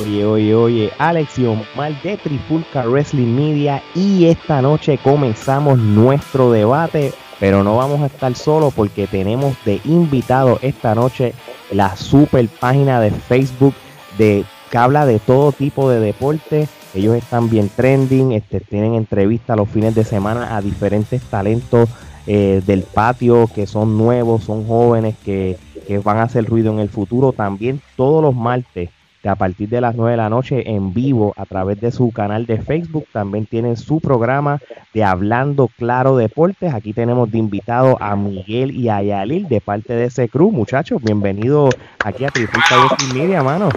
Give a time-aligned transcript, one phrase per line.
[0.00, 7.12] Oye, oye, oye, Alex y de Trifulca Wrestling Media y esta noche comenzamos nuestro debate,
[7.38, 11.34] pero no vamos a estar solos porque tenemos de invitado esta noche
[11.70, 13.74] la super página de Facebook
[14.16, 16.68] de que habla de todo tipo de deporte.
[16.94, 21.88] Ellos están bien trending, este, tienen entrevistas los fines de semana a diferentes talentos
[22.26, 26.78] eh, del patio que son nuevos, son jóvenes que, que van a hacer ruido en
[26.78, 27.32] el futuro.
[27.32, 28.88] También todos los martes
[29.22, 32.10] que a partir de las 9 de la noche en vivo a través de su
[32.10, 33.06] canal de Facebook.
[33.12, 34.60] También tienen su programa
[34.92, 36.74] de Hablando Claro Deportes.
[36.74, 40.50] Aquí tenemos de invitado a Miguel y a Yalil de parte de ese crew.
[40.50, 42.76] Muchachos, bienvenidos aquí a Trifulca
[43.14, 43.68] Media, mano.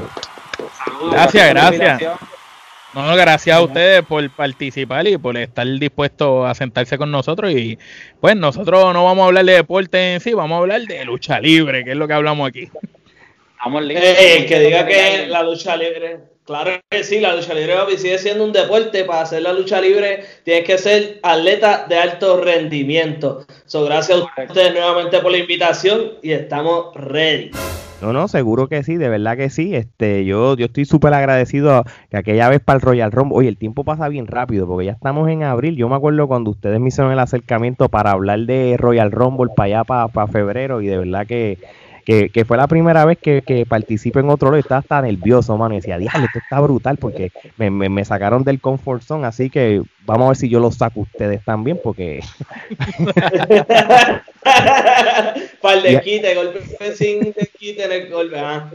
[1.11, 2.01] Gracias, gracias.
[2.95, 7.51] No, gracias a ustedes por participar y por estar dispuestos a sentarse con nosotros.
[7.51, 7.77] Y
[8.21, 11.39] pues nosotros no vamos a hablar de deporte en sí, vamos a hablar de lucha
[11.39, 12.69] libre, que es lo que hablamos aquí.
[13.67, 18.43] Eh, que diga que la lucha libre, claro que sí, la lucha libre sigue siendo
[18.43, 19.03] un deporte.
[19.05, 23.45] Para hacer la lucha libre tienes que ser atleta de alto rendimiento.
[23.65, 27.51] So, gracias a ustedes nuevamente por la invitación y estamos ready.
[28.01, 29.73] No, no, seguro que sí, de verdad que sí.
[29.73, 33.57] Este, yo, yo estoy súper agradecido que aquella vez para el Royal Rumble, oye, el
[33.57, 35.75] tiempo pasa bien rápido porque ya estamos en abril.
[35.75, 39.65] Yo me acuerdo cuando ustedes me hicieron el acercamiento para hablar de Royal Rumble para
[39.65, 41.57] allá, para, para febrero, y de verdad que
[42.05, 45.01] que, que fue la primera vez que, que participé en otro lado y estaba hasta
[45.01, 45.73] nervioso, mano.
[45.73, 49.49] Y decía, diablo, esto está brutal porque me, me, me, sacaron del comfort zone, así
[49.49, 52.21] que vamos a ver si yo lo saco ustedes también, porque.
[55.61, 56.61] Para el de quite, golpe
[56.95, 58.37] sin quite en el golpe.
[58.37, 58.69] Ah.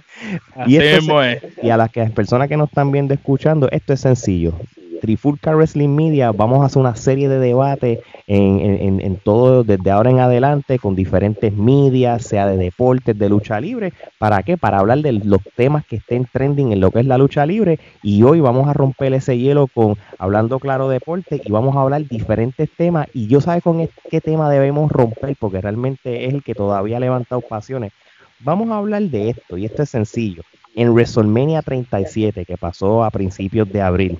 [0.67, 4.01] Y, esto es, y a las que, personas que nos están viendo escuchando, esto es
[4.01, 4.55] sencillo.
[5.01, 9.91] Trifulca Wrestling Media vamos a hacer una serie de debates en, en, en, todo desde
[9.91, 13.93] ahora en adelante con diferentes medias, sea de deportes, de lucha libre.
[14.19, 14.57] ¿Para qué?
[14.57, 17.81] Para hablar de los temas que estén trending en lo que es la lucha libre.
[18.03, 22.07] Y hoy vamos a romper ese hielo con hablando claro deporte y vamos a hablar
[22.07, 23.09] diferentes temas.
[23.15, 27.01] Y yo sabes con qué tema debemos romper porque realmente es el que todavía ha
[27.01, 27.93] levantado pasiones.
[28.41, 30.43] Vamos a hablar de esto y esto es sencillo.
[30.75, 34.19] En WrestleMania 37 que pasó a principios de abril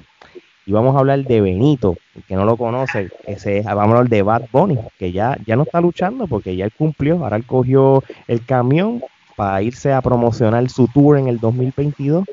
[0.67, 1.97] y vamos a hablar de Benito,
[2.29, 5.63] que no lo conoce, ese, vamos a hablar de Bad Bunny, que ya, ya no
[5.63, 9.03] está luchando porque ya él cumplió, ahora él cogió el camión
[9.37, 12.25] para irse a promocionar su tour en el 2022,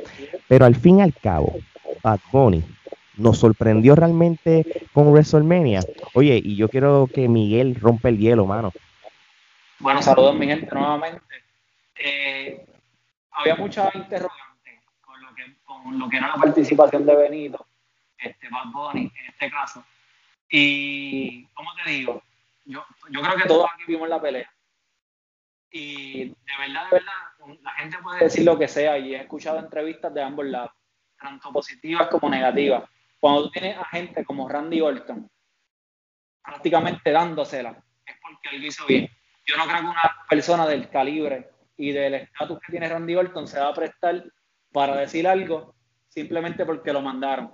[0.48, 1.56] pero al fin y al cabo,
[2.04, 2.64] Bad Bunny
[3.16, 5.82] nos sorprendió realmente con WrestleMania.
[6.14, 8.72] Oye, y yo quiero que Miguel rompa el hielo, mano.
[9.80, 11.22] Bueno, saludos mi gente nuevamente.
[11.96, 12.64] Eh,
[13.32, 17.66] había muchas interrogantes con lo, que, con lo que era la participación de Benito
[18.18, 19.86] este, Bad Bunny en este caso.
[20.50, 22.24] Y, ¿cómo te digo?
[22.66, 24.52] Yo, yo creo que todos aquí vimos la pelea.
[25.72, 29.60] Y de verdad, de verdad, la gente puede decir lo que sea y he escuchado
[29.60, 30.72] entrevistas de ambos lados,
[31.20, 32.84] tanto positivas como negativas.
[33.20, 35.30] Cuando tú tienes a gente como Randy Orton
[36.44, 39.10] prácticamente dándosela, es porque él hizo bien.
[39.46, 43.48] Yo no creo que una persona del calibre y del estatus que tiene Randy Orton
[43.48, 44.24] se va a prestar
[44.72, 45.76] para decir algo
[46.08, 47.54] simplemente porque lo mandaron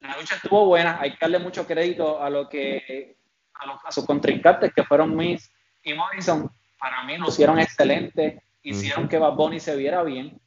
[0.00, 3.16] la lucha estuvo buena, hay que darle mucho crédito a lo que
[3.54, 5.50] a, sus contrincantes que fueron Miss
[5.82, 10.40] y Morrison, para mí lo hicieron excelente, hicieron que Bad Bunny se viera bien,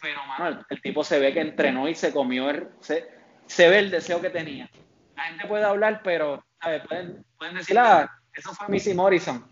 [0.00, 2.46] pero mano, el, tipo se ve que entrenó y se comió,
[2.80, 3.08] se,
[3.46, 4.70] se, ve el deseo que tenía.
[5.16, 9.48] La gente puede hablar, pero Pueden, pueden decir, ah, eso fue Missy Morrison.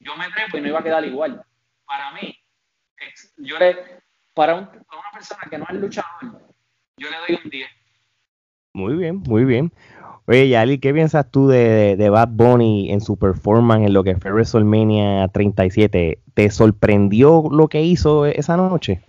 [0.00, 1.44] Yo me trepo y no iba a quedar igual.
[1.86, 2.36] Para mí,
[3.36, 4.02] yo le,
[4.34, 6.42] para, un, para una persona que no es luchador,
[6.96, 7.70] yo le doy un 10
[8.78, 9.72] muy bien, muy bien.
[10.26, 14.14] Oye, Yali, ¿qué piensas tú de, de, Bad Bunny en su performance en lo que
[14.16, 16.18] fue WrestleMania 37?
[16.34, 19.00] ¿Te sorprendió lo que hizo esa noche?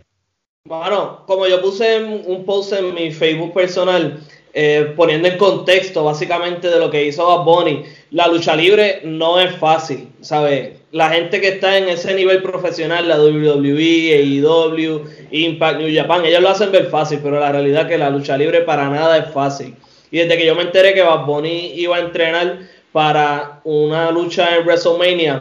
[0.65, 4.19] Bueno, como yo puse un post en mi Facebook personal,
[4.53, 9.39] eh, poniendo en contexto básicamente de lo que hizo Bad Bunny, la lucha libre no
[9.39, 10.71] es fácil, ¿sabes?
[10.91, 16.41] La gente que está en ese nivel profesional, la WWE, AEW, Impact, New Japan, ellos
[16.41, 19.31] lo hacen ver fácil, pero la realidad es que la lucha libre para nada es
[19.31, 19.75] fácil.
[20.09, 22.59] Y desde que yo me enteré que Bad Bunny iba a entrenar
[22.91, 25.39] para una lucha en WrestleMania,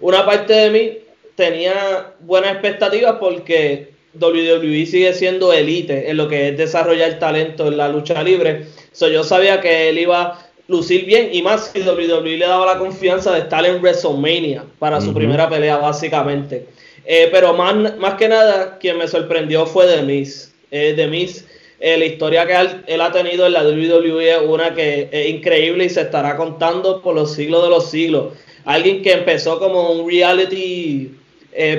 [0.00, 0.98] una parte de mí
[1.36, 7.76] tenía buenas expectativas porque WWE sigue siendo elite en lo que es desarrollar talento en
[7.76, 8.66] la lucha libre.
[8.90, 12.78] So, yo sabía que él iba lucir bien y más si WWE le daba la
[12.78, 16.66] confianza de estar en WrestleMania para su primera pelea, básicamente.
[17.04, 20.54] Eh, pero más, más que nada, quien me sorprendió fue The Miz.
[20.70, 21.44] Eh, The Miz,
[21.80, 22.54] eh, la historia que
[22.86, 27.02] él, ha tenido en la WWE es una que es increíble y se estará contando
[27.02, 28.34] por los siglos de los siglos.
[28.64, 31.16] Alguien que empezó como un reality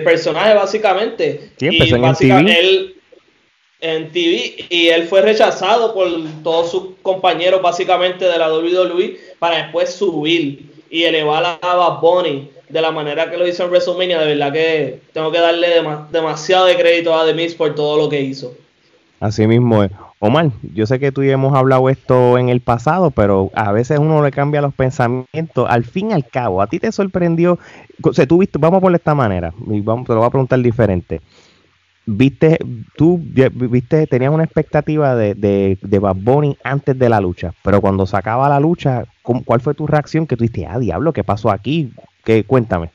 [0.03, 1.51] personaje básicamente.
[1.57, 2.95] Sí, empezó y en básicamente él,
[3.79, 6.09] en TV y él fue rechazado por
[6.43, 12.49] todos sus compañeros básicamente de la WWE para después subir y elevar a Bad Bunny
[12.69, 14.19] de la manera que lo hizo en WrestleMania.
[14.19, 15.67] De verdad que tengo que darle
[16.11, 18.53] demasiado de crédito a The Miz por todo lo que hizo.
[19.19, 19.91] Así mismo es.
[20.19, 23.97] Omar, yo sé que tú y hemos hablado esto en el pasado, pero a veces
[23.97, 25.67] uno le cambia los pensamientos.
[25.67, 27.57] Al fin y al cabo, ¿a ti te sorprendió?
[28.03, 30.59] O sea, tú viste, vamos por esta manera, y vamos, te lo voy a preguntar
[30.59, 31.21] diferente
[32.05, 32.57] viste,
[32.97, 37.81] tú viste, tenías una expectativa de, de, de Bad Bunny antes de la lucha, pero
[37.81, 40.27] cuando se acaba la lucha, ¿cuál fue tu reacción?
[40.27, 41.93] Que tú dijiste, ah, diablo, ¿qué pasó aquí?
[42.23, 42.89] ¿Qué, cuéntame.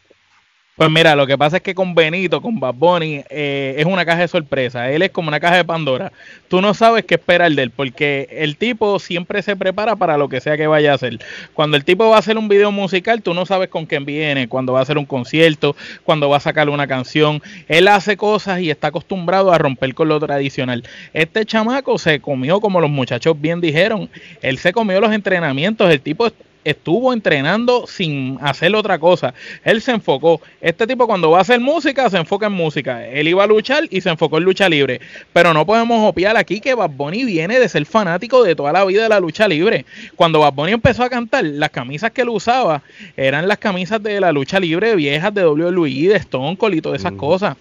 [0.77, 4.05] Pues mira, lo que pasa es que con Benito, con Bad Bunny, eh, es una
[4.05, 4.91] caja de sorpresa.
[4.91, 6.13] Él es como una caja de Pandora.
[6.49, 10.29] Tú no sabes qué esperar de él, porque el tipo siempre se prepara para lo
[10.29, 11.19] que sea que vaya a hacer.
[11.55, 14.49] Cuando el tipo va a hacer un video musical, tú no sabes con quién viene,
[14.49, 15.75] cuando va a hacer un concierto,
[16.05, 17.41] cuando va a sacar una canción.
[17.69, 20.85] Él hace cosas y está acostumbrado a romper con lo tradicional.
[21.15, 24.11] Este chamaco se comió, como los muchachos bien dijeron,
[24.43, 25.91] él se comió los entrenamientos.
[25.91, 26.31] El tipo
[26.67, 29.33] estuvo entrenando sin hacer otra cosa.
[29.65, 30.41] Él se enfocó.
[30.61, 33.07] Este tipo cuando va a hacer música, se enfoca en música.
[33.07, 35.01] Él iba a luchar y se enfocó en lucha libre.
[35.33, 38.85] Pero no podemos opiar aquí que Bad Bunny viene de ser fanático de toda la
[38.85, 39.87] vida de la lucha libre.
[40.17, 42.83] Cuando Bad Bunny empezó a cantar, las camisas que él usaba
[43.17, 47.01] eran las camisas de la lucha libre viejas de WWE, de Stone Cold y todas
[47.01, 47.57] esas cosas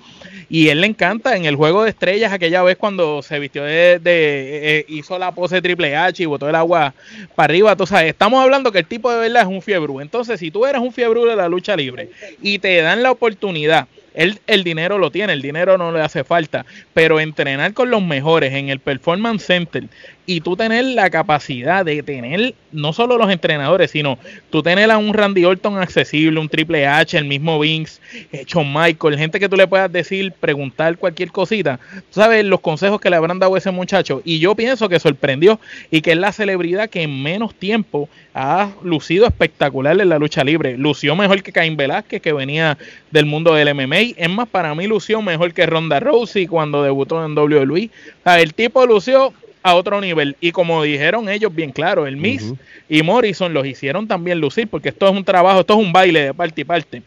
[0.49, 3.99] y él le encanta en el juego de estrellas aquella vez cuando se vistió de,
[4.03, 6.93] eh, hizo la pose Triple H y botó el agua
[7.35, 9.85] para arriba, tú sabes, estamos hablando que el tipo de verdad es un fiebre.
[10.01, 12.09] Entonces, si tú eres un fiebre de la lucha libre
[12.41, 16.23] y te dan la oportunidad él el dinero lo tiene, el dinero no le hace
[16.23, 19.83] falta, pero entrenar con los mejores en el Performance Center
[20.25, 24.17] y tú tener la capacidad de tener no solo los entrenadores, sino
[24.49, 28.01] tú tener a un Randy Orton accesible, un Triple H, el mismo Vince,
[28.47, 31.79] Shawn Michael, gente que tú le puedas decir, preguntar cualquier cosita.
[31.93, 34.21] Tú sabes los consejos que le habrán dado ese muchacho.
[34.25, 35.59] Y yo pienso que sorprendió
[35.91, 40.43] y que es la celebridad que en menos tiempo ha lucido espectacular en la lucha
[40.43, 40.77] libre.
[40.77, 42.77] Lució mejor que Cain Velázquez, que venía
[43.11, 44.13] del mundo del MMA.
[44.17, 47.89] Es más, para mí lució mejor que Ronda Rousey cuando debutó en WWE.
[48.25, 49.33] O el tipo lució
[49.65, 50.37] a otro nivel.
[50.39, 52.53] Y como dijeron ellos bien claro, el Miss
[52.87, 56.25] y Morrison los hicieron también lucir, porque esto es un trabajo, esto es un baile
[56.25, 57.01] de parte y parte.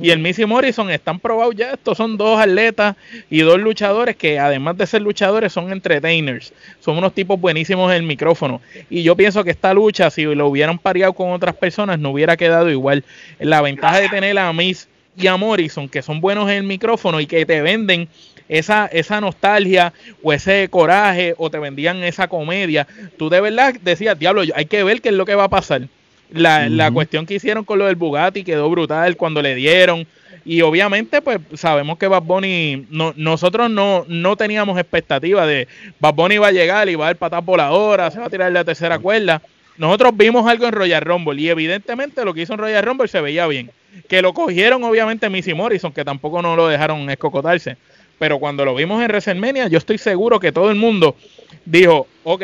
[0.00, 2.96] Y el Miss y Morrison están probados ya, estos son dos atletas
[3.28, 7.98] y dos luchadores que además de ser luchadores son entertainers, son unos tipos buenísimos en
[7.98, 8.62] el micrófono.
[8.88, 12.38] Y yo pienso que esta lucha, si lo hubieran pareado con otras personas, no hubiera
[12.38, 13.04] quedado igual.
[13.38, 17.20] La ventaja de tener a Miss y a Morrison, que son buenos en el micrófono
[17.20, 18.08] y que te venden
[18.48, 19.92] esa, esa nostalgia
[20.22, 22.86] o ese coraje o te vendían esa comedia,
[23.16, 25.82] tú de verdad decías, diablo, hay que ver qué es lo que va a pasar.
[26.30, 30.06] La, la cuestión que hicieron con lo del Bugatti quedó brutal cuando le dieron.
[30.44, 35.68] Y obviamente, pues sabemos que Bad Bunny, no, nosotros no, no teníamos expectativa de
[36.00, 38.52] Bad Bunny va a llegar y va a dar patas hora se va a tirar
[38.52, 39.42] la tercera cuerda.
[39.78, 43.20] Nosotros vimos algo en Royal Rumble y evidentemente lo que hizo en Royal Rumble se
[43.20, 43.70] veía bien.
[44.08, 47.76] Que lo cogieron obviamente Missy Morrison, que tampoco no lo dejaron escocotarse
[48.18, 51.16] pero cuando lo vimos en WrestleMania, yo estoy seguro que todo el mundo
[51.64, 52.42] dijo, ok,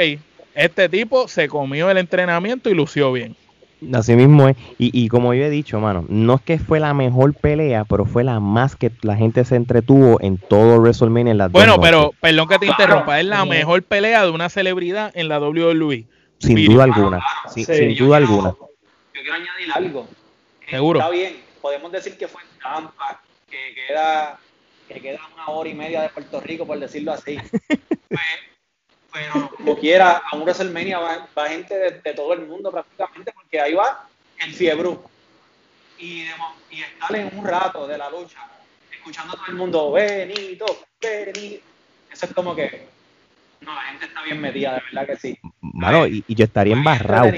[0.54, 3.36] este tipo se comió el entrenamiento y lució bien.
[3.92, 7.34] Así mismo es, y, como yo he dicho, mano, no es que fue la mejor
[7.34, 11.52] pelea, pero fue la más que la gente se entretuvo en todo WrestleMania en las
[11.52, 15.38] Bueno, pero perdón que te interrumpa, es la mejor pelea de una celebridad en la
[15.38, 16.06] WWE.
[16.38, 17.20] Sin duda alguna,
[17.52, 18.50] sin, duda alguna.
[18.50, 20.08] Yo quiero añadir algo.
[20.68, 21.00] Seguro.
[21.00, 24.38] Está bien, podemos decir que fue en Tampa, que queda
[24.94, 27.38] que queda una hora y media de Puerto Rico, por decirlo así.
[28.06, 28.20] Pues,
[29.12, 33.60] pero como quiera, a un WrestleMania va, va gente de, todo el mundo prácticamente, porque
[33.60, 34.08] ahí va
[34.40, 34.96] el fiebre.
[35.98, 36.26] Y,
[36.70, 38.38] y estar en un rato de la lucha,
[38.92, 40.66] escuchando a todo el mundo, Benito,
[41.00, 41.64] Benito.
[42.12, 42.86] Eso es como que,
[43.62, 45.38] no, la gente está bien metida, de verdad que sí.
[45.60, 47.32] Mano, y, y yo estaría embarrado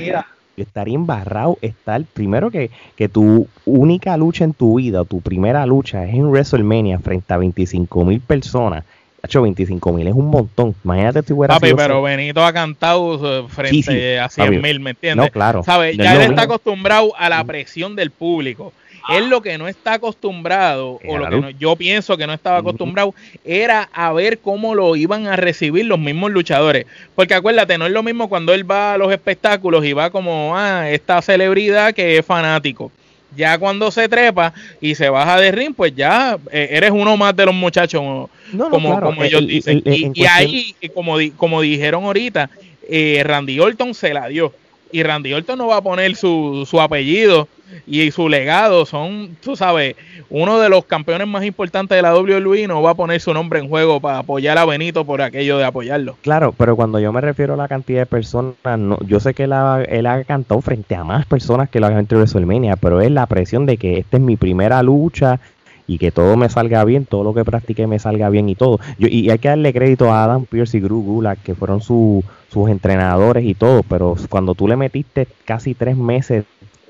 [0.56, 6.04] estaría embarrado estar, primero que, que tu única lucha en tu vida, tu primera lucha
[6.06, 8.84] es en WrestleMania frente a 25 mil personas.
[9.26, 10.74] Hecho, 25 mil es un montón.
[10.84, 15.26] Imagínate si hubiera Papi, pero Benito ha cantado eh, frente a 100 mil, ¿me entiendes?
[15.26, 15.64] No, claro.
[15.64, 15.96] ¿Sabes?
[15.96, 18.72] Ya él está acostumbrado a la presión del público.
[19.08, 23.14] Él lo que no está acostumbrado, o lo que yo pienso que no estaba acostumbrado,
[23.44, 26.86] era a ver cómo lo iban a recibir los mismos luchadores.
[27.16, 30.56] Porque acuérdate, no es lo mismo cuando él va a los espectáculos y va como,
[30.56, 32.92] ah, esta celebridad que es fanático.
[33.36, 37.36] Ya cuando se trepa y se baja de ring, pues ya eh, eres uno más
[37.36, 38.00] de los muchachos,
[38.70, 39.82] como, como ellos dicen.
[39.84, 42.50] y, ahí, como, como dijeron ahorita,
[42.88, 44.52] eh, Randy Orton se la dio.
[44.92, 47.48] Y Randy Orton no va a poner su, su apellido
[47.86, 49.96] y su legado son, tú sabes,
[50.30, 53.58] uno de los campeones más importantes de la WWE no va a poner su nombre
[53.58, 56.16] en juego para apoyar a Benito por aquello de apoyarlo.
[56.22, 59.44] Claro, pero cuando yo me refiero a la cantidad de personas, no, yo sé que
[59.44, 63.00] él ha, él ha cantado frente a más personas que lo hagan entre WrestleMania, pero
[63.00, 65.40] es la presión de que esta es mi primera lucha
[65.86, 68.80] y que todo me salga bien, todo lo que practiqué me salga bien y todo.
[68.98, 72.24] Yo, y hay que darle crédito a Adam Pierce y Gru Gulak, que fueron sus
[72.68, 76.44] entrenadores y todo, pero cuando tú le metiste casi tres meses,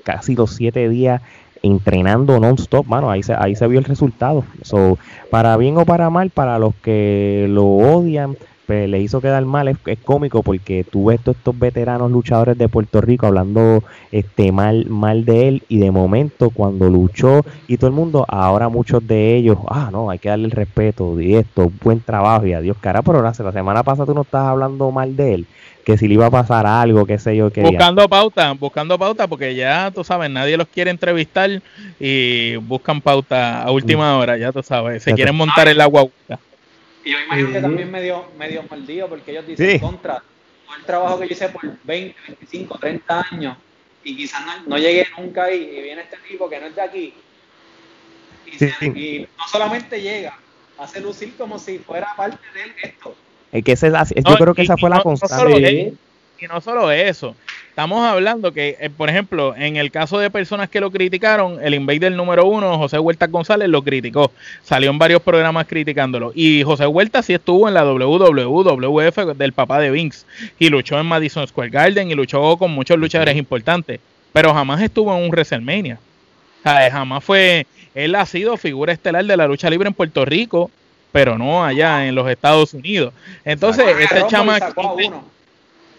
[0.07, 1.21] casi los siete días
[1.63, 4.45] entrenando non-stop, mano, ahí se, ahí se vio el resultado.
[4.61, 4.97] So,
[5.29, 8.37] para bien o para mal, para los que lo odian,
[8.67, 12.67] pues, le hizo quedar mal, es, cómico porque tú ves todos estos veteranos luchadores de
[12.67, 13.81] Puerto Rico hablando
[14.11, 18.67] este mal, mal de él y de momento cuando luchó y todo el mundo, ahora
[18.67, 22.53] muchos de ellos, ah, no, hay que darle el respeto y esto, buen trabajo y
[22.53, 25.47] adiós, cara, pero la, la semana pasada tú no estabas hablando mal de él
[25.87, 27.61] que si le iba a pasar algo, qué sé yo, qué.
[27.61, 31.49] Buscando pauta, buscando pauta, porque ya tú sabes, nadie los quiere entrevistar
[31.97, 36.39] y buscan pauta a última hora, ya tú sabes, se quieren montar en la guaguita.
[37.07, 40.21] Y yo imagino que también medio, medio mordido, porque ellos dicen contra
[40.65, 43.57] todo el trabajo que yo hice por 20, 25, 30 años,
[44.03, 47.13] y quizás no, llegué nunca ahí, y viene este tipo que no es de aquí,
[48.45, 50.37] y, no solamente llega,
[50.77, 53.15] hace lucir como si fuera parte de esto.
[53.53, 55.93] Es que ese, yo creo que esa fue la constante.
[56.39, 57.35] Y no solo eso,
[57.77, 61.75] Estamos hablando que, eh, por ejemplo, en el caso de personas que lo criticaron, el
[61.75, 64.31] Invader número uno, José Huerta González, lo criticó.
[64.63, 66.31] Salió en varios programas criticándolo.
[66.33, 70.25] Y José Huerta sí estuvo en la WWF del papá de Vince.
[70.57, 73.99] Y luchó en Madison Square Garden y luchó con muchos luchadores importantes.
[74.33, 75.99] Pero jamás estuvo en un WrestleMania.
[76.61, 77.67] O sea, jamás fue.
[77.93, 80.71] Él ha sido figura estelar de la lucha libre en Puerto Rico,
[81.11, 83.13] pero no allá en los Estados Unidos.
[83.45, 84.57] Entonces, este chama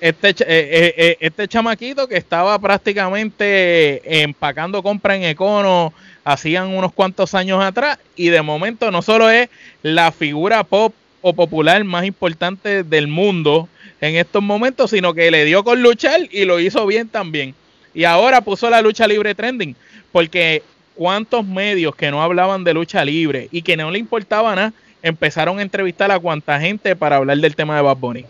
[0.00, 5.92] este, eh, eh, eh, este chamaquito que estaba prácticamente empacando compra en Econo
[6.24, 9.48] hacían unos cuantos años atrás y de momento no solo es
[9.82, 13.68] la figura pop o popular más importante del mundo
[14.00, 17.54] en estos momentos, sino que le dio con luchar y lo hizo bien también.
[17.92, 19.74] Y ahora puso la lucha libre trending,
[20.12, 20.62] porque
[20.94, 25.58] cuántos medios que no hablaban de lucha libre y que no le importaba nada, empezaron
[25.58, 28.24] a entrevistar a cuánta gente para hablar del tema de Bad Bunny.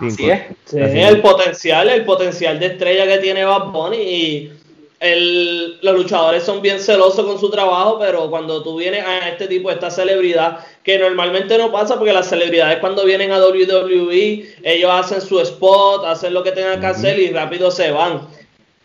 [0.00, 0.42] Así es.
[0.72, 4.52] el potencial, el potencial de estrella que tiene Bad Bunny y
[5.00, 9.46] el, los luchadores son bien celosos con su trabajo, pero cuando tú vienes a este
[9.46, 14.46] tipo, de esta celebridad, que normalmente no pasa porque las celebridades cuando vienen a WWE,
[14.62, 18.28] ellos hacen su spot, hacen lo que tengan que hacer y rápido se van.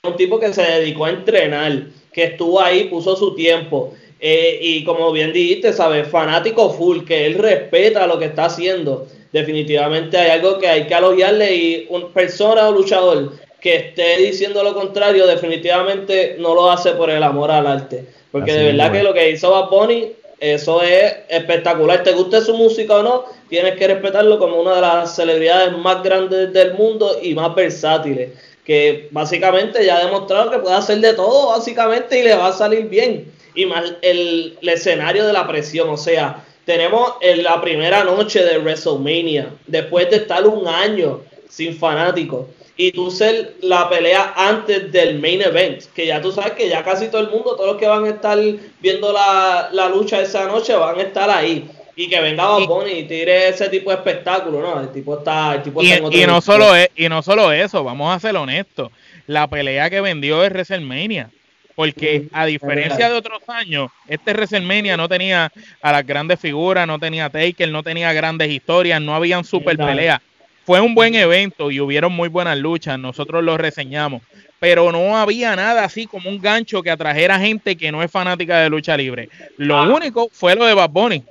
[0.03, 3.93] Un tipo que se dedicó a entrenar, que estuvo ahí, puso su tiempo.
[4.19, 6.07] Eh, y como bien dijiste, ¿sabes?
[6.07, 10.96] Fanático full, que él respeta lo que está haciendo definitivamente hay algo que hay que
[10.96, 16.92] alogiarle y una persona o luchador que esté diciendo lo contrario definitivamente no lo hace
[16.92, 18.06] por el amor al arte.
[18.32, 22.01] Porque de verdad que lo que hizo Bad Bunny, eso es espectacular.
[22.04, 26.01] Te guste su música o no, tienes que respetarlo como una de las celebridades más
[26.01, 28.30] grandes del mundo y más versátiles.
[28.63, 32.54] Que básicamente ya ha demostrado que puede hacer de todo, básicamente, y le va a
[32.54, 33.32] salir bien.
[33.54, 38.43] Y más el, el escenario de la presión, o sea, tenemos en la primera noche
[38.43, 44.91] de WrestleMania, después de estar un año sin fanáticos, y tú ser la pelea antes
[44.91, 47.77] del main event, que ya tú sabes que ya casi todo el mundo, todos los
[47.77, 48.38] que van a estar
[48.81, 51.69] viendo la, lucha esa noche van a estar ahí.
[51.98, 54.81] Y que venga Bob Bunny y tire ese tipo de espectáculo, ¿no?
[54.81, 58.13] El tipo está, el tipo y, y no solo es, y no solo eso, vamos
[58.13, 58.91] a ser honestos.
[59.27, 61.29] La pelea que vendió es WrestleMania.
[61.75, 65.51] Porque a diferencia de otros años, este WrestleMania no tenía
[65.82, 70.22] a las grandes figuras, no tenía Taker, no tenía grandes historias, no habían super peleas.
[70.65, 74.24] Fue un buen evento y hubieron muy buenas luchas, nosotros lo reseñamos,
[74.58, 78.62] pero no había nada así como un gancho que atrajera gente que no es fanática
[78.62, 79.29] de lucha libre.
[79.58, 79.88] Lo ah.
[79.88, 81.24] único fue lo de Bad Bunny.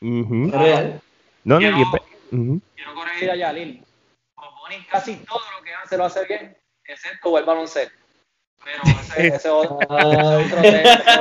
[0.00, 1.00] No,
[1.42, 1.76] no, quiero,
[2.94, 3.82] corregir a Yalil.
[4.36, 8.05] Bad Bunny casi todo lo que hace lo hace bien, excepto el baloncesto.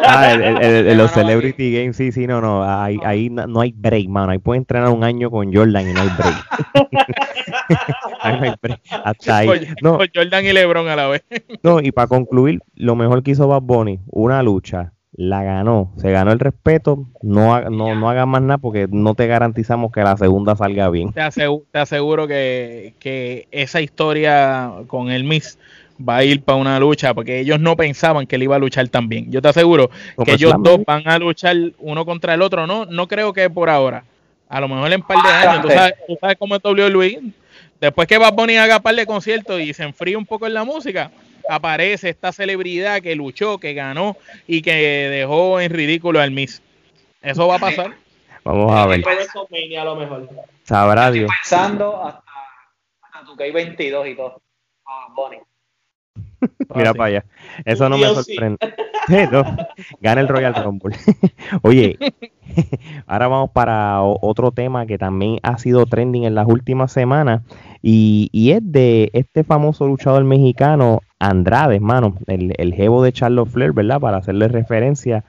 [0.08, 2.64] Ah, el, los Celebrity Games, sí, sí, no, no.
[2.64, 4.32] Ahí, ahí no hay break, mano.
[4.32, 6.46] Ahí puede entrenar un año con Jordan y no hay break.
[8.22, 8.82] ahí no hay break.
[9.04, 9.50] Hasta ahí.
[9.82, 10.00] No.
[10.14, 11.24] Jordan y LeBron a la vez.
[11.64, 16.12] no, y para concluir, lo mejor que hizo Bad Bunny, una lucha, la ganó, se
[16.12, 20.18] ganó el respeto, no, no, no hagas más nada porque no te garantizamos que la
[20.18, 21.14] segunda salga bien.
[21.14, 25.58] Te aseguro, te aseguro que, que esa historia con el Miss
[25.98, 28.88] va a ir para una lucha, porque ellos no pensaban que él iba a luchar
[28.90, 29.32] tan bien.
[29.32, 29.90] Yo te aseguro
[30.24, 33.70] que ellos dos van a luchar uno contra el otro, no, no creo que por
[33.70, 34.04] ahora.
[34.48, 37.22] A lo mejor en un par de años, tú sabes, tú sabes cómo es WWE.
[37.80, 40.64] Después que Bad Bunny haga par de conciertos y se enfríe un poco en la
[40.64, 41.12] música,
[41.50, 46.62] aparece esta celebridad que luchó, que ganó y que dejó en ridículo al Miss.
[47.22, 47.96] Eso va a pasar.
[48.44, 49.04] Vamos a ver.
[50.64, 51.32] Sabrá Dios.
[51.42, 52.24] Pensando hasta,
[53.02, 54.42] hasta tu que hay 22 y todo.
[54.86, 55.40] Ah, Bonnie.
[56.76, 57.26] Mira para allá.
[57.64, 58.58] Eso no me sorprende.
[60.02, 60.96] gana el Royal Rumble.
[61.62, 61.98] Oye,
[63.08, 67.42] ahora vamos para otro tema que también ha sido trending en las últimas semanas.
[67.82, 73.74] Y, es de este famoso luchador mexicano, Andrade, hermano, el, el jevo de Charlotte Flair,
[73.74, 74.00] ¿verdad?
[74.00, 75.24] Para hacerle referencia,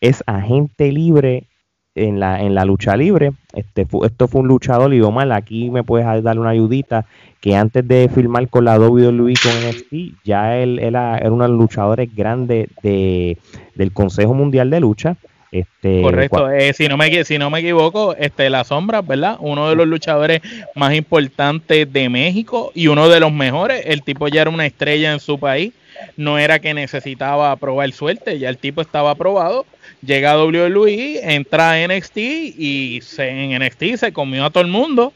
[0.00, 1.46] es agente libre
[1.94, 3.32] en la, en la lucha libre.
[3.54, 7.06] Este, esto fue un luchador, y mal, aquí me puedes dar una ayudita,
[7.40, 11.50] que antes de firmar con la WWE con NXT, ya él, era, era uno de
[11.50, 13.38] los luchadores grandes de,
[13.74, 15.16] del Consejo Mundial de Lucha.
[15.52, 19.36] Este, Correcto, eh, si, no me, si no me equivoco, este, La Sombra, ¿verdad?
[19.38, 20.40] Uno de los luchadores
[20.74, 23.82] más importantes de México y uno de los mejores.
[23.86, 25.72] El tipo ya era una estrella en su país.
[26.16, 29.64] No era que necesitaba probar suerte, ya el tipo estaba aprobado
[30.04, 34.70] llega a WWE, entra a NXT y se, en NXT se comió a todo el
[34.70, 35.12] mundo.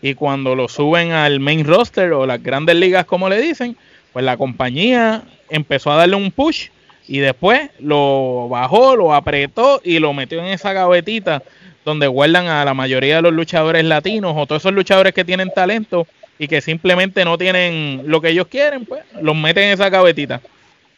[0.00, 3.76] Y cuando lo suben al main roster o las grandes ligas, como le dicen,
[4.12, 6.68] pues la compañía empezó a darle un push
[7.08, 11.42] y después lo bajó, lo apretó y lo metió en esa gavetita
[11.84, 15.50] donde guardan a la mayoría de los luchadores latinos o todos esos luchadores que tienen
[15.54, 16.06] talento
[16.38, 20.40] y que simplemente no tienen lo que ellos quieren, pues los meten en esa gavetita.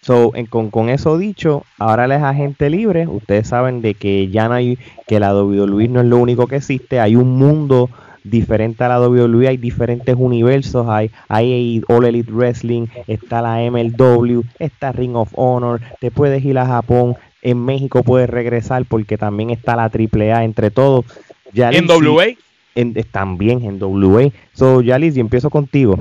[0.03, 3.07] So, con, eso dicho, ahora les agente libre.
[3.07, 6.57] Ustedes saben de que ya no hay, que la WWE no es lo único que
[6.57, 7.01] existe.
[7.01, 7.91] Hay un mundo
[8.25, 10.87] diferente a la WWE, hay diferentes universos.
[10.89, 15.83] Hay, hay All Elite Wrestling, está la MLW, está Ring of Honor.
[16.01, 17.17] Te puedes ir a Japón.
[17.43, 21.05] En México puedes regresar porque también está la AAA entre todos.
[21.53, 22.27] ¿En WA?
[22.75, 24.31] En, también en WA.
[24.55, 25.99] So, Yalis, y empiezo contigo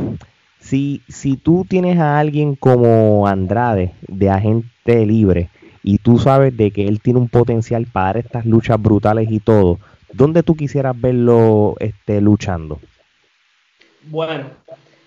[0.60, 5.50] si, si tú tienes a alguien como Andrade de agente libre
[5.84, 9.80] y tú sabes de que él tiene un potencial para estas luchas brutales y todo,
[10.12, 12.80] ¿dónde tú quisieras verlo este, luchando?
[14.04, 14.46] Bueno,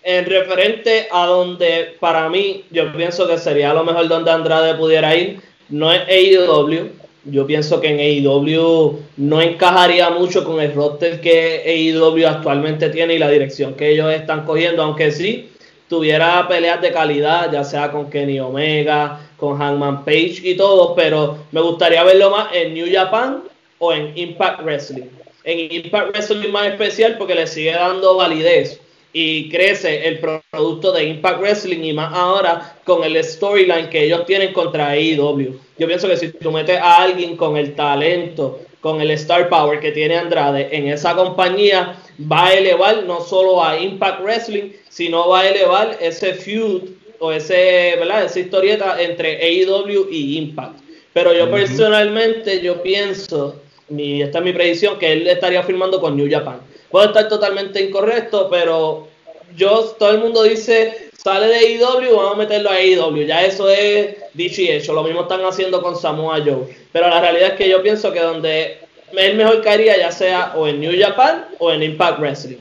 [0.03, 5.15] en referente a donde para mí yo pienso que sería lo mejor donde Andrade pudiera
[5.15, 6.91] ir, no es AEW.
[7.25, 13.15] Yo pienso que en AEW no encajaría mucho con el roster que AEW actualmente tiene
[13.15, 15.49] y la dirección que ellos están cogiendo, aunque sí
[15.89, 21.37] tuviera peleas de calidad, ya sea con Kenny Omega, con Hangman Page y todo, pero
[21.53, 23.43] me gustaría verlo más en New Japan
[23.79, 25.05] o en Impact Wrestling.
[25.45, 28.81] En Impact Wrestling más especial porque le sigue dando validez
[29.13, 34.25] y crece el producto de Impact Wrestling y más ahora con el storyline que ellos
[34.27, 35.59] tienen contra AEW.
[35.79, 39.81] Yo pienso que si tú metes a alguien con el talento, con el star power
[39.81, 41.97] que tiene Andrade en esa compañía,
[42.31, 46.83] va a elevar no solo a Impact Wrestling, sino va a elevar ese feud
[47.19, 48.25] o ese, ¿verdad?
[48.25, 50.81] esa historieta entre AEW y Impact.
[51.13, 56.17] Pero yo personalmente, yo pienso, mi, esta es mi predicción, que él estaría firmando con
[56.17, 56.61] New Japan.
[56.93, 59.09] Puedo estar totalmente incorrecto, pero
[59.57, 63.25] yo, todo el mundo dice, sale de AEW, vamos a meterlo a AEW.
[63.25, 64.93] Ya eso es dicho hecho.
[64.93, 66.69] Lo mismo están haciendo con Samoa Joe.
[66.93, 68.79] Pero la realidad es que yo pienso que donde
[69.17, 72.59] él mejor caería ya sea o en New Japan o en Impact Wrestling.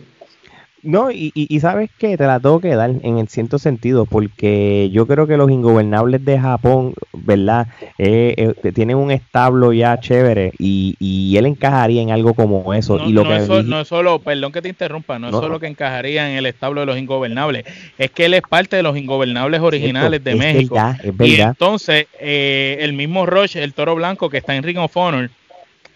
[0.83, 4.89] No, y, y, sabes que te la tengo que dar en el cierto sentido, porque
[4.91, 7.67] yo creo que los ingobernables de Japón, ¿verdad?
[7.99, 12.97] Eh, eh, tienen un establo ya chévere y, y, él encajaría en algo como eso.
[12.97, 15.33] No, y lo no, es solo, no es solo, perdón que te interrumpa, no, es
[15.33, 17.65] solo que encajaría en el establo de los ingobernables,
[17.97, 20.75] es que él es parte de los ingobernables originales de México.
[21.03, 21.37] es verdad.
[21.37, 25.29] Y entonces, eh, el mismo Roche, el toro blanco que está en Ring of Honor,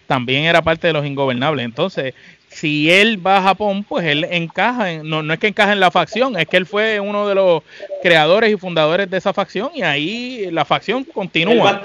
[0.06, 1.64] también era parte de los ingobernables.
[1.64, 2.14] Entonces,
[2.56, 5.80] si él va a Japón, pues él encaja, en, no, no es que encaja en
[5.80, 7.62] la facción, es que él fue uno de los
[8.02, 11.82] creadores y fundadores de esa facción y ahí la facción continúa.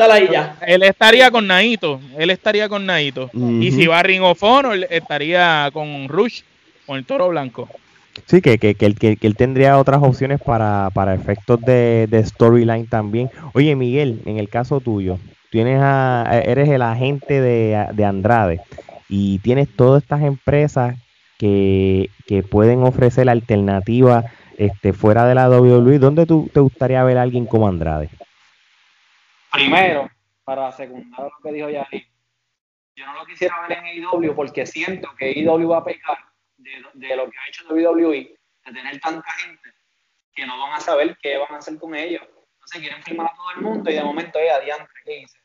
[0.66, 3.30] Él, estaría con Naito, él estaría con Naito.
[3.34, 6.42] Y si va a Ring of Honor, estaría con Rush,
[6.86, 7.68] con el toro blanco.
[8.26, 12.26] Sí, que, que, que, él, que, él tendría otras opciones para, para efectos de, de
[12.26, 13.30] storyline también.
[13.54, 15.18] Oye, Miguel, en el caso tuyo,
[15.50, 18.62] tienes a, eres el agente de, de Andrade
[19.12, 20.98] y tienes todas estas empresas
[21.38, 22.10] que,
[22.50, 24.24] pueden ofrecer la alternativa
[24.58, 28.10] este, fuera de la WWE, ¿dónde tú, te gustaría ver a alguien como Andrade?
[29.52, 30.10] Primero,
[30.46, 32.08] para secundar lo que dijo Yari,
[32.96, 36.18] yo no lo quisiera ver en AEW porque siento que AEW va a pecar
[36.58, 36.80] de,
[37.16, 38.34] lo que ha hecho WWE,
[38.66, 39.70] de tener tanta gente
[40.34, 42.22] que no van a saber qué van a hacer con ellos.
[42.54, 45.38] Entonces quieren filmar a todo el mundo y de momento, es adiante, ¿qué hice?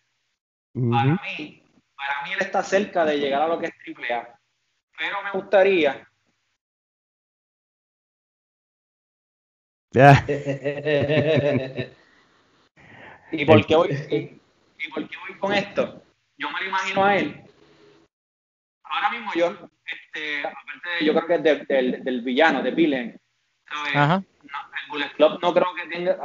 [0.73, 1.66] Para mí,
[1.97, 4.39] para mí él está cerca de llegar a lo que es triple A.
[4.99, 6.09] Pero me gustaría.
[13.33, 14.41] ¿Y por, qué voy, y,
[14.91, 16.03] por qué voy con esto?
[16.37, 17.43] Yo me lo imagino a él.
[18.85, 23.21] Ahora mismo yo, este, aparte de, yo creo que es del, del villano, de Villain,
[23.69, 24.17] Ajá.
[24.17, 26.17] el Bullet Club no creo que tenga,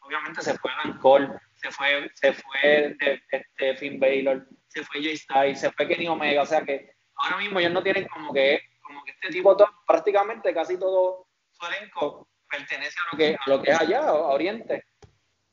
[0.00, 2.96] obviamente se fue Dan Cole, se fue, se fue
[3.30, 7.38] este, Finn Baylor, se fue Jay Styles, se fue Kenny Omega, o sea que ahora
[7.38, 11.66] mismo ellos no tienen como que, como que este tipo, todo, prácticamente casi todo su
[11.66, 14.84] elenco pertenece a lo que, a lo que es allá, a Oriente.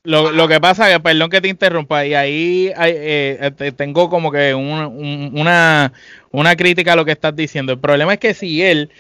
[0.04, 4.54] Lo, lo, que pasa que, perdón que te interrumpa, y ahí eh, tengo como que
[4.54, 5.92] una,
[6.30, 7.74] una crítica a lo que estás diciendo.
[7.74, 8.92] El problema es que si él,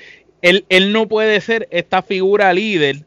[0.41, 3.06] él, él no puede ser esta figura líder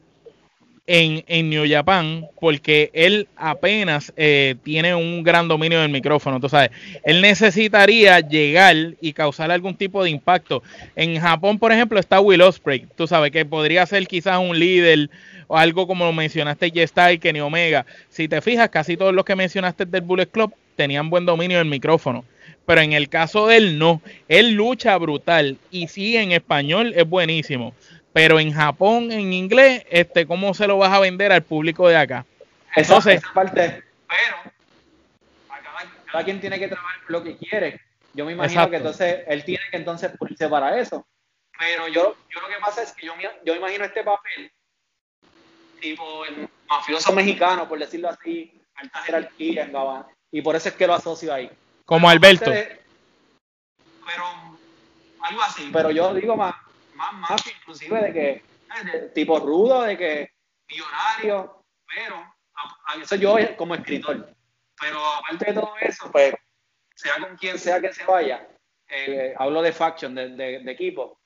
[0.89, 6.41] en, en New Japan porque él apenas eh, tiene un gran dominio del micrófono.
[6.41, 6.71] Tú sabes,
[7.05, 10.63] él necesitaría llegar y causar algún tipo de impacto.
[10.97, 12.87] En Japón, por ejemplo, está Will Ospreay.
[12.97, 15.11] Tú sabes que podría ser quizás un líder
[15.47, 17.85] o algo como lo mencionaste y Kenny Omega.
[18.09, 21.69] Si te fijas, casi todos los que mencionaste del Bullet Club tenían buen dominio del
[21.69, 22.25] micrófono.
[22.65, 24.01] Pero en el caso de él, no.
[24.29, 25.59] Él lucha brutal.
[25.71, 27.75] Y sí, en español es buenísimo
[28.13, 31.97] pero en Japón, en inglés, este, ¿cómo se lo vas a vender al público de
[31.97, 32.25] acá?
[32.75, 34.53] Entonces, esa parte, pero
[36.11, 37.81] cada, quien tiene que trabajar lo que quiere.
[38.15, 41.07] Yo me imagino que entonces él tiene que entonces ponerse para eso.
[41.59, 43.13] Pero yo, yo lo que pasa es que yo,
[43.45, 44.51] yo imagino este papel,
[45.81, 50.75] tipo el mafioso mexicano, por decirlo así, alta jerarquía en Gabán, y por eso es
[50.75, 51.51] que lo asocio ahí.
[51.85, 52.51] Como Alberto.
[52.51, 54.25] pero
[55.21, 56.55] algo así, pero yo digo más,
[56.99, 60.31] más más inclusive de que eh, tipo rudo, de que
[60.69, 64.35] millonario, pero a, eso yo como escritor.
[64.81, 66.35] Pero aparte de todo eso, pues
[66.95, 68.49] sea con quien sea que se vaya,
[68.89, 71.21] eh, hablo de faction, de, de, equipo.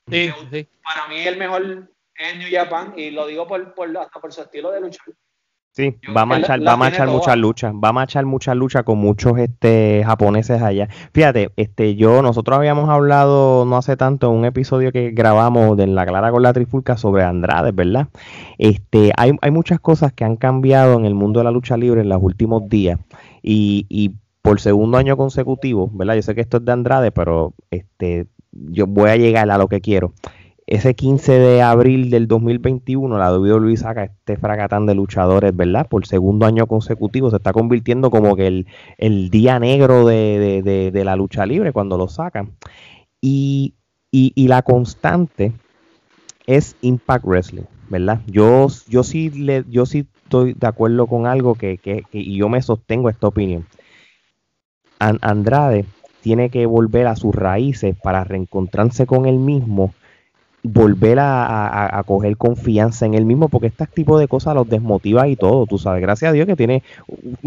[0.83, 4.43] Para mí el mejor es New Japan y lo digo por, por, hasta por su
[4.43, 5.07] estilo de luchar.
[5.75, 8.99] Sí, va a marchar, va a marchar muchas luchas, va a marchar muchas luchas con
[8.99, 10.89] muchos este japoneses allá.
[11.15, 15.87] Fíjate, este yo nosotros habíamos hablado no hace tanto en un episodio que grabamos de
[15.87, 18.09] La Clara con la Trifulca sobre Andrade, ¿verdad?
[18.59, 22.03] Este, hay, hay muchas cosas que han cambiado en el mundo de la lucha libre
[22.03, 23.01] en los últimos días
[23.43, 24.11] y, y
[24.43, 26.17] por segundo año consecutivo, ¿verdad?
[26.17, 29.69] Yo sé que esto es de Andrade, pero este yo voy a llegar a lo
[29.69, 30.13] que quiero
[30.73, 35.87] ese 15 de abril del 2021 la WWE saca este fracatán de luchadores, ¿verdad?
[35.87, 38.65] Por segundo año consecutivo se está convirtiendo como que
[38.97, 42.53] el, día negro de, la lucha libre cuando lo sacan.
[43.21, 43.75] Y,
[44.35, 45.53] la constante
[46.47, 48.23] es Impact Wrestling, ¿verdad?
[48.27, 52.49] Yo, yo, sí, le, yo sí estoy de acuerdo con algo que, que, y yo
[52.49, 53.67] me sostengo esta opinión.
[54.99, 55.85] Andrade
[56.23, 59.93] tiene que volver a sus raíces para reencontrarse con él mismo
[60.63, 65.27] volver a, a, coger confianza en él mismo, porque este tipo de cosas los desmotiva
[65.27, 66.85] y todo, tú sabes, gracias a Dios que tiene,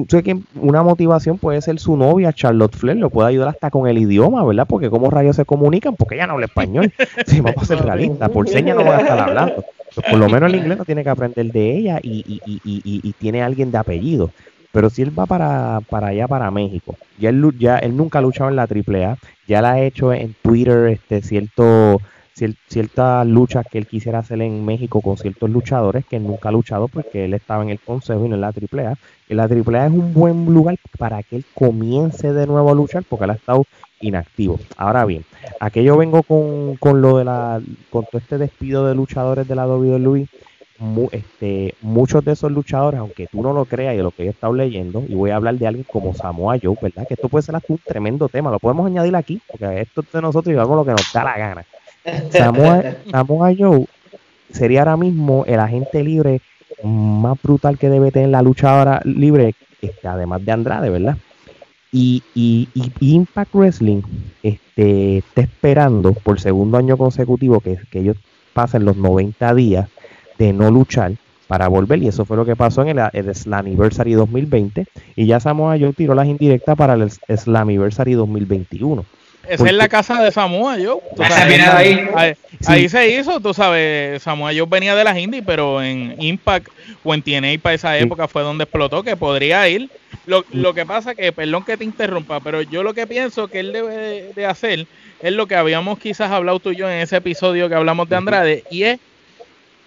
[0.10, 3.88] sé que una motivación puede ser su novia, Charlotte Flair, lo puede ayudar hasta con
[3.88, 4.68] el idioma, ¿verdad?
[4.68, 6.92] Porque cómo rayos se comunican, porque ella no habla español,
[7.26, 9.64] sí, vamos a ser realistas, por señas no van a estar hablando,
[10.10, 13.14] por lo menos el inglés no tiene que aprender de ella y, y, y, y,
[13.14, 14.32] tiene alguien de apellido.
[14.74, 18.22] Pero si él va para, para allá, para México, ya él, ya él nunca ha
[18.22, 22.02] luchado en la AAA, ya la ha hecho en Twitter este cierto
[22.36, 26.90] ciertas luchas que él quisiera hacer en México con ciertos luchadores que nunca ha luchado
[26.90, 28.96] porque él estaba en el consejo y no en la AAA.
[29.30, 33.04] Y la AAA es un buen lugar para que él comience de nuevo a luchar
[33.08, 33.66] porque él ha estado
[34.02, 34.60] inactivo.
[34.76, 35.24] Ahora bien,
[35.60, 39.56] aquí yo vengo con, con lo de la, con todo este despido de luchadores de
[39.56, 40.28] la WWE.
[41.14, 44.34] este, muchos de esos luchadores, aunque tú no lo creas y lo que yo he
[44.34, 47.08] estado leyendo, y voy a hablar de alguien como Samoa Joe, ¿verdad?
[47.08, 50.22] Que esto puede ser un tremendo tema, lo podemos añadir aquí, porque esto es de
[50.22, 51.66] nosotros y vamos lo que nos da la gana.
[52.32, 53.86] Samoa, Joe
[54.52, 56.42] sería ahora mismo el agente libre
[56.84, 61.18] más brutal que debe tener la luchadora libre, este, además de Andrade, ¿verdad?
[61.92, 62.68] Y, y,
[63.00, 64.02] Impact Wrestling
[64.44, 68.18] este, está esperando por segundo año consecutivo que, que ellos
[68.54, 69.90] pasen los 90 días
[70.38, 71.14] de no luchar
[71.48, 75.40] para volver y eso fue lo que pasó en el, el Slammiversary 2020 y ya
[75.40, 79.06] Samoa Joe tiró las indirectas para el Slammiversary 2021
[79.48, 81.02] esa es la casa de Samoa yo
[82.66, 82.90] ahí.
[82.90, 86.68] se hizo, tú sabes, Samoa yo venía de las indies, pero en Impact
[87.04, 89.90] o en TNA para esa época fue donde explotó, que podría ir.
[90.26, 93.60] Lo, lo, que pasa que, perdón que te interrumpa, pero yo lo que pienso que
[93.60, 94.88] él debe de hacer
[95.22, 98.16] es lo que habíamos quizás hablado tú y yo en ese episodio que hablamos de
[98.16, 99.00] Andrade, y es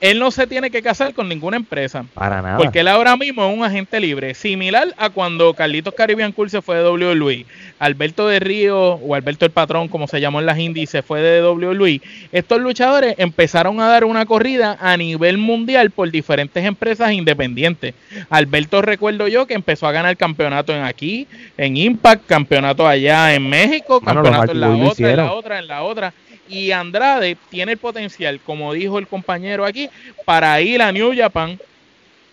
[0.00, 2.04] él no se tiene que casar con ninguna empresa.
[2.14, 2.58] Para nada.
[2.58, 4.34] Porque él ahora mismo es un agente libre.
[4.34, 7.46] Similar a cuando Carlitos Caribbean Cool se fue de WWE.
[7.78, 11.20] Alberto de Río, o Alberto el Patrón, como se llamó en las indies, se fue
[11.20, 12.00] de WWE.
[12.32, 17.94] Estos luchadores empezaron a dar una corrida a nivel mundial por diferentes empresas independientes.
[18.30, 23.48] Alberto recuerdo yo que empezó a ganar campeonato en aquí, en Impact, campeonato allá en
[23.48, 26.14] México, campeonato en la otra, en la otra, en la otra
[26.48, 29.90] y Andrade tiene el potencial, como dijo el compañero aquí,
[30.24, 31.58] para ir a New Japan,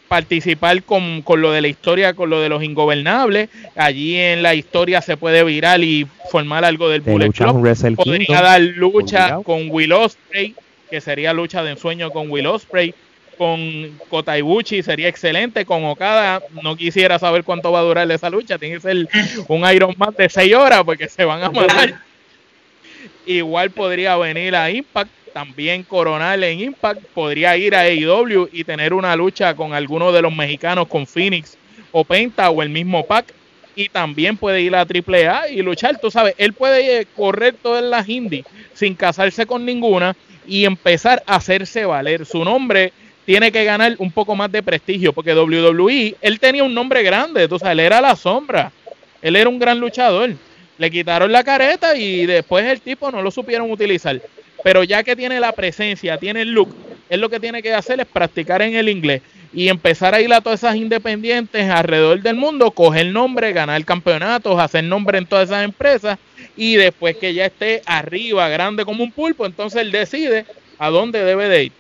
[0.08, 3.50] participar con, lo de la historia, con lo de los ingobernables.
[3.76, 7.96] Allí en la historia se puede virar y formar algo del Bullet Club.
[7.96, 10.56] Podría dar lucha con Will Ospreay,
[10.90, 12.94] que sería lucha de ensueño con Will Ospreay.
[13.38, 15.66] Con Kota Ibushi sería excelente.
[15.66, 18.58] Con Okada no quisiera saber cuánto va a durar esa lucha.
[18.58, 19.10] Tiene que ser
[19.50, 21.96] un Iron Man de 6 horas porque se van a matar.
[23.26, 27.02] Igual podría venir a Impact, también coronar en Impact.
[27.14, 31.58] Podría ir a AEW y tener una lucha con alguno de los mexicanos, con Phoenix
[31.92, 33.34] o Penta o el mismo Pac.
[33.76, 36.00] Y también puede ir a AAA y luchar.
[36.00, 40.16] Tú sabes, él puede eh, correr todas las indies sin casarse con ninguna
[40.48, 42.26] y empezar a hacerse valer.
[42.26, 42.94] Su nombre
[43.26, 47.48] tiene que ganar un poco más de prestigio porque WWE, él tenía un nombre grande,
[47.48, 48.72] tú sabes, él era la sombra.
[49.22, 50.36] Él era un gran luchador
[50.78, 54.22] le quitaron la careta y después el tipo no lo supieron utilizar.
[54.64, 56.76] Pero ya que tiene la presencia, tiene el look,
[57.10, 59.22] él lo que tiene que hacer es practicar en el inglés
[59.54, 64.60] y empezar a ir a todas esas independientes alrededor del mundo, coger nombre, ganar campeonatos,
[64.60, 66.20] hacer nombre en todas esas empresas
[66.58, 70.46] y después que ya esté arriba, grande como un pulpo, entonces él decide
[70.78, 71.72] a dónde debe de ir.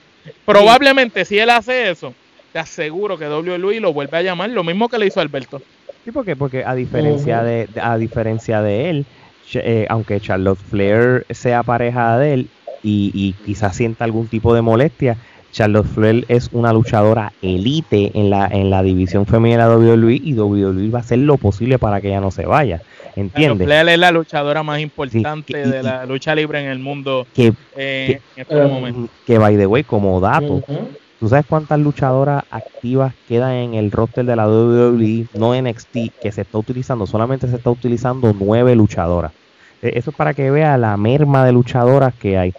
[0.45, 2.13] Probablemente si él hace eso,
[2.53, 5.61] te aseguro que WWE lo vuelve a llamar, lo mismo que le hizo Alberto.
[6.05, 9.05] Sí, porque, porque a diferencia de, a diferencia de él,
[9.55, 12.49] eh, aunque Charlotte Flair sea pareja de él
[12.83, 15.17] y, y quizás sienta algún tipo de molestia,
[15.51, 20.33] Charlotte Flair es una luchadora elite en la, en la división femenina de WWE y
[20.33, 22.81] WWE va a hacer lo posible para que ella no se vaya.
[23.15, 23.65] ¿Entiendes?
[23.65, 28.19] Flair es la luchadora más importante de la lucha libre en el mundo que, eh,
[28.35, 29.09] en estos momentos.
[29.25, 30.61] Que, by the way, como dato,
[31.19, 36.31] ¿Tú sabes cuántas luchadoras activas quedan en el roster de la WWE, no NXT, que
[36.31, 37.07] se está utilizando?
[37.07, 39.31] Solamente se está utilizando nueve luchadoras.
[39.81, 42.53] E, eso es para que vea la merma de luchadoras que hay.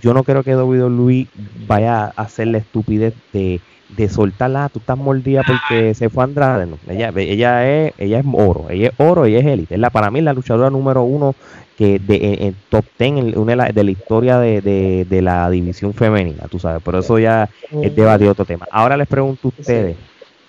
[0.00, 1.26] yo no creo que WWE
[1.66, 4.68] vaya a hacer la estupidez de, de soltarla.
[4.68, 6.68] Tú estás mordida porque se fue Andrade.
[6.88, 8.66] ella, ella, es, ella es oro.
[8.70, 9.74] Ella es oro, ella es élite.
[9.74, 11.34] Es la, para mí la luchadora número uno
[11.78, 16.82] que de, en, top 10 una de la, historia de, la división femenina, tú sabes,
[16.84, 18.66] pero eso ya es debate otro tema.
[18.72, 19.96] Ahora les pregunto a ustedes,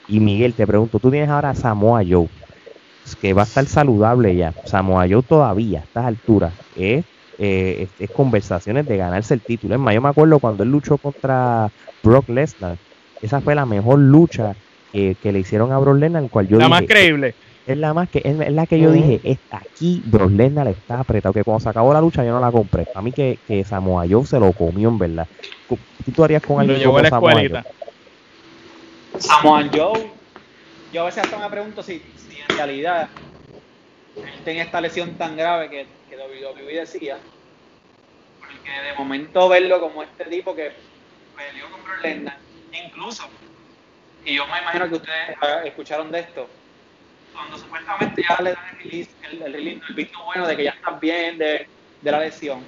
[0.07, 2.27] y Miguel, te pregunto, tú tienes ahora a Samoa Joe,
[3.21, 4.55] que va a estar saludable ya.
[4.65, 7.05] Samoa Joe todavía, a estas alturas, es,
[7.37, 9.75] eh, es, conversaciones de ganarse el título.
[9.75, 11.69] Es más, yo me acuerdo cuando él luchó contra
[12.01, 12.77] Brock Lesnar,
[13.21, 14.55] esa fue la mejor lucha
[14.91, 16.57] que, le hicieron a Brock Lesnar, en cual yo...
[16.57, 17.35] La más creíble
[17.69, 21.33] es la más que es, la que yo dije, es, aquí Brock Lesnar está apretado,
[21.33, 22.87] que cuando se acabó la lucha yo no la compré.
[22.95, 25.27] A mí que, que Samoa Joe se lo comió en verdad.
[26.03, 27.63] ¿Qué tú harías con alguien como Samoa Joe?
[29.19, 30.11] Samoa Joe,
[30.91, 33.07] yo a veces hasta me pregunto si, si en realidad
[34.15, 37.19] él tenía esta lesión tan grave que, que WWE decía,
[38.39, 40.71] porque de momento verlo como este tipo que
[41.35, 42.37] peleó con Brock Lesnar,
[42.77, 43.27] incluso,
[44.25, 46.49] y yo me imagino que ustedes escucharon de esto,
[47.33, 50.71] cuando supuestamente ya le dan el release, el, el, el visto bueno de que ya
[50.71, 51.67] están bien de,
[52.01, 52.65] de la lesión,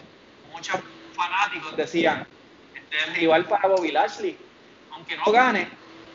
[0.51, 0.79] muchos
[1.13, 2.27] fanáticos decían,
[2.73, 4.37] este es el rival para Bobby Lashley,
[4.91, 5.67] aunque no gane,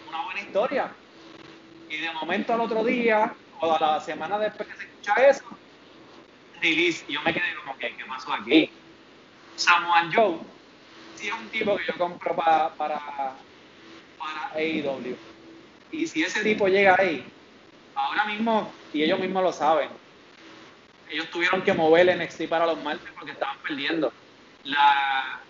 [0.09, 0.93] una buena historia.
[1.89, 5.45] Y de momento al otro día, o a la semana después que se escucha eso,
[6.61, 8.71] release, y yo me quedé como que, ¿qué pasó aquí?
[9.55, 10.39] Samoan Joe,
[11.15, 13.46] sí es un tipo que yo compro para, para,
[14.19, 15.17] para AEW.
[15.93, 17.25] Y si ese tipo llega ahí,
[17.95, 19.89] ahora mismo, y ellos mismos lo saben,
[21.11, 24.13] ellos tuvieron que mover el NXT para los martes porque estaban perdiendo
[24.65, 25.41] la,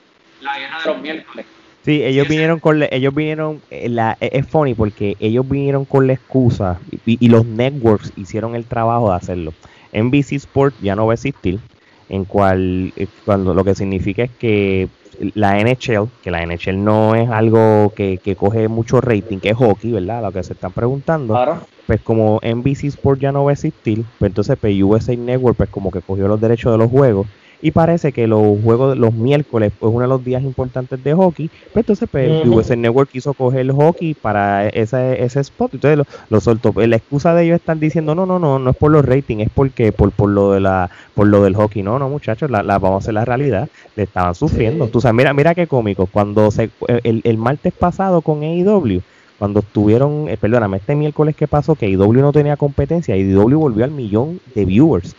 [0.40, 1.46] la guerra de los miércoles.
[1.86, 6.08] Sí, ellos vinieron con ellos vinieron eh, la, eh, es funny porque ellos vinieron con
[6.08, 9.54] la excusa y, los networks hicieron el trabajo de hacerlo.
[9.92, 11.60] NBC Sport ya no va a existir,
[12.08, 14.88] en cual eh, cuando lo que significa es que
[15.34, 19.56] la NHL, que la NHL no es algo que, que coge mucho rating, que es
[19.56, 20.22] hockey, ¿verdad?
[20.22, 21.34] Lo que se están preguntando.
[21.34, 25.56] Claro pues como NBC Sport ya no va a existir, pues entonces pues USA Network
[25.56, 27.26] pues como que cogió los derechos de los juegos
[27.62, 31.48] y parece que los juegos los miércoles es uno de los días importantes de hockey,
[31.72, 36.06] pues entonces pues, el Network quiso coger el hockey para ese, ese spot, entonces lo,
[36.28, 36.72] lo, soltó.
[36.76, 39.50] La excusa de ellos están diciendo, no, no, no, no es por los ratings, es
[39.52, 42.78] porque por, por lo de la por lo del hockey, no, no muchachos, la, la
[42.78, 44.88] vamos a hacer la realidad, le estaban sufriendo.
[44.88, 46.70] Tú sabes, mira, mira qué cómico, cuando se,
[47.04, 49.00] el, el martes pasado con AEW,
[49.38, 53.84] cuando estuvieron, eh, perdóname, este miércoles que pasó que IW no tenía competencia, IW volvió
[53.84, 55.14] al millón de viewers.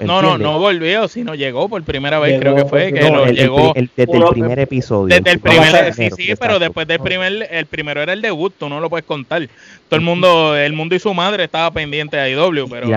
[0.00, 3.00] No, no, no volvió, sino llegó por primera vez, creo que fue, que
[3.32, 5.14] llegó desde el primer episodio.
[5.14, 8.68] Desde el primer, sí, sí, pero después del primer, el primero era el debut, tú
[8.68, 9.48] no lo puedes contar.
[9.88, 12.88] Todo el mundo, el mundo y su madre estaba pendiente de IW, pero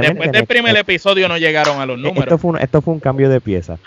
[0.00, 2.24] después del primer episodio no llegaron a los números.
[2.24, 3.78] Esto fue un, esto fue un cambio de pieza.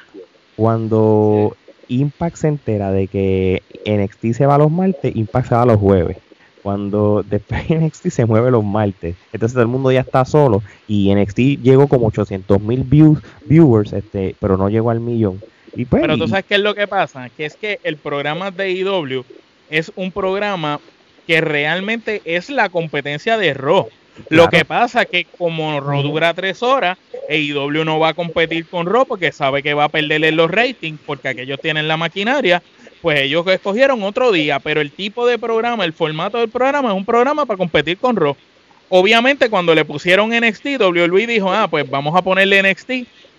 [0.55, 1.55] Cuando
[1.87, 6.17] Impact se entera de que NXT se va los martes, Impact se va los jueves.
[6.63, 11.13] Cuando después NXT se mueve los martes, entonces todo el mundo ya está solo y
[11.13, 15.41] NXT llegó como 800 mil views, viewers, este, pero no llegó al millón.
[15.75, 18.51] Y pues, pero tú sabes qué es lo que pasa, que es que el programa
[18.51, 19.23] de IW
[19.69, 20.79] es un programa
[21.27, 23.89] que realmente es la competencia de Raw.
[24.29, 26.97] Lo que pasa es que como Raw dura tres horas,
[27.29, 30.99] AEW no va a competir con Raw porque sabe que va a perderle los ratings
[31.05, 32.61] porque aquellos tienen la maquinaria.
[33.01, 36.95] Pues ellos escogieron otro día, pero el tipo de programa, el formato del programa es
[36.95, 38.35] un programa para competir con Raw.
[38.89, 42.87] Obviamente cuando le pusieron NXT, WWE dijo, ah, pues vamos a ponerle NXT,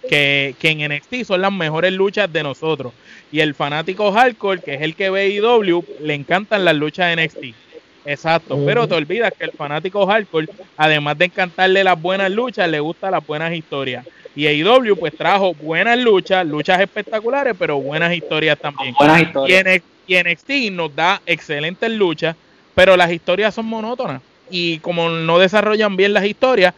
[0.09, 2.93] que, que en NXT son las mejores luchas de nosotros.
[3.33, 7.25] Y el fanático hardcore, que es el que ve AEW, le encantan las luchas de
[7.25, 7.68] NXT.
[8.05, 12.81] Exacto, pero te olvidas que el fanático hardcore, además de encantarle las buenas luchas, le
[12.81, 14.07] gusta las buenas historias.
[14.35, 18.95] Y AEW pues trajo buenas luchas, luchas espectaculares, pero buenas historias también.
[18.99, 19.83] Buenas historias.
[20.07, 22.35] Y, NXT nos da excelentes luchas,
[22.75, 24.23] pero las historias son monótonas.
[24.49, 26.73] Y como no desarrollan bien las historias,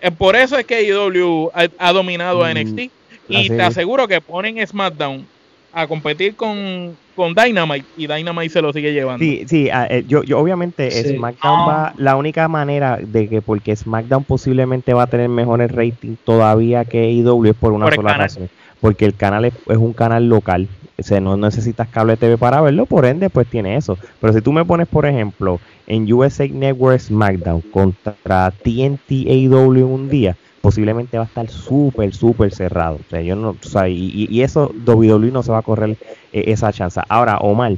[0.00, 2.90] eh, por eso es que AEW ha, dominado a NXT.
[3.28, 5.26] Y te aseguro que ponen SmackDown
[5.72, 9.24] a competir con, con Dynamite y Dynamite se lo sigue llevando.
[9.24, 13.76] Sí, sí, ah, eh, yo, yo obviamente SmackDown va, la única manera de que, porque
[13.76, 18.48] SmackDown posiblemente va a tener mejores ratings todavía que AEW es por una sola razón.
[18.80, 20.66] Porque el canal es, un canal local,
[20.98, 23.98] o sea, no necesitas cable TV para verlo, por ende, pues tiene eso.
[24.20, 29.84] Pero si tú me pones, por ejemplo, en USA Network SmackDown contra TNT AEW en
[29.84, 32.96] un día, posiblemente va a estar súper, súper cerrado.
[32.96, 35.96] O sea, yo no, o sea, y, y, eso WWE no se va a correr
[36.32, 37.00] eh, esa chance.
[37.08, 37.76] Ahora, Omar,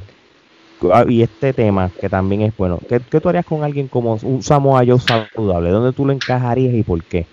[0.91, 4.43] ah, y este tema que también es bueno, ¿qué, tú harías con alguien como un
[4.43, 5.69] Samoa Joe saludable?
[5.69, 7.25] ¿Dónde tú lo encajarías y por qué?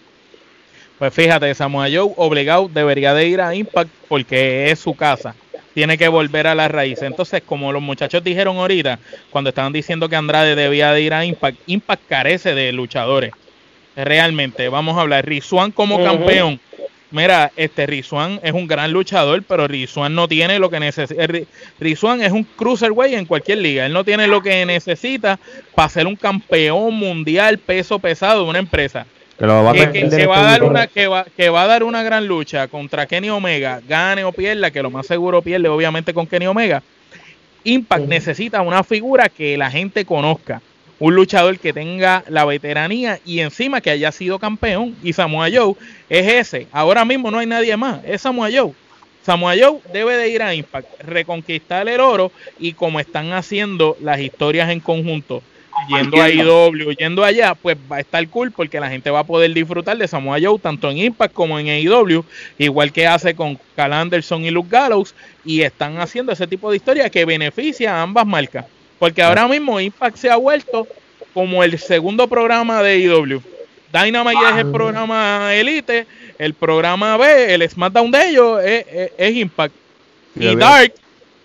[0.99, 5.35] Pues fíjate, Samoa Joe obligado debería de ir a Impact porque es su casa.
[5.73, 7.01] Tiene que volver a la raíz.
[7.01, 8.99] Entonces, como los muchachos dijeron ahorita,
[9.31, 13.33] cuando estaban diciendo que Andrade debía de ir a Impact, Impact carece de luchadores
[14.05, 14.69] realmente.
[14.69, 15.27] Vamos a hablar.
[15.27, 16.61] Rizuan como campeón.
[17.13, 21.27] Mira, este Rizuan es un gran luchador, pero Rizuan no tiene lo que necesita.
[21.81, 23.85] Rizuan es un cruiserweight en cualquier liga.
[23.85, 25.39] Él no tiene lo que necesita
[25.75, 29.07] para ser un campeón mundial peso pesado de una empresa.
[29.37, 32.03] Que, va, a que, va a dar una, que, va, que va a dar una
[32.03, 36.27] gran lucha contra Kenny Omega, gane o pierda, que lo más seguro pierde obviamente con
[36.27, 36.83] Kenny Omega.
[37.65, 40.61] Impact necesita una figura que la gente conozca
[41.01, 44.95] un luchador que tenga la veteranía y encima que haya sido campeón.
[45.03, 45.75] Y Samoa Joe
[46.09, 46.69] es ese.
[46.71, 48.01] Ahora mismo no hay nadie más.
[48.05, 48.73] Es Samoa Joe.
[49.23, 54.21] Samoa Joe debe de ir a Impact, reconquistar el oro y como están haciendo las
[54.21, 55.43] historias en conjunto,
[55.89, 59.25] yendo a IW, yendo allá, pues va a estar cool porque la gente va a
[59.25, 62.25] poder disfrutar de Samoa Joe tanto en Impact como en AEW,
[62.59, 66.79] igual que hace con Cal Anderson y Luke Gallows, y están haciendo ese tipo de
[66.79, 68.65] historia que beneficia a ambas marcas.
[69.01, 70.87] Porque ahora mismo Impact se ha vuelto
[71.33, 73.41] como el segundo programa de IW.
[73.91, 74.73] Dynamite es el ah.
[74.73, 76.07] programa Elite,
[76.39, 79.75] el programa B, el SmackDown de ellos es, Impact.
[80.37, 80.93] Y Dark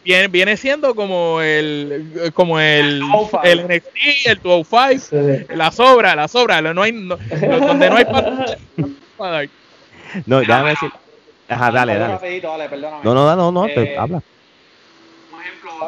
[0.04, 3.02] viene, viene siendo como el como el,
[3.44, 8.06] el NXT, el 205, la sobra, la sobra, no hay donde no hay
[9.18, 9.44] para
[10.26, 10.92] No, déjame decir.
[11.48, 12.42] Ajá, dale, dale.
[13.02, 14.22] No, no, no, no, te, eh, habla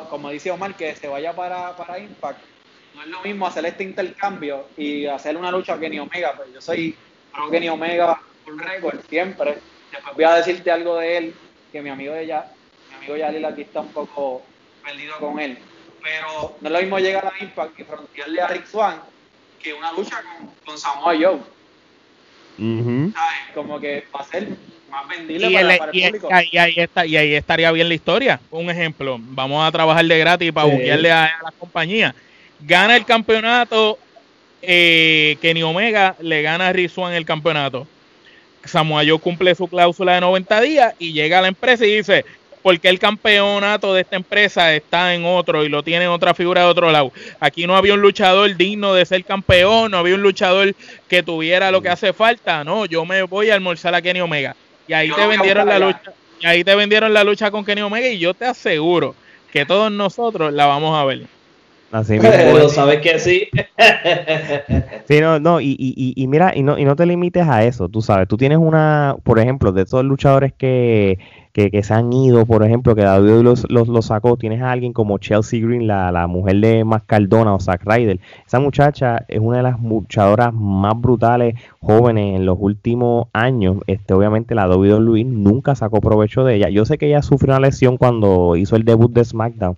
[0.10, 2.40] como dice Omar, que se vaya para, para Impact,
[2.96, 6.34] no es lo mismo hacer este intercambio y hacer una lucha Kenny Omega.
[6.36, 6.98] Pues yo soy
[7.32, 9.60] pro Kenny Omega por récord siempre.
[9.92, 11.36] Después voy a decirte algo de él,
[11.72, 12.52] que mi amigo de ya,
[12.90, 14.42] mi amigo Yalil aquí está un poco
[14.84, 15.58] perdido con él.
[16.02, 19.02] Pero no es lo mismo llegar a Impact y frontearle a Rick Swan
[19.60, 21.40] que una lucha con, con Samoa Joe.
[23.54, 24.48] Como que va a ser
[24.90, 26.30] más vendible para, el público.
[26.52, 28.40] Y, ahí está, y ahí estaría bien la historia.
[28.52, 30.90] Un ejemplo, vamos a trabajar de gratis para sí.
[30.90, 32.16] a, la compañía.
[32.60, 34.00] Gana el campeonato,
[34.62, 37.88] eh, Kenny Omega le gana a Rizwan el campeonato.
[38.66, 42.26] Samoa Joe cumple su cláusula de 90 días y llega a la empresa y dice,
[42.68, 46.68] porque el campeonato de esta empresa está en otro y lo tiene otra figura de
[46.68, 47.14] otro lado.
[47.40, 50.76] Aquí no había un luchador digno de ser campeón, no había un luchador
[51.08, 52.66] que tuviera lo que hace falta.
[52.66, 54.56] No, yo me voy a almorzar a Kenny Omega.
[54.88, 58.08] Y ahí te vendieron la lucha, y ahí te vendieron la lucha con Kenny Omega
[58.08, 59.16] y yo te aseguro
[59.52, 61.28] que todos nosotros la vamos a ver.
[61.92, 62.70] Así mismo.
[62.70, 63.48] sabes que sí.
[65.08, 67.88] sí, no, no, y, y, y, mira, y no, y no te limites a eso,
[67.88, 71.18] tú sabes, tú tienes una, por ejemplo, de todos los luchadores que,
[71.58, 75.18] que, se han ido, por ejemplo, que David los, los, sacó, tienes a alguien como
[75.18, 78.20] Chelsea Green, la, la mujer de Mascardona o Zack Ryder.
[78.46, 83.78] Esa muchacha es una de las luchadoras más brutales jóvenes en los últimos años.
[83.88, 86.70] Este, obviamente la WWE nunca sacó provecho de ella.
[86.70, 89.78] Yo sé que ella sufrió una lesión cuando hizo el debut de SmackDown,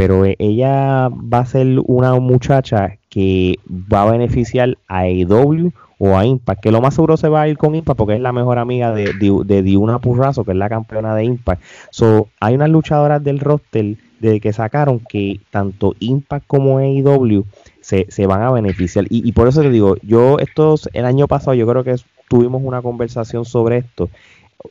[0.00, 6.16] pero e, ella va a ser una muchacha que va a beneficiar a AEW o
[6.16, 8.32] a Impact, que lo más seguro se va a ir con Impact porque es la
[8.32, 9.12] mejor amiga de,
[9.44, 11.62] de, Diuna Purrazo, que es la campeona de Impact.
[11.90, 17.44] So, hay unas luchadoras del roster de que sacaron que tanto Impact como AEW
[17.82, 19.04] se, se van a beneficiar.
[19.10, 21.96] Y, por eso te digo, yo estos, el año pasado yo creo que
[22.26, 24.08] tuvimos una conversación sobre esto.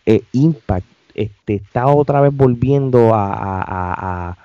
[0.07, 4.36] Eh, Impact este, está otra vez volviendo a,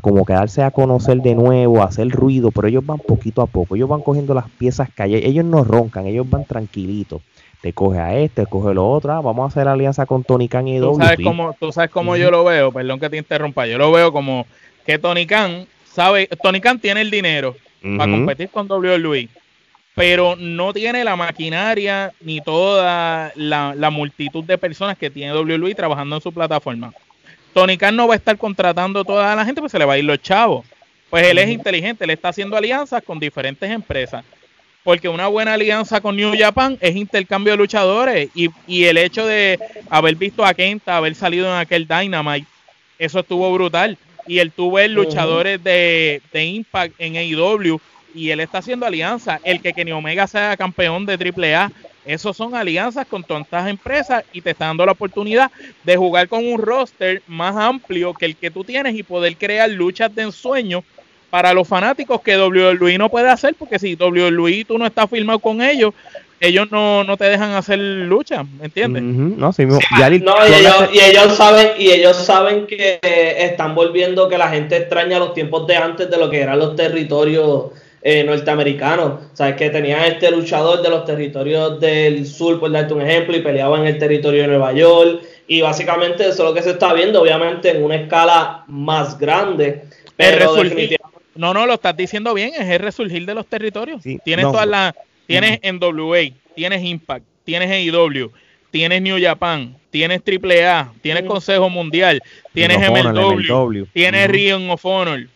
[0.00, 3.76] como quedarse a conocer de nuevo, a hacer ruido, pero ellos van poquito a poco,
[3.76, 7.22] ellos van cogiendo las piezas calle, ellos no roncan, ellos van tranquilitos.
[7.60, 10.66] Te coge a este, coge lo otro, ah, vamos a hacer alianza con Tony Khan
[10.66, 13.78] y ¿Tú sabes cómo, tú sabes cómo yo lo veo, perdón que te interrumpa, yo
[13.78, 14.46] lo veo como
[14.84, 17.54] que Tony Khan sabe, Tony Khan tiene el dinero
[17.96, 19.28] para competir con WWE,
[19.94, 25.72] pero no tiene la maquinaria ni toda la, la multitud de personas que tiene WWE
[25.76, 26.92] trabajando en su plataforma.
[27.52, 29.98] Tony Khan no va a estar contratando toda la gente, pues se le va a
[29.98, 30.66] ir los chavos.
[31.10, 34.24] Pues él es inteligente, él está haciendo alianzas con diferentes empresas.
[34.82, 38.30] Porque una buena alianza con New Japan es intercambio de luchadores.
[38.34, 39.58] Y, el hecho de
[39.90, 42.46] haber visto a Kenta, haber salido en aquel Dynamite,
[42.98, 43.98] eso estuvo brutal.
[44.26, 47.80] Y él tuvo el luchadores de, de Impact en AEW
[48.14, 49.40] y él está haciendo alianza.
[49.44, 51.70] El que Kenny Omega sea campeón de AAA
[52.04, 55.50] esos son alianzas con tantas empresas y te está dando la oportunidad
[55.84, 59.70] de jugar con un roster más amplio que el que tú tienes y poder crear
[59.70, 60.82] luchas de ensueño
[61.30, 65.38] para los fanáticos que WWE no puede hacer, porque si WWE tú no estás firmado
[65.38, 65.94] con ellos,
[66.40, 69.02] ellos no, no te dejan hacer lucha, ¿me entiendes?
[69.02, 72.98] No, sí, y, ellos, saben y ellos saben que
[73.38, 76.74] están volviendo que la gente extraña los tiempos de antes de lo que eran los
[76.74, 77.70] territorios
[78.02, 79.20] eh, norteamericanos.
[79.32, 83.42] Sabes que tenían este luchador de los territorios del sur, por darte un ejemplo, y
[83.42, 85.22] peleaba en el territorio de Nueva York.
[85.46, 89.84] Y básicamente eso es lo que se está viendo, obviamente en una escala más grande.
[90.16, 90.54] Pero
[91.34, 94.02] No, no, lo estás diciendo bien, es el resurgir de los territorios.
[94.24, 94.94] tienes todas las,
[95.26, 98.30] tienes en WA, tienes Impact, tienes AEW,
[98.70, 102.20] tienes New Japan, tienes AAA, tienes Consejo Mundial,
[102.52, 105.28] tienes MLW, tienes Ring of Honor,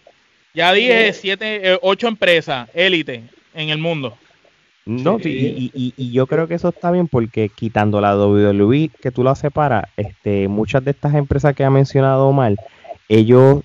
[0.56, 3.22] ya dije siete, eh, ocho empresas élite
[3.54, 4.16] en el mundo.
[4.86, 9.24] No, y, y, yo creo que eso está bien porque quitando la WWE que tú
[9.24, 12.56] la separas, este, muchas de estas empresas que ha mencionado mal,
[13.08, 13.64] ellos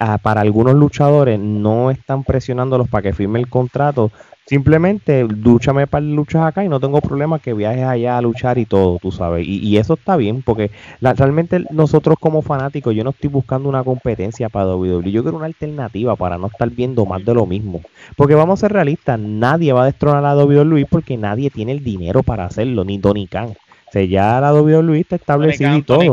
[0.00, 4.10] ah, para algunos luchadores no están presionándolos para que firme el contrato,
[4.46, 8.66] Simplemente lúchame para luchas acá y no tengo problema que viajes allá a luchar y
[8.66, 9.46] todo, tú sabes.
[9.46, 10.70] Y, eso está bien, porque
[11.00, 15.46] realmente nosotros como fanáticos, yo no estoy buscando una competencia para WWE, yo quiero una
[15.46, 17.80] alternativa para no estar viendo más de lo mismo.
[18.16, 21.84] Porque vamos a ser realistas, nadie va a destronar a WWE porque nadie tiene el
[21.84, 23.50] dinero para hacerlo, ni Tony Khan.
[23.50, 26.00] O sea, ya la WWE está establecido y todo.
[26.00, 26.10] el,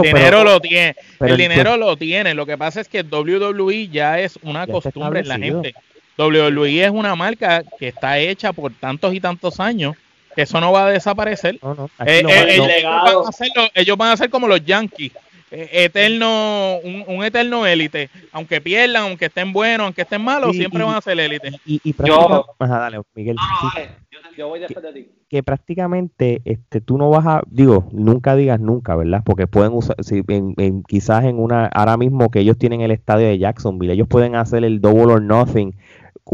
[0.00, 0.96] dinero lo tiene.
[1.20, 2.32] el dinero lo tiene.
[2.32, 5.74] Lo que pasa es que WWE ya es una costumbre en la gente.
[6.18, 9.96] WWE es una marca que está hecha por tantos y tantos años
[10.34, 11.58] que eso no va a desaparecer.
[12.06, 12.22] Eh,
[13.74, 15.12] ellos, van a ser como los Yankees.
[15.54, 20.96] Eh, eterno, un, eterno élite, aunque pierdan, aunque estén buenos, aunque estén malos, siempre van
[20.96, 21.50] a ser élite.
[21.66, 23.36] Y, yo, dale, Miguel.
[24.34, 25.10] yo, voy después de ti.
[25.28, 29.20] Que prácticamente este, tú no vas a, digo, nunca digas nunca, ¿verdad?
[29.26, 33.26] Porque pueden usar, si, en, quizás en una, ahora mismo que ellos tienen el estadio
[33.26, 35.74] de Jacksonville, ellos pueden hacer el double or nothing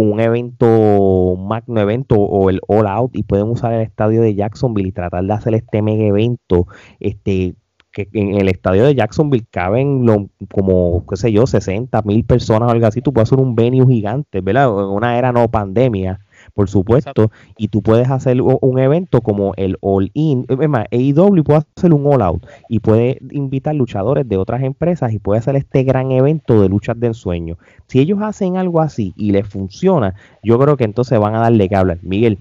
[0.01, 4.91] un evento, magno evento o el All Out y pueden usar el estadio de Jacksonville
[4.91, 6.69] y tratar de hacer este mega evento,
[7.01, 7.57] este
[7.91, 12.69] que en el estadio de Jacksonville caben lo, como, qué sé yo, 60 mil personas
[12.69, 14.69] o algo así, tú puedes hacer un venue gigante, ¿verdad?
[14.69, 16.21] En una era no pandemia
[16.59, 21.45] por supuesto, y tú puedes hacer un evento como el All In, es más, AEW
[21.45, 25.55] puede hacer un All Out y puede invitar luchadores de otras empresas y puede hacer
[25.55, 27.59] este gran evento de luchas de ensueño.
[27.87, 31.69] Si ellos hacen algo así y les funciona, yo creo que entonces van a darle
[31.69, 31.99] que hablar.
[32.03, 32.39] Miguel.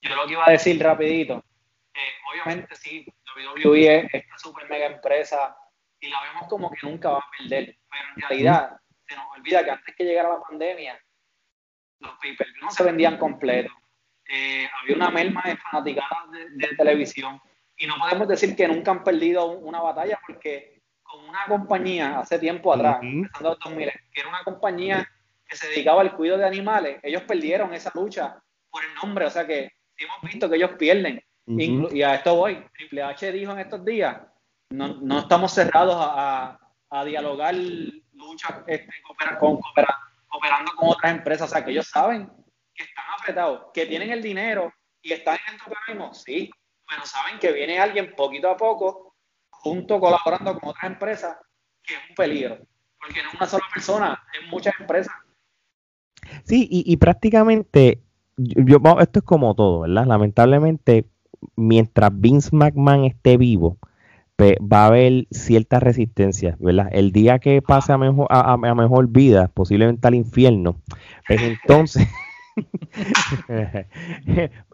[0.00, 1.42] Yo lo que iba a decir rapidito
[2.30, 3.04] obviamente sí,
[3.36, 5.56] WWE es esta super mega empresa
[5.98, 9.64] y la vemos como que nunca va a perder, pero en realidad se nos olvida
[9.64, 11.00] que antes que llegara la pandemia,
[12.00, 13.72] los pay no se vendían completos.
[14.28, 17.40] Eh, había una merma de fanaticadas de, televisión.
[17.76, 22.38] Y no podemos decir que nunca han perdido una batalla porque con una compañía hace
[22.38, 25.08] tiempo atrás, empezando en 2000, que era una compañía
[25.46, 29.30] que se dedicaba al cuidado de animales, ellos perdieron esa lucha por el nombre, o
[29.30, 31.22] sea que hemos visto que ellos pierden.
[31.46, 32.64] Y a esto voy.
[32.74, 34.18] Triple H dijo en estos días,
[34.70, 36.58] no, no estamos cerrados a,
[36.90, 38.92] a, dialogar lucha este,
[39.38, 39.60] con,
[40.36, 42.30] cooperando con otras empresas, o sea que ellos saben
[42.74, 44.72] que están apretados, que tienen el dinero
[45.02, 46.50] y están en el tocarismo, sí,
[46.88, 49.14] pero saben que viene alguien poquito a poco,
[49.50, 51.36] junto colaborando con otras empresas,
[51.82, 52.58] que es un peligro,
[53.00, 55.14] porque no es una sola persona, es muchas empresas.
[56.44, 58.02] Sí, y prácticamente,
[58.36, 60.06] yo, esto es como todo, ¿verdad?
[60.06, 61.06] Lamentablemente,
[61.54, 63.78] mientras Vince McMahon esté vivo,
[64.38, 66.88] va a haber cierta resistencia, ¿verdad?
[66.92, 70.76] El día que pase a mejor, a, mejor vida, posiblemente al infierno,
[71.26, 72.06] pues entonces,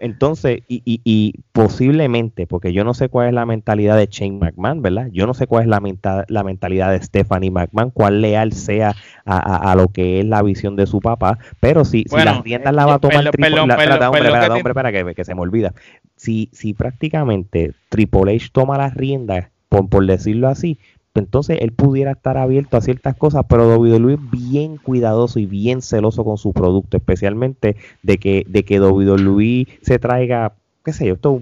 [0.01, 4.39] entonces, y, y, y, posiblemente, porque yo no sé cuál es la mentalidad de Shane
[4.39, 5.09] McMahon, ¿verdad?
[5.13, 5.81] Yo no sé cuál es la,
[6.29, 8.95] la mentalidad de Stephanie McMahon, cuál leal sea
[9.25, 12.87] a, lo que es la visión de su papá, pero si, si las tiendas la
[12.87, 15.73] va a tomar Triple hombre, para que, que se me olvida.
[16.17, 19.52] Si, si prácticamente Triple H toma las riendas
[19.89, 20.79] por, decirlo así,
[21.15, 26.25] entonces él pudiera estar abierto a ciertas cosas, pero WWE bien cuidadoso y bien celoso
[26.25, 30.55] con su producto, especialmente de que, de que WWE se traiga,
[30.85, 31.41] qué sé yo, esto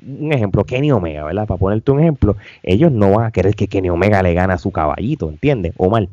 [0.00, 1.46] un ejemplo, Kenny Omega, ¿verdad?
[1.46, 4.58] Para ponerte un ejemplo, ellos no van a querer que Kenny Omega le gane a
[4.58, 5.74] su caballito, ¿entiendes?
[5.76, 6.08] O mal.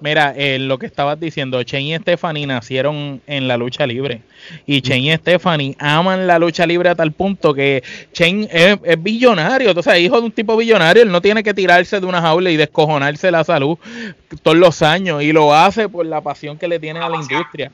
[0.00, 4.22] Mira, eh, lo que estabas diciendo, Chen y Stephanie nacieron en la lucha libre.
[4.66, 7.82] Y Chen y Stephanie aman la lucha libre a tal punto que
[8.12, 12.06] Chen es, billonario, entonces hijo de un tipo billonario, él no tiene que tirarse de
[12.06, 13.78] una jaula y descojonarse la salud
[14.42, 15.22] todos los años.
[15.22, 17.70] Y lo hace por la pasión que le tiene a la industria.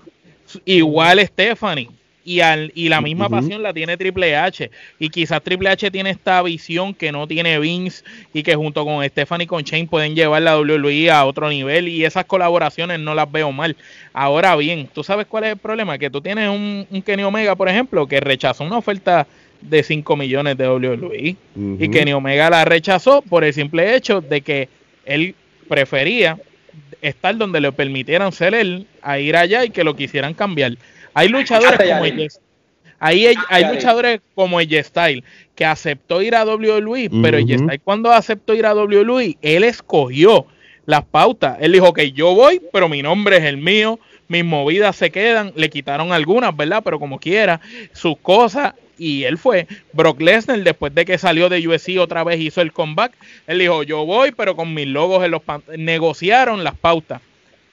[0.64, 1.90] Igual Stephanie
[2.28, 4.70] y, al, y la misma pasión la tiene Triple H.
[4.98, 8.04] Y quizás Triple H tiene esta visión que no tiene Vince
[8.34, 11.88] y que junto con Stephanie y con Shane pueden llevar la WWE a otro nivel
[11.88, 13.76] y esas colaboraciones no las veo mal.
[14.12, 15.96] Ahora bien, ¿tú sabes cuál es el problema?
[15.96, 19.26] Que tú tienes un, Kenny Omega, por ejemplo, que rechazó una oferta
[19.62, 21.36] de 5 millones de WWE
[21.80, 24.68] y Kenny Omega la rechazó por el simple hecho de que
[25.06, 25.34] él
[25.66, 26.38] prefería
[27.00, 30.76] estar donde le permitieran ser él a ir allá y que lo quisieran cambiar.
[31.18, 32.28] Hay luchadores como ella.
[33.00, 35.24] Ahí hay, luchadores como el Style
[35.56, 40.46] que aceptó ir a WWE, pero el Style cuando aceptó ir a WWE, él escogió
[40.86, 41.58] las pautas.
[41.60, 43.98] Él dijo que yo voy, pero mi nombre es el mío,
[44.28, 46.82] mis movidas se quedan, le quitaron algunas, ¿verdad?
[46.84, 47.60] Pero como quiera,
[47.92, 49.66] sus cosas y él fue.
[49.92, 53.12] Brock Lesnar, después de que salió de UFC otra vez hizo el comeback,
[53.48, 55.42] él dijo, yo voy, pero con mis logos en los
[55.76, 57.22] negociaron las pautas.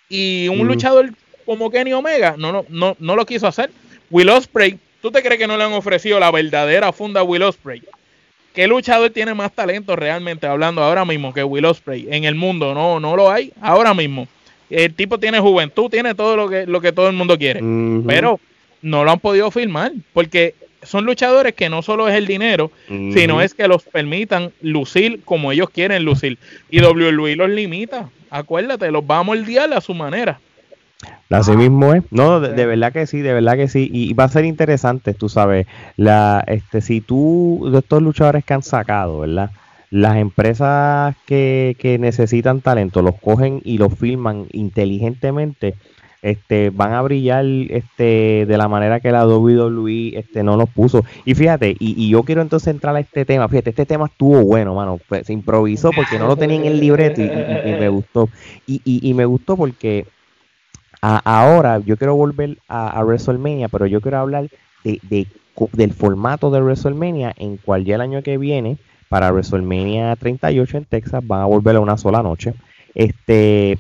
[0.10, 1.12] Y un luchador
[1.46, 3.70] como Kenny Omega, no, no, no, no lo quiso hacer.
[4.10, 7.44] Will Ospreay, ¿tú te crees que no le han ofrecido la verdadera funda a Will
[7.44, 7.82] Ospreay?
[8.54, 12.74] ¿Qué luchador tiene más talento realmente hablando ahora mismo que Will Ospreay en el mundo?
[12.74, 14.28] No, no lo hay ahora mismo.
[14.70, 17.62] El tipo tiene juventud, tiene todo lo que, lo que todo el mundo quiere,
[18.08, 18.40] pero
[18.82, 23.42] no lo han podido firmar porque son luchadores que no solo es el dinero, sino
[23.42, 26.38] es que los permitan lucir como ellos quieren lucir.
[26.70, 28.10] Y WWE los limita.
[28.30, 30.40] Acuérdate, los va a moldear a su manera.
[31.30, 32.04] Así mismo es.
[32.12, 33.90] No, de, verdad que sí, de verdad que sí.
[33.92, 38.54] Y, va a ser interesante, tú sabes, la, este, si tú, de estos luchadores que
[38.54, 39.52] han sacado, ¿verdad?
[39.90, 45.76] Las empresas que, que necesitan talento los cogen y los filman inteligentemente,
[46.26, 51.06] este, van a brillar este, de la manera que la WWE este, no los puso.
[51.24, 53.48] Y fíjate, y, yo quiero entonces entrar a este tema.
[53.48, 55.00] Fíjate, este tema estuvo bueno, mano.
[55.08, 58.28] Pues, se improvisó porque no lo tenía en el libreto y, me gustó.
[58.66, 60.08] Y, y, me gustó porque
[61.02, 64.50] ahora yo quiero volver a, WrestleMania, pero yo quiero hablar
[64.84, 65.28] de,
[65.74, 68.78] del formato de WrestleMania en cual ya el año que viene,
[69.10, 72.54] para WrestleMania 38 en Texas, van a volver a una sola noche.
[72.94, 73.78] Este,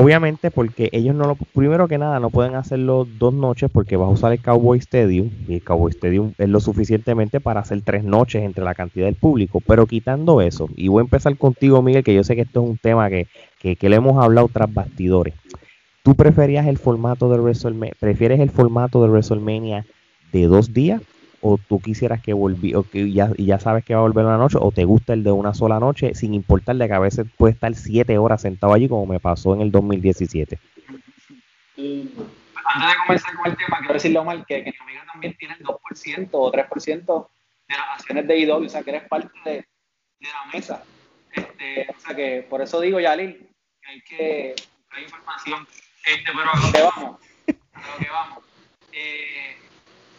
[0.00, 4.06] Obviamente porque ellos no lo, primero que nada no pueden hacerlo dos noches porque vas
[4.08, 8.04] a usar el Cowboy Stadium y el Cowboy Stadium es lo suficientemente para hacer tres
[8.04, 12.04] noches entre la cantidad del público, pero quitando eso, y voy a empezar contigo Miguel,
[12.04, 13.26] que yo sé que esto es un tema que,
[13.58, 15.34] que, que le hemos hablado tras bastidores.
[16.02, 19.84] ¿Tú preferías el formato de WrestleMania, prefieres el formato de WrestleMania
[20.32, 21.02] de dos días
[21.40, 24.58] o tú quisieras que o que ya, ya sabes que va a volver una noche
[24.60, 27.74] o te gusta el de una sola noche sin importarle que a veces puede estar
[27.74, 30.58] siete horas sentado allí como me pasó en el 2017
[32.68, 35.36] a antes de comenzar con el tema, quiero decirle Omar que, que mi amiga también
[35.38, 37.28] tiene el 2% o 3%
[37.68, 39.66] de las acciones de IW, o sea, que eres parte de,
[40.20, 40.84] la mesa.
[41.32, 43.47] Este, o sea, que por eso digo, Yalil,
[43.88, 44.54] hay que
[44.90, 45.66] hay información.
[46.04, 47.20] Este, pero a lo que vamos,
[47.74, 48.44] a lo que vamos.
[48.92, 49.56] Eh,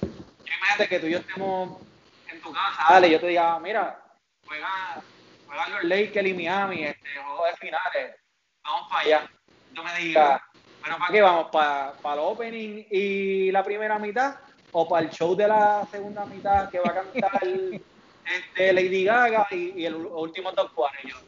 [0.01, 1.81] yo imagínate que tú y yo estemos
[2.27, 4.03] en tu casa, dale, yo te diga, mira,
[4.45, 5.01] juega,
[5.47, 8.15] juega los Lakers y Miami, este, juego de finales,
[8.63, 9.31] vamos para allá.
[9.73, 10.41] Tú me digas,
[10.81, 11.47] bueno, ¿para qué vamos?
[11.51, 14.35] ¿Para, para el opening y la primera mitad?
[14.71, 17.41] ¿O para el show de la segunda mitad que va a cantar
[18.25, 21.23] este, Lady Gaga y, el último dos cuadros?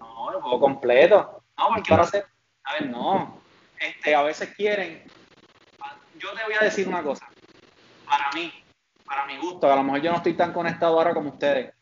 [0.00, 1.39] no, lo juego completo.
[1.60, 2.24] No, porque ahora se,
[2.64, 3.38] a ver, no.
[3.78, 5.04] Este, a veces quieren.
[6.18, 7.28] Yo te voy a decir una cosa.
[8.06, 8.50] Para mí,
[9.04, 11.74] para mi gusto, a lo mejor yo no estoy tan conectado ahora como ustedes.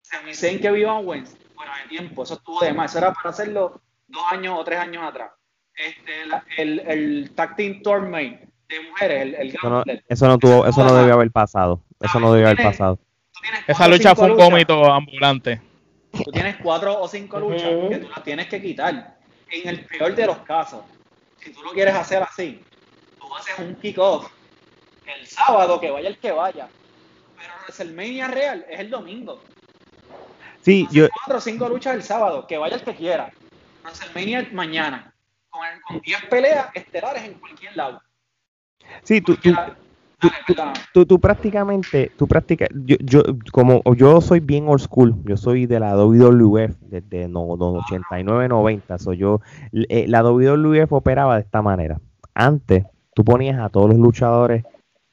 [0.00, 2.90] Se me dicen que viva Owens, bueno, de tiempo, eso estuvo de más.
[2.90, 5.32] Eso era para hacerlo dos años o tres años atrás.
[5.74, 6.22] Este,
[6.56, 10.82] el, el tag team tournament de mujeres, el, el eso, no, eso no tuvo, eso
[10.82, 11.82] no debió haber pasado.
[12.00, 12.98] Eso no debió haber pasado.
[13.66, 15.60] Esa lucha fue un vómito ambulante.
[16.22, 19.16] Tú tienes cuatro o cinco luchas que tú las tienes que quitar
[19.50, 20.84] en el peor de los casos,
[21.38, 22.64] si tú lo quieres hacer así,
[23.18, 24.30] tú haces un kickoff
[25.06, 26.68] el sábado, que vaya el que vaya.
[27.36, 29.42] Pero WrestleMania real es el domingo.
[30.62, 31.08] Sí, yo.
[31.10, 33.32] Cuatro o cinco luchas el sábado, que vaya el que quiera.
[33.82, 35.14] WrestleMania mañana,
[35.50, 38.02] con 10 peleas estelares en cualquier lado.
[39.02, 39.54] Sí, tú, tú,
[40.92, 42.28] tú, tú, prácticamente, tú
[42.84, 43.22] yo, yo,
[43.52, 48.98] como yo soy bien old school, yo soy de la WWF desde no, 89, 90,
[48.98, 49.40] so yo,
[49.72, 52.00] eh, la WWF operaba de esta manera.
[52.34, 54.64] Antes, tú ponías a todos los luchadores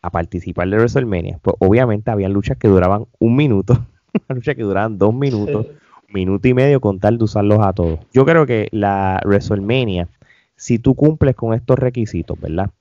[0.02, 3.86] a participar de WrestleMania, pues obviamente había luchas que duraban un minuto,
[4.30, 5.68] luchas que duraban dos minutos,
[6.10, 8.00] minuto y medio con tal de usarlos a todos.
[8.12, 10.08] Yo creo que la WrestleMania,
[10.56, 12.72] si tú cumples con estos requisitos, ¿verdad?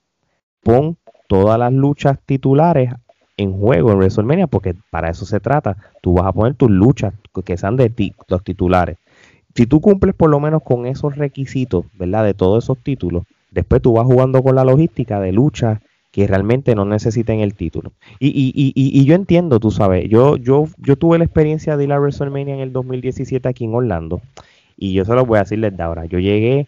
[0.62, 0.96] Pon
[1.30, 2.92] todas las luchas titulares
[3.36, 5.76] en juego en WrestleMania, porque para eso se trata.
[6.02, 7.14] Tú vas a poner tus luchas
[7.44, 8.98] que sean de ti, los titulares.
[9.54, 12.24] Si tú cumples por lo menos con esos requisitos, ¿verdad?
[12.24, 13.22] De todos esos títulos,
[13.52, 15.78] después tú vas jugando con la logística de luchas
[16.10, 17.92] que realmente no necesiten el título.
[18.18, 21.84] Y, y, y, y, yo entiendo, tú sabes, yo, yo, yo tuve la experiencia de
[21.84, 24.20] ir a WrestleMania en el 2017 aquí en Orlando,
[24.76, 26.06] y yo se lo voy a decir desde ahora.
[26.06, 26.66] Yo llegué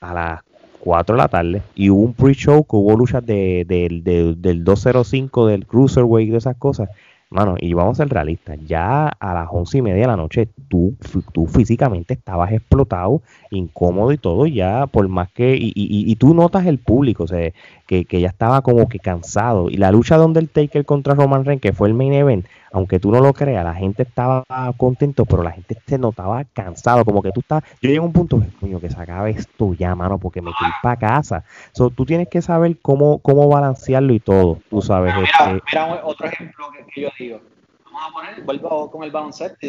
[0.00, 0.49] a las
[0.80, 5.66] 4 de la tarde y hubo un pre-show que hubo luchas de, del 205 del
[5.66, 6.88] Cruiserweight de esas cosas.
[7.32, 10.48] Mano, y vamos a ser realistas, ya a las once y media de la noche
[10.66, 10.96] tú,
[11.32, 13.22] tú físicamente estabas explotado,
[13.52, 17.28] incómodo y todo, ya por más que, y, y, y tú notas el público, o
[17.28, 17.52] sea,
[17.90, 19.68] que, que, ya estaba como que cansado.
[19.68, 23.10] Y la lucha de Undertaker contra Roman Reigns, que fue el main event, aunque tú
[23.10, 24.44] no lo creas, la gente estaba
[24.76, 28.12] contento, pero la gente se notaba cansado, como que tú estás, yo llego a un
[28.12, 31.44] punto, coño, que se acabe esto ya, mano, porque me quiero para casa.
[31.72, 35.12] So, tú tienes que saber cómo, cómo balancearlo y todo, tú sabes.
[35.16, 37.40] Mira, este mira, otro ejemplo que, yo digo.
[37.86, 39.66] Vamos a poner, vuelvo con el baloncesto.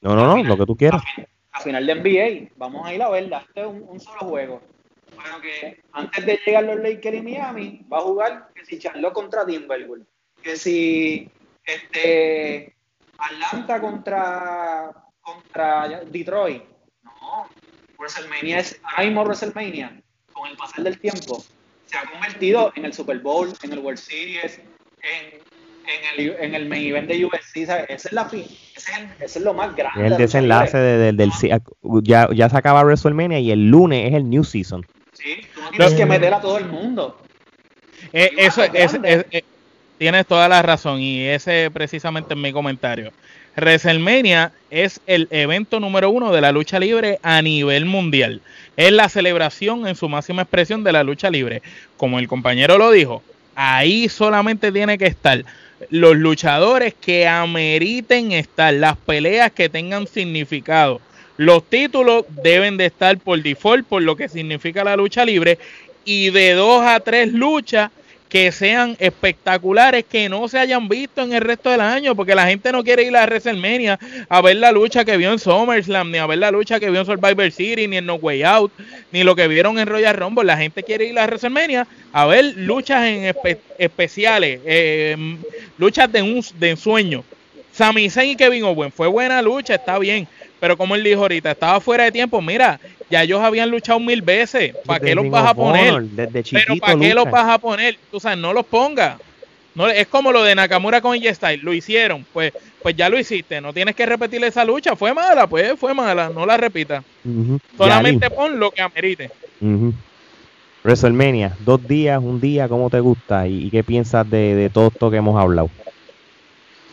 [0.00, 1.02] No, no, no, lo que tú quieras.
[1.52, 4.62] A, final de NBA, vamos a ir a verla, este es un, solo juego.
[5.20, 9.12] Bueno, que antes de llegar los Lakers y Miami, va a jugar que si Charlotte
[9.12, 10.06] contra Timberwolves,
[10.42, 11.28] que si
[11.64, 12.74] este,
[13.18, 16.62] Atlanta contra, contra Detroit.
[17.02, 17.48] No,
[17.98, 20.00] WrestleMania es, ahora mismo WrestleMania,
[20.32, 21.44] con el pasar del tiempo,
[21.86, 24.60] se ha convertido en el Super Bowl, en el World Series,
[25.02, 25.40] en,
[25.88, 27.56] en el, en el main event de UFC.
[27.56, 28.40] Ese es, la, ese,
[28.76, 28.88] es
[29.20, 30.06] ese es lo más grande.
[30.06, 31.30] El desenlace de, del,
[32.02, 34.86] ya, ya se acaba WrestleMania y el lunes es el New Season.
[35.28, 37.18] Sí, tú no tienes que meter a todo el mundo.
[38.14, 39.44] Eh, eso es, es,
[39.98, 43.12] tienes toda la razón y ese precisamente es mi comentario.
[43.56, 48.40] WrestleMania es el evento número uno de la lucha libre a nivel mundial.
[48.76, 51.60] Es la celebración en su máxima expresión de la lucha libre.
[51.98, 53.22] Como el compañero lo dijo,
[53.54, 55.44] ahí solamente tiene que estar
[55.90, 61.00] los luchadores que ameriten estar, las peleas que tengan significado.
[61.38, 65.58] Los títulos deben de estar por default por lo que significa la lucha libre
[66.04, 67.90] y de dos a tres luchas
[68.28, 72.46] que sean espectaculares, que no se hayan visto en el resto del año, porque la
[72.46, 76.18] gente no quiere ir a WrestleMania a ver la lucha que vio en SummerSlam, ni
[76.18, 78.72] a ver la lucha que vio en Survivor City, ni en No Way Out,
[79.12, 80.44] ni lo que vieron en Royal Rumble.
[80.44, 83.34] La gente quiere ir a WrestleMania a ver luchas en
[83.78, 85.16] especiales, eh,
[85.78, 87.24] luchas de, un, de ensueño.
[87.72, 90.26] Sami Zayn y Kevin Owens, fue buena lucha, está bien,
[90.60, 92.40] pero como él dijo ahorita, estaba fuera de tiempo.
[92.40, 92.80] Mira,
[93.10, 94.74] ya ellos habían luchado mil veces.
[94.84, 96.04] ¿Para qué los vas a poner?
[96.14, 97.98] Pero ¿para qué los vas a poner?
[98.10, 99.18] Tú sabes, no los pongas.
[99.74, 102.52] No, es como lo de Nakamura con Style, lo hicieron, pues,
[102.82, 106.30] pues ya lo hiciste, no tienes que repetir esa lucha, fue mala, pues fue mala,
[106.30, 107.04] no la repita.
[107.76, 109.30] Solamente pon lo que amerite.
[110.82, 113.46] WrestleMania, dos días, un día, ¿cómo te gusta?
[113.46, 115.70] ¿Y, qué piensas de, todo esto que hemos hablado?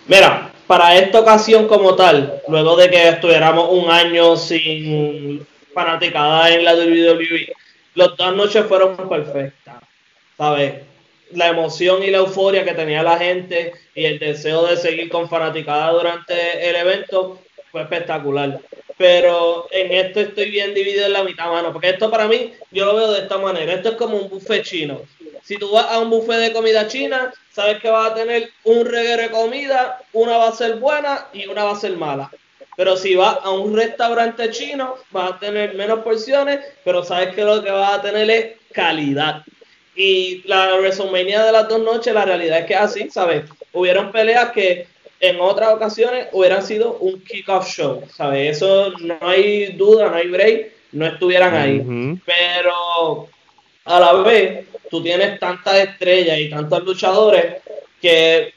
[0.08, 6.64] Mira, para esta ocasión como tal, luego de que estuviéramos un año sin fanaticada en
[6.64, 7.54] la WWE,
[7.96, 9.76] las dos noches fueron perfectas,
[10.38, 10.76] ¿sabes?
[11.32, 15.30] La emoción y la euforia que tenía la gente y el deseo de seguir con
[15.30, 17.40] fanaticada durante el evento
[17.72, 18.60] fue espectacular
[18.98, 22.86] pero en esto estoy bien dividido en la mitad, mano, porque esto para mí, yo
[22.86, 25.02] lo veo de esta manera, esto es como un buffet chino.
[25.44, 28.86] Si tú vas a un buffet de comida china, sabes que vas a tener un
[28.86, 32.30] reguero de comida, una va a ser buena y una va a ser mala.
[32.76, 37.46] Pero si vas a un restaurante chino, vas a tener menos porciones, pero sabes que
[37.46, 39.44] lo que vas a tener es calidad.
[39.96, 43.46] Y la WrestleMania de las dos noches, la realidad es que así, ¿sabes?
[43.72, 44.88] Hubieron peleas que
[45.22, 48.58] en otras ocasiones hubieran sido un kickoff show, ¿sabes?
[48.58, 52.20] Eso no hay duda, no hay break, no estuvieran ahí.
[52.26, 53.30] Pero
[53.86, 57.62] a la vez, tú tienes tantas estrellas y tantos luchadores
[58.02, 58.54] que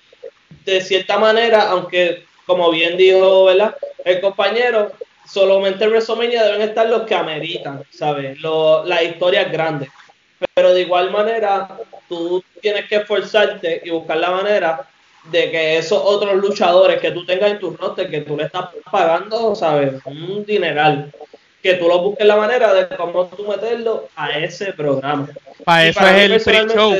[0.64, 3.76] de cierta manera, aunque como bien dijo ¿verdad?
[4.04, 4.92] el compañero,
[5.26, 8.38] solamente en WrestleMania deben estar los que ameritan, ¿sabes?
[8.40, 9.90] las historias grandes.
[10.54, 11.68] Pero de igual manera,
[12.08, 14.88] tú tienes que esforzarte y buscar la manera
[15.24, 18.66] de que esos otros luchadores que tú tengas en tu roster, que tú le estás
[18.90, 19.94] pagando, ¿sabes?
[20.06, 21.12] Un dineral,
[21.62, 25.28] que tú lo busques la manera de cómo tú meterlo a ese programa.
[25.64, 26.94] Para eso es el pre-show.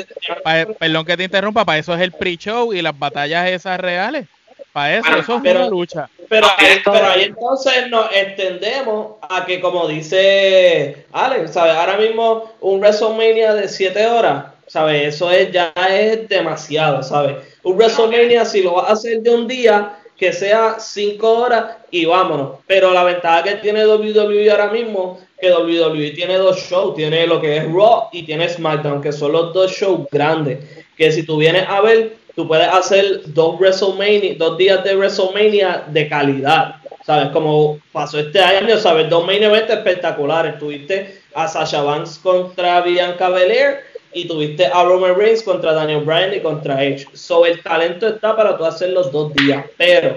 [0.78, 4.26] Perdón que te interrumpa, para eso es el pre-show y las batallas esas reales.
[4.72, 6.11] Para eso, eso es una lucha.
[6.28, 6.46] Pero,
[6.84, 11.74] pero ahí entonces nos extendemos a que, como dice Alex, ¿sabes?
[11.74, 15.14] Ahora mismo un WrestleMania de 7 horas, ¿sabes?
[15.14, 17.36] Eso es, ya es demasiado, ¿sabes?
[17.68, 22.04] un WrestleMania, si lo vas a hacer de un día, que sea cinco horas y
[22.04, 22.58] vámonos.
[22.66, 27.40] Pero la ventaja que tiene WWE ahora mismo, que WWE tiene dos shows, tiene lo
[27.40, 30.58] que es Raw y tiene SmackDown, que son los dos shows grandes.
[30.96, 35.84] Que si tú vienes a ver, tú puedes hacer dos WrestleMania, dos días de WrestleMania
[35.88, 36.74] de calidad.
[37.06, 37.28] ¿Sabes?
[37.28, 39.08] Como pasó este año, ¿sabes?
[39.08, 40.58] Dos main events espectaculares.
[40.58, 46.34] Tuviste a Sasha Banks contra Bianca Belair y tuviste a Roman Reigns contra Daniel Bryan
[46.34, 47.06] y contra Edge.
[47.12, 50.16] So el talento está para tú hacer los dos días, pero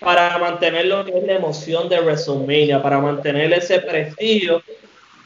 [0.00, 4.62] para mantener lo que es la emoción de WrestleMania, para mantener ese prestigio,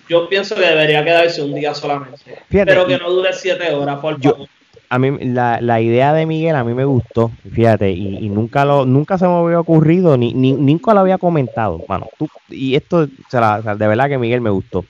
[0.08, 2.18] yo pienso que debería quedarse un día solamente.
[2.50, 4.48] pero que no dure siete horas, por favor.
[4.90, 8.84] A mí la, la, idea de Miguel a mí me gustó, fíjate, y, nunca lo
[8.84, 13.06] nunca se me había ocurrido, ni, ni nunca lo había comentado, bueno, tú, y esto,
[13.06, 14.84] de verdad que Miguel me gustó.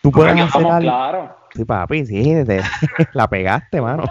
[0.00, 2.34] Tú puedes hacer algo, Sí, papi, sí,
[3.14, 4.04] la pegaste, mano.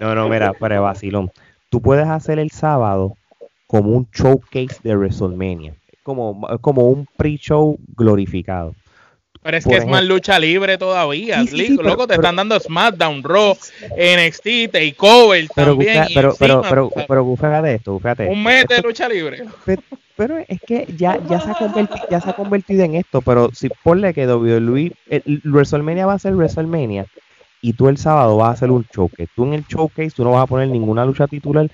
[0.00, 1.30] No, no, mira, pero vacilón.
[1.68, 3.16] Tú puedes hacer el sábado
[3.66, 5.74] como un showcase de WrestleMania.
[6.02, 8.74] Como, como un pre-show glorificado.
[9.42, 11.44] Pero es que es más lucha libre todavía.
[11.80, 13.56] loco, te están dando SmackDown, Raw,
[13.96, 16.04] NXT, Takeover pero, también.
[16.14, 18.28] Pero, pero, pero, pero, pero, esto, fíjate.
[18.28, 19.44] Un mes de lucha libre.
[20.22, 23.22] Pero, es que ya, ya, se ha convertido, ya se ha convertido en esto.
[23.22, 27.06] Pero si ponle que WWE, el, WrestleMania va a ser WrestleMania
[27.60, 29.28] y tú el sábado vas a hacer un showcase.
[29.34, 31.68] Tú en el showcase tú no vas a poner ninguna lucha titular.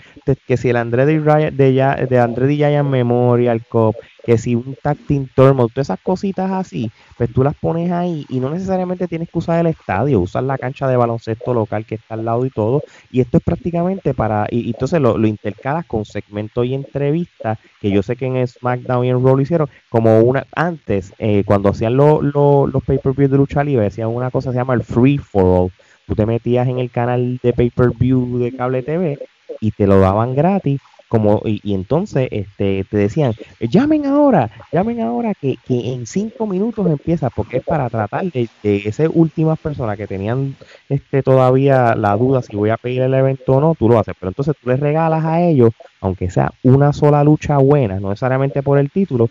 [0.46, 1.20] Que si el André de,
[1.50, 3.96] de, de André de Memorial Cup,
[4.28, 8.40] que si un tag team todas esas cositas así, pues tú las pones ahí y
[8.40, 12.12] no necesariamente tienes que usar el estadio, usar la cancha de baloncesto local que está
[12.12, 12.82] al lado y todo.
[13.10, 18.02] Y esto es prácticamente para, y, entonces lo, intercalas con segmentos y entrevistas, que yo
[18.02, 21.96] sé que en SmackDown y en Raw lo hicieron, como una, antes, eh, cuando hacían
[21.96, 25.72] los pay-per-view de lucha libre, hacían una cosa que se llama el free for all.
[26.06, 29.18] Tú te metías en el canal de pay-per-view de cable TV
[29.58, 35.34] y te lo daban gratis como y, entonces este te decían llamen ahora llamen ahora
[35.34, 39.96] que, que, en cinco minutos empieza porque es para tratar de, de esas últimas personas
[39.96, 40.54] que tenían
[40.88, 44.14] este todavía la duda si voy a pedir el evento o no tú lo haces.
[44.18, 48.62] Pero entonces tú les regalas a ellos aunque sea una sola lucha buena no necesariamente
[48.62, 49.30] por el título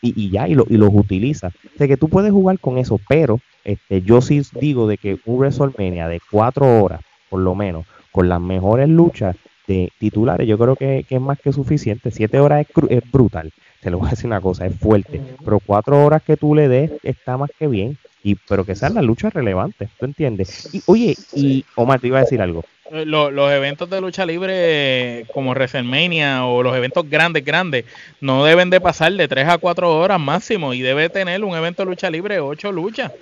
[0.00, 1.52] y, y ya y, lo, y los utilizas.
[1.74, 5.18] O sea que tú puedes jugar con eso pero este yo sí digo de que
[5.26, 10.58] un WrestleMania de cuatro horas por lo menos con las mejores luchas de titulares, yo
[10.58, 12.10] creo que, es más que suficiente.
[12.10, 15.20] Siete horas es, brutal, te lo voy a decir una cosa, es fuerte.
[15.44, 17.98] Pero cuatro horas que tú le des está más que bien.
[18.22, 20.68] Y, pero que sean las luchas relevantes, ¿tú entiendes?
[20.74, 22.64] Y oye, y Omar, te iba a decir algo.
[22.90, 27.84] Eh, los, eventos de lucha libre como WrestleMania o los eventos grandes, grandes,
[28.20, 31.82] no deben de pasar de tres a cuatro horas máximo y debe tener un evento
[31.82, 33.12] de lucha libre ocho luchas.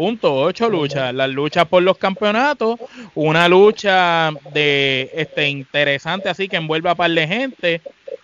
[0.00, 1.12] Punto, ocho luchas.
[1.12, 2.80] Las luchas por los campeonatos,
[3.14, 7.82] una lucha de este interesante así que envuelve a par de gente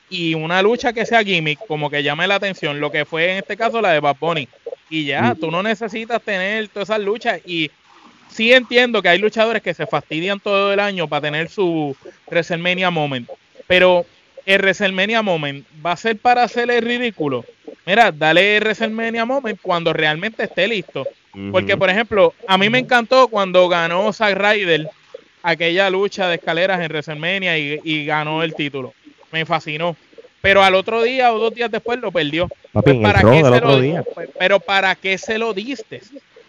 [0.09, 3.37] y una lucha que sea gimmick, como que llame la atención, lo que fue en
[3.37, 4.49] este caso la de Bad Bunny.
[4.89, 7.71] Y ya, tú no necesitas tener todas esas luchas y
[8.31, 11.95] sí entiendo que hay luchadores que se fastidian todo el año para tener su
[12.27, 13.29] WrestleMania Moment,
[13.67, 14.07] pero
[14.47, 17.45] el WrestleMania Moment va a ser para hacerle ridículo.
[17.85, 21.07] Mira, dale el WrestleMania Moment cuando realmente esté listo.
[21.53, 24.89] Porque, por ejemplo, a mí me encantó cuando ganó Zack Ryder
[25.43, 28.95] aquella lucha de escaleras en WrestleMania y, ganó el título.
[29.31, 29.97] Me fascinó.
[30.41, 32.49] Pero al otro día o dos días después lo perdió.
[32.73, 36.01] Pues, ¿para qué se lo, pues, pero ¿para qué se lo diste?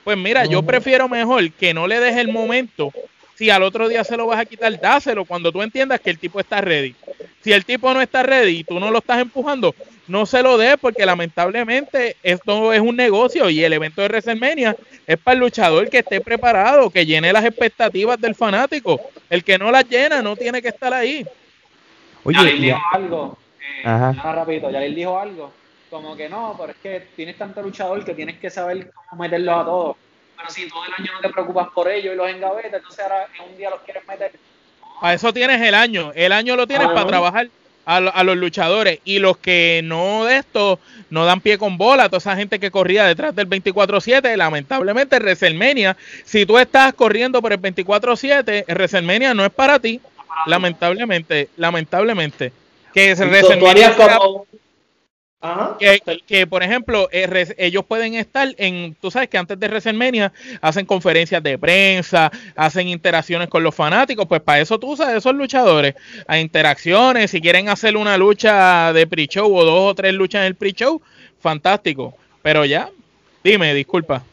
[0.04, 2.94] Pues mira, yo prefiero mejor que no le deje el momento.
[3.38, 6.18] Si al otro día se lo vas a quitar, dáselo cuando tú entiendas que el
[6.18, 6.96] tipo está ready.
[7.42, 9.76] Si el tipo no está ready y tú no lo estás empujando,
[10.08, 14.76] no se lo dé porque lamentablemente esto es un negocio y el evento de WrestleMania
[15.06, 19.00] es para el luchador que esté preparado, que llene las expectativas del fanático.
[19.30, 21.26] El que no las llena no tiene que estar ahí.
[22.24, 23.38] Oye, ya dijo algo.
[23.84, 25.54] Eh, rápido, ya le dijo algo
[25.90, 29.56] como que no, pero es que tienes tanto luchador que tienes que saber cómo meterlos
[29.56, 29.98] a todos.
[30.38, 33.28] Pero si todo el año no te preocupas por ellos y los engavetas, entonces ahora
[33.38, 34.32] en un día los quieres meter.
[35.02, 36.12] Para eso tienes el año.
[36.16, 37.50] El año lo tienes para trabajar
[37.88, 39.00] a, los luchadores.
[39.06, 40.80] Y los que no de esto
[41.10, 45.96] no dan pie con bola, toda esa gente que corría detrás del 24-7, lamentablemente WrestleMania,
[46.26, 50.02] si tú estás corriendo por el 24-7, WrestleMania no es para ti.
[50.46, 52.52] Lamentablemente, lamentablemente.
[52.94, 53.96] Que WrestleMania
[56.26, 60.86] que, por ejemplo, eh, ellos pueden estar en, tú sabes que antes de WrestleMania hacen
[60.86, 65.96] conferencias de prensa, hacen interacciones con los fanáticos, pues para eso tú usas esos luchadores,
[66.28, 70.48] a interacciones, si quieren hacer una lucha de pre-show o dos o tres luchas en
[70.48, 71.02] el pre-show,
[71.40, 72.90] fantástico, pero ya,
[73.44, 74.24] dime, disculpa.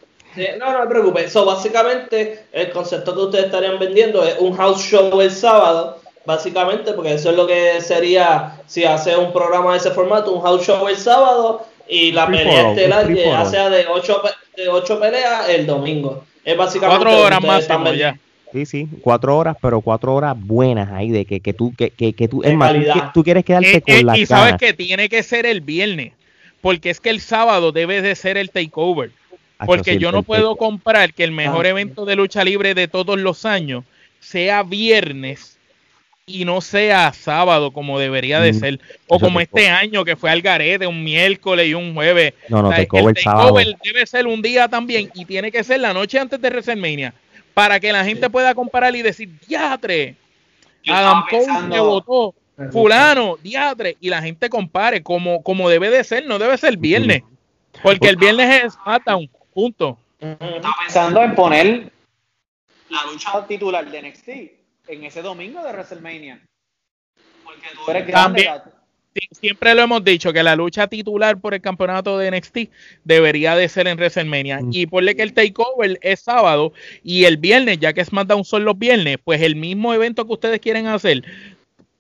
[0.59, 4.81] no, no me preocupes, eso básicamente el concepto que ustedes estarían vendiendo es un house
[4.81, 9.79] show el sábado básicamente, porque eso es lo que sería si hace un programa de
[9.79, 14.23] ese formato, un house show el sábado y la pelea estelar ya sea de ocho,
[14.57, 16.25] de ocho peleas el domingo.
[16.45, 18.19] Es básicamente cuatro horas más ya.
[18.53, 22.13] Sí, sí, cuatro horas, pero cuatro horas buenas ahí, de que, que tú, que, que,
[22.13, 22.73] que tú, es más,
[23.13, 26.13] tú, quieres quedarte eh, con eh, la Y sabes que tiene que ser el viernes,
[26.61, 29.11] porque es que el sábado debe de ser el takeover.
[29.67, 31.71] Porque yo no puedo comprar que el mejor ah.
[31.71, 33.85] evento de lucha libre de todos los años
[34.21, 35.54] sea viernes
[36.27, 38.81] y no sea sábado como debería de mm, ser.
[39.07, 42.35] O como este año que fue al Garete, un miércoles y un jueves.
[42.49, 43.55] No, no, te el, el sábado.
[43.83, 47.15] debe ser un día también y tiene que ser la noche antes de WrestleMania
[47.53, 50.17] para que la gente pueda comparar y decir, diatre,
[50.89, 52.35] Adam Cole me votó,
[52.73, 57.23] fulano, diatre, y la gente compare como, como debe de ser, no debe ser viernes.
[57.83, 59.99] Porque el viernes es SmackDown, punto.
[60.19, 61.93] Estaba pensando en poner
[62.89, 66.41] la lucha titular de NXT en ese domingo de WrestleMania.
[67.45, 68.49] Porque tú eres grande.
[69.31, 72.59] siempre lo hemos dicho que la lucha titular por el campeonato de NXT
[73.05, 74.61] debería de ser en WrestleMania.
[74.61, 74.71] Mm.
[74.73, 76.73] Y por que el takeover es sábado
[77.03, 80.33] y el viernes, ya que es SmackDown son los viernes, pues el mismo evento que
[80.33, 81.23] ustedes quieren hacer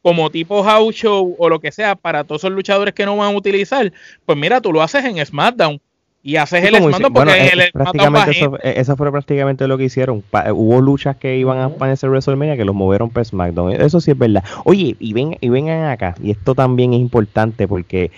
[0.02, 3.32] como tipo house show o lo que sea para todos esos luchadores que no van
[3.34, 3.90] a utilizar,
[4.26, 5.80] pues mira, tú lo haces en SmackDown
[6.26, 10.24] y haces el porque bueno, el prácticamente eso, e, eso, fue prácticamente lo que hicieron.
[10.54, 13.72] hubo luchas que iban a aparecer WrestleMania que los movieron para SmackDown.
[13.72, 14.42] Eso sí es verdad.
[14.64, 18.10] Oye, y, ven, y vengan acá, y esto también es importante porque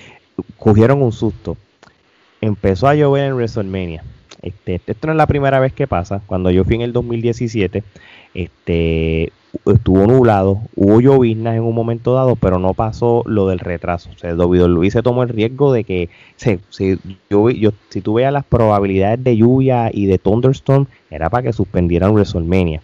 [0.57, 1.57] cogieron un susto.
[2.41, 4.05] Empezó a llover en WrestleMania.
[4.43, 6.23] Este, esto no es la primera vez que pasa.
[6.27, 7.83] Cuando yo fui en el 2017,
[8.35, 9.33] este,
[9.65, 14.11] estuvo nublado, hubo lloviznas en un momento dado, pero no pasó lo del retraso.
[14.15, 16.59] O sea, Luis se tomó el riesgo de que si,
[17.31, 22.13] yo, si tú veas las probabilidades de lluvia y de thunderstorm, era para que suspendieran
[22.13, 22.83] WrestleMania.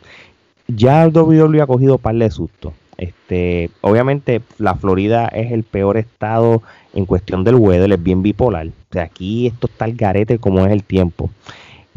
[0.69, 2.73] Ya WWE ha cogido par de susto.
[2.97, 6.63] Este, obviamente la Florida es el peor estado
[6.95, 8.69] en cuestión del weather, es bien bipolar.
[9.01, 11.31] Aquí esto está el garete como es el tiempo.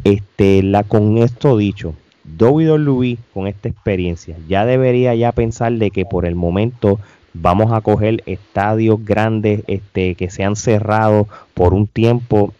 [0.03, 1.95] Este, la, con esto dicho,
[2.39, 6.99] WWE con esta experiencia ya debería ya pensar de que por el momento
[7.33, 12.53] vamos a coger estadios grandes este, que sean cerrados por un tiempo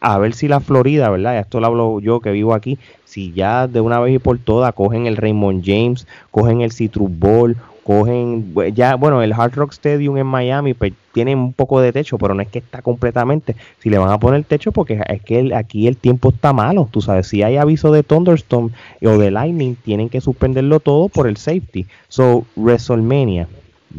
[0.00, 1.38] a ver si la Florida, ¿verdad?
[1.38, 4.74] Esto lo hablo yo que vivo aquí, si ya de una vez y por todas
[4.74, 10.16] cogen el Raymond James, cogen el Citrus Bowl cogen ya bueno el Hard Rock Stadium
[10.16, 13.90] en Miami pues, tiene un poco de techo pero no es que está completamente si
[13.90, 17.26] le van a poner techo porque es que aquí el tiempo está malo tú sabes
[17.26, 18.70] si hay aviso de thunderstorm
[19.02, 21.86] o de lightning tienen que suspenderlo todo por el safety.
[22.08, 23.48] So WrestleMania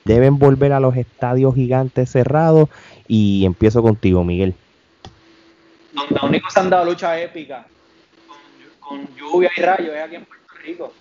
[0.05, 2.69] deben volver a los estadios gigantes cerrados
[3.07, 4.53] y empiezo contigo Miguel.
[6.09, 7.65] Donde se han dado lucha épica
[8.79, 10.93] con, lluvia y rayos aquí en Puerto Rico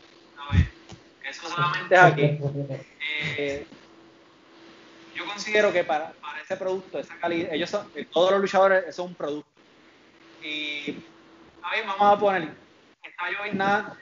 [1.33, 2.39] eso solamente es aquí.
[3.39, 3.67] Eh,
[5.15, 8.95] yo considero que para, para, ese producto, esa calidad, ellos son, eh, todos los luchadores,
[8.95, 9.51] son un producto.
[10.43, 10.97] Y
[11.63, 13.97] a vamos a poner, va a llover nada,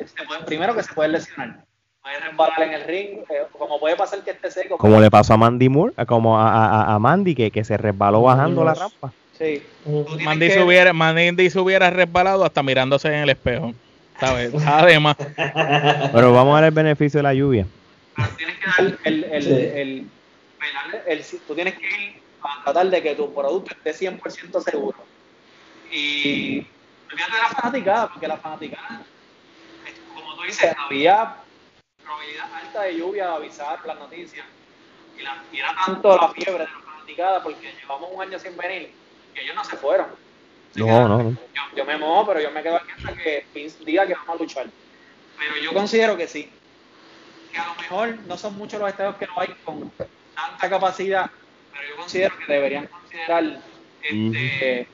[0.47, 1.65] primero que se puede lesionar.
[2.03, 4.79] Puede resbalar en el ring, eh, como puede pasar que esté seco.
[4.79, 8.65] Como le pasó a Mandy Moore, como a, a, Mandy, que, que, se resbaló bajando
[8.65, 9.13] la rampa.
[9.37, 9.63] Sí.
[10.25, 13.75] Mandy, se hubiera, Mandy se hubiera resbalado hasta mirándose en el espejo.
[14.21, 14.53] ¿Sabes?
[14.67, 15.17] Además.
[15.17, 17.67] Pero vamos a ver el beneficio de la lluvia.
[18.37, 20.11] tienes que dar el, el, el,
[21.07, 24.99] el, tú tienes que ir a tratar de que tu producto esté 100% seguro.
[25.91, 26.67] Y
[27.09, 29.03] fíjate de la fanaticada, porque la fanaticada,
[30.15, 31.37] como tú dices, había
[32.05, 34.47] probabilidad alta de lluvia de avisar las noticias.
[35.19, 38.57] Y, la, y era tanto la fiebre de la fanaticada, porque llevamos un año sin
[38.57, 38.93] venir,
[39.35, 40.07] que ellos no se fueron.
[40.75, 41.31] No, no, no.
[41.31, 43.45] Yo, yo, me mojo, pero yo me quedo aquí hasta que
[43.85, 44.67] diga que vamos a luchar.
[45.39, 46.51] Pero yo considero que sí.
[47.53, 51.31] Que a lo mejor no son muchos los estadios que no hay con tanta capacidad,
[51.73, 53.61] pero yo considero que deberían considerar
[54.03, 54.87] este,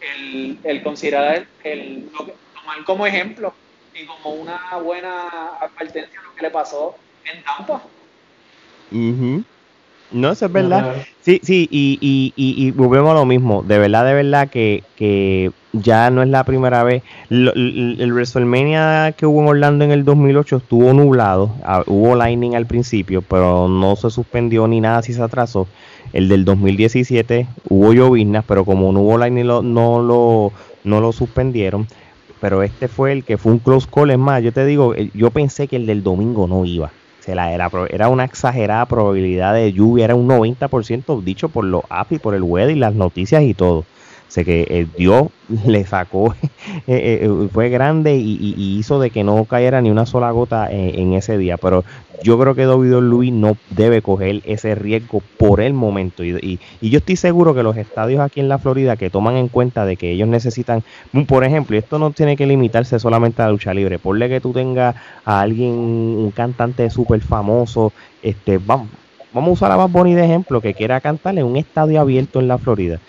[0.00, 2.10] el, el, considerar el,
[2.54, 3.52] tomar como ejemplo
[3.94, 5.28] y como una buena
[5.60, 7.82] advertencia lo que le pasó en Tampa.
[10.12, 10.96] No, eso es verdad.
[11.20, 13.62] Sí, sí, y, y, y, volvemos a lo mismo.
[13.62, 17.02] De verdad, de verdad que, que ya no es la primera vez.
[17.28, 21.54] el, WrestleMania que hubo en Orlando en el 2008 estuvo nublado.
[21.62, 25.68] Ah, hubo lightning al principio, pero no se suspendió ni nada si se atrasó.
[26.12, 30.52] El del 2017 hubo lloviznas, pero como no hubo lightning no, lo,
[30.82, 31.86] no lo suspendieron.
[32.40, 34.10] Pero este fue el que fue un close call.
[34.10, 36.90] Es más, yo te digo, yo pensé que el del domingo no iba
[37.32, 42.18] era, era una exagerada probabilidad de lluvia, era un 90% dicho por los apps y
[42.18, 43.84] por el web y las noticias y todo.
[44.30, 45.26] Sé que el Dios
[45.66, 46.36] le sacó,
[46.86, 51.14] eh, eh, fue grande y, hizo de que no cayera ni una sola gota en,
[51.14, 51.56] ese día.
[51.56, 51.84] Pero
[52.22, 56.22] yo creo que David Luis no debe coger ese riesgo por el momento.
[56.24, 59.84] Y, yo estoy seguro que los estadios aquí en la Florida que toman en cuenta
[59.84, 60.84] de que ellos necesitan,
[61.26, 63.98] por ejemplo, esto no tiene que limitarse solamente a la lucha libre.
[63.98, 68.90] Ponle que tú tengas a alguien, un cantante súper famoso, este, vamos,
[69.32, 72.38] vamos a usar a Bad Bunny de ejemplo, que quiera cantar en un estadio abierto
[72.38, 73.00] en la Florida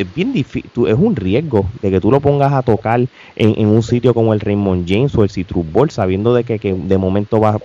[0.00, 3.82] es bien difícil, es un riesgo de que tú lo pongas a tocar en, un
[3.82, 7.58] sitio como el Raymond James o el Citrus Ball, sabiendo de que, de momento va,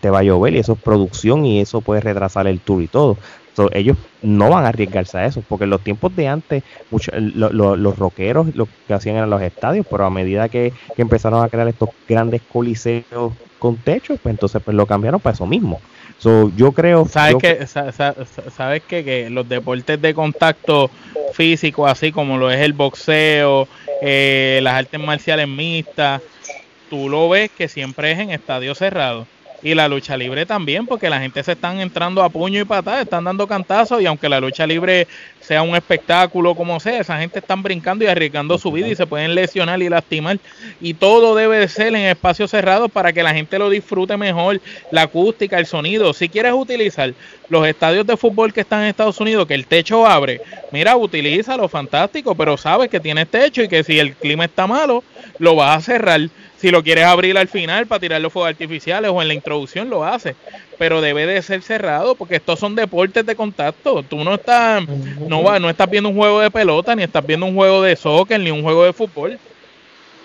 [0.00, 2.88] te va a llover y eso es producción y eso puede retrasar el tour y
[2.88, 3.16] todo.
[3.72, 8.54] ellos no van a arriesgarse a eso, porque en los tiempos de antes, los rockeros
[8.54, 12.42] lo que hacían eran los estadios, pero a medida que, empezaron a crear estos grandes
[12.42, 15.80] coliseos con techo, pues entonces pues lo cambiaron para eso mismo.
[16.18, 17.06] So, yo creo.
[17.06, 20.90] ¿Sabes, que, sabes que, los deportes de contacto
[21.32, 23.68] físico, así como lo es el boxeo,
[24.02, 26.20] eh, las artes marciales mixtas,
[26.90, 29.26] tú lo ves que siempre es en estadio cerrado
[29.62, 33.02] y la lucha libre también, porque la gente se están entrando a puño y patada,
[33.02, 35.08] están dando cantazos y aunque la lucha libre
[35.40, 39.06] sea un espectáculo como sea, esa gente están brincando y arriesgando su vida y se
[39.06, 40.38] pueden lesionar y lastimar
[40.80, 44.60] y todo debe de ser en espacios cerrados para que la gente lo disfrute mejor,
[44.90, 46.12] la acústica, el sonido.
[46.12, 47.14] Si quieres utilizar
[47.48, 50.40] los estadios de fútbol que están en Estados Unidos, que el techo abre,
[50.70, 55.02] mira, utilízalo, fantástico, pero sabes que tienes techo y que si el clima está malo,
[55.38, 56.20] lo vas a cerrar
[56.58, 59.88] si lo quieres abrir al final para tirar los fuegos artificiales o en la introducción,
[59.88, 60.34] lo haces.
[60.76, 64.02] Pero debe de ser cerrado porque estos son deportes de contacto.
[64.02, 64.82] Tú no estás,
[65.20, 67.94] no, va, no estás viendo un juego de pelota, ni estás viendo un juego de
[67.94, 69.38] soccer, ni un juego de fútbol.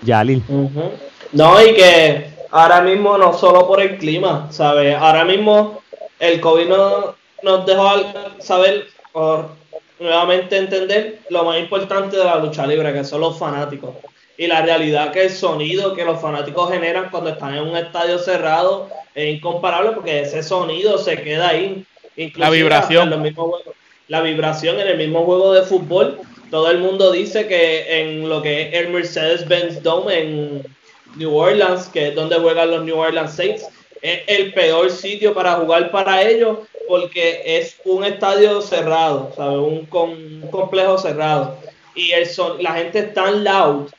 [0.01, 0.41] Yalil.
[1.31, 4.95] No, y que ahora mismo no solo por el clima, ¿sabes?
[4.95, 5.81] Ahora mismo
[6.19, 7.91] el COVID no, nos dejó
[8.39, 9.45] saber, o
[9.99, 13.91] nuevamente entender lo más importante de la lucha libre, que son los fanáticos
[14.37, 18.17] y la realidad que el sonido que los fanáticos generan cuando están en un estadio
[18.17, 21.85] cerrado es incomparable porque ese sonido se queda ahí.
[22.35, 23.09] la vibración.
[24.07, 26.19] la vibración en el mismo juego de fútbol.
[26.49, 30.63] Todo el mundo dice que en lo que es el Mercedes-Benz Dome en
[31.15, 33.67] New Orleans, que es donde juegan los New Orleans Saints,
[34.01, 39.57] es el peor sitio para jugar para ellos porque es un estadio cerrado, ¿sabes?
[39.57, 41.57] Un, un complejo cerrado.
[41.95, 43.89] Y el son, la gente es tan loud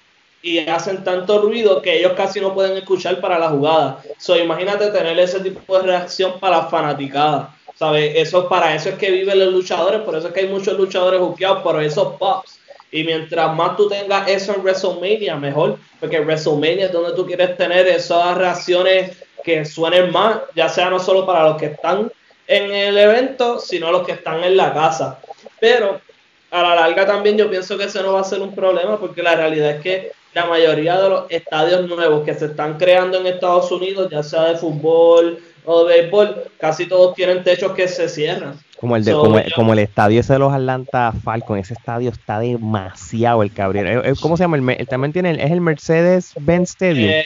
[0.44, 4.02] y hacen tanto ruido que ellos casi no pueden escuchar para la jugada.
[4.18, 7.56] So, imagínate tener ese tipo de reacción para la fanaticada.
[7.76, 8.12] ¿Sabes?
[8.14, 11.18] Eso, para eso es que viven los luchadores, por eso es que hay muchos luchadores
[11.18, 12.60] buqueados por esos pops.
[12.92, 15.78] Y mientras más tú tengas eso en WrestleMania, mejor.
[15.98, 20.98] Porque WrestleMania es donde tú quieres tener esas reacciones que suenen más, ya sea no
[20.98, 22.12] solo para los que están
[22.46, 25.18] en el evento, sino los que están en la casa.
[25.58, 26.02] Pero
[26.50, 29.22] a la larga también yo pienso que eso no va a ser un problema, porque
[29.22, 33.26] la realidad es que la mayoría de los estadios nuevos que se están creando en
[33.26, 38.08] Estados Unidos, ya sea de fútbol, o de béisbol, casi todos tienen techos que se
[38.08, 38.58] cierran.
[38.78, 39.12] Como el, de,
[39.54, 44.02] como, el estadio ese de los Atlanta Falcons, ese estadio está demasiado el cabrón.
[44.20, 44.56] ¿Cómo se llama?
[44.56, 47.10] El, también tiene, es el Mercedes-Benz Stadium.
[47.10, 47.24] Eh,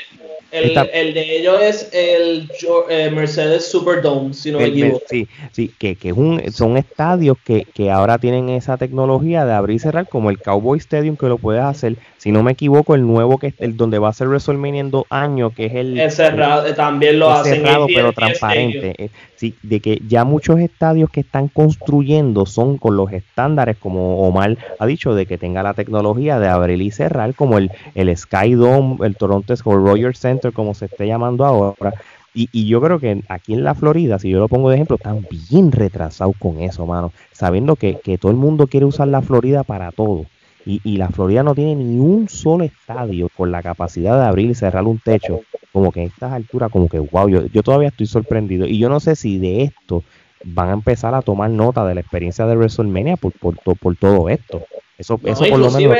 [0.50, 2.50] el, el, de ellos es el
[2.88, 5.04] eh, Mercedes Superdome, si no me equivoco.
[5.08, 9.76] Sí, sí, que, que un, son estadios que, que, ahora tienen esa tecnología de abrir
[9.76, 11.96] y cerrar, como el Cowboy Stadium, que lo puedes hacer.
[12.16, 15.04] Si no me equivoco, el nuevo que el donde va a ser WrestleMania en dos
[15.10, 15.98] años, que es el.
[15.98, 17.56] Es cerrado, también lo hacen.
[17.56, 18.94] cerrado, pero transparente.
[18.96, 24.18] Eh, sí, de que ya muchos estadios que están construyendo son con los estándares, como
[24.28, 28.14] Omar ha dicho, de que tenga la tecnología de abrir y cerrar, como el, el
[28.14, 31.94] Sky Dome, el Toronto Royal Center como se esté llamando ahora.
[32.34, 35.26] Y, yo creo que aquí en la Florida, si yo lo pongo de ejemplo, están
[35.50, 37.12] bien retrasados con eso, mano.
[37.32, 40.24] Sabiendo que, todo el mundo quiere usar la Florida para todo.
[40.70, 44.54] Y, la Florida no tiene ni un solo estadio con la capacidad de abrir y
[44.54, 45.40] cerrar un techo.
[45.72, 48.66] Como que en estas alturas, como que wow, yo, yo todavía estoy sorprendido.
[48.66, 50.04] Y yo no sé si de esto
[50.44, 54.28] van a empezar a tomar nota de la experiencia de WrestleMania por, por, por todo
[54.28, 54.62] esto.
[54.98, 55.96] Eso, eso por lo menos.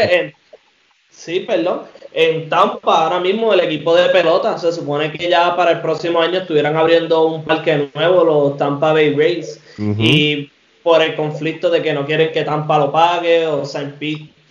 [1.09, 1.81] sí, perdón
[2.13, 6.21] en Tampa, ahora mismo el equipo de pelota, se supone que ya para el próximo
[6.21, 10.51] año estuvieran abriendo un parque nuevo, los Tampa Bay Rays, y
[10.83, 13.97] por el conflicto de que no quieren que Tampa lo pague, o San,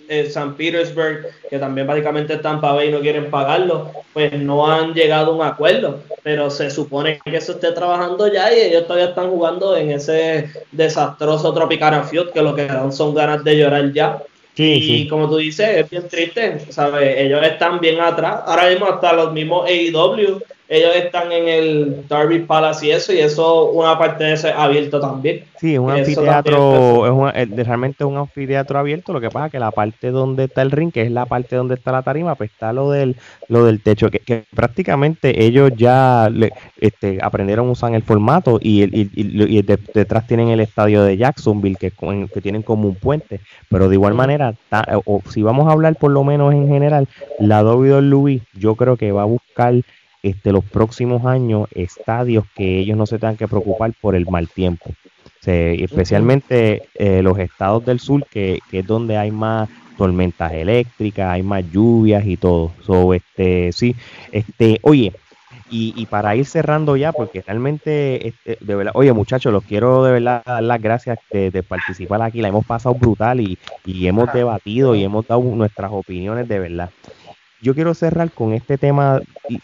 [0.09, 5.31] eh, San Petersburg, que también básicamente Tampa Bay no quieren pagarlo, pues no han llegado
[5.31, 9.29] a un acuerdo, pero se supone que eso esté trabajando ya y ellos todavía están
[9.29, 14.21] jugando en ese desastroso Tropicana Field, que lo que dan son ganas de llorar ya
[14.59, 17.15] y como tú dices, es bien triste, ¿sabes?
[17.17, 18.41] Ellos están bien atrás.
[18.45, 23.19] Ahora mismo hasta los mismos AEW ellos están en el Derby Palace y eso, y
[23.19, 25.43] eso una parte de eso es abierto también.
[25.59, 29.71] Sí, es un anfiteatro, es realmente un anfiteatro abierto, lo que pasa es que la
[29.71, 32.73] parte donde está el ring, que es la parte donde está la tarima, pues está
[32.73, 33.15] lo del,
[33.47, 36.29] lo del techo, que, prácticamente ellos ya
[36.79, 41.91] este, aprendieron a usar el formato y, y, detrás tienen el estadio de Jacksonville, que,
[41.91, 43.39] que tienen como un puente,
[43.69, 44.53] pero de igual manera,
[45.05, 47.07] o, si vamos a hablar por lo menos en general,
[47.39, 49.73] la WWE yo creo que va a buscar
[50.29, 54.47] este, los próximos años estadios que ellos no se tengan que preocupar por el mal
[54.47, 54.91] tiempo.
[55.45, 61.63] especialmente eh, los estados del sur, que, es donde hay más tormentas eléctricas, hay más
[61.71, 62.73] lluvias y todo.
[62.81, 63.95] So, este, sí,
[64.31, 65.13] este, oye,
[65.69, 70.13] y, para ir cerrando ya, porque realmente, este, de verdad, oye muchachos, los quiero de
[70.13, 74.95] verdad dar las gracias de, participar aquí, la hemos pasado brutal y, y hemos debatido
[74.95, 76.89] y hemos dado nuestras opiniones de verdad
[77.67, 79.19] yo quiero cerrar con este tema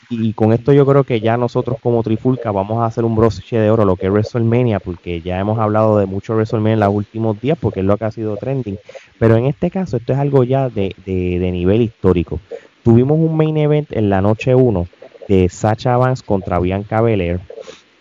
[0.10, 3.58] y, con esto yo creo que ya nosotros como Trifulca vamos a hacer un broche
[3.58, 6.94] de oro lo que es WrestleMania porque ya hemos hablado de mucho WrestleMania en los
[6.94, 8.78] últimos días porque es lo que ha sido trending.
[9.20, 12.42] Pero en este caso esto es algo ya de, de, nivel histórico.
[12.84, 14.86] Tuvimos un main event en la noche 1
[15.30, 17.40] de Sacha Vance contra Bianca Belair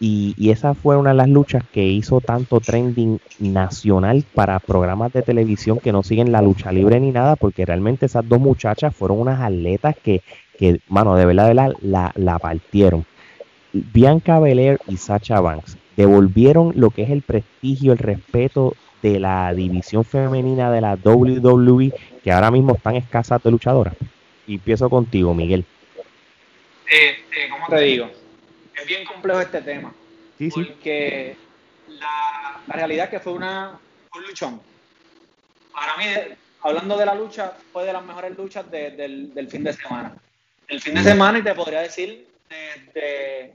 [0.04, 5.22] y, esa fue una de las luchas que hizo tanto trending nacional para programas de
[5.22, 9.20] televisión que no siguen la lucha libre ni nada, porque realmente esas dos muchachas fueron
[9.20, 10.22] unas atletas que,
[10.58, 13.06] que mano, de verdad, de la, la, partieron.
[13.72, 19.54] Bianca Belair y Sacha Banks devolvieron lo que es el prestigio, el respeto de la
[19.54, 21.92] división femenina de la WWE,
[22.24, 23.94] que ahora mismo están escasas de luchadoras.
[24.48, 25.64] Y empiezo contigo, Miguel.
[26.90, 27.14] Eh,
[27.52, 28.21] ¿Cómo te digo?
[28.74, 29.92] Es bien complejo este tema.
[30.52, 31.36] porque
[31.88, 33.78] La, realidad es que fue una,
[34.14, 34.60] un luchón.
[35.72, 36.04] Para mí,
[36.62, 40.16] hablando de la lucha, fue de las mejores luchas del, fin de semana.
[40.68, 43.54] El fin de semana, y te podría decir, de,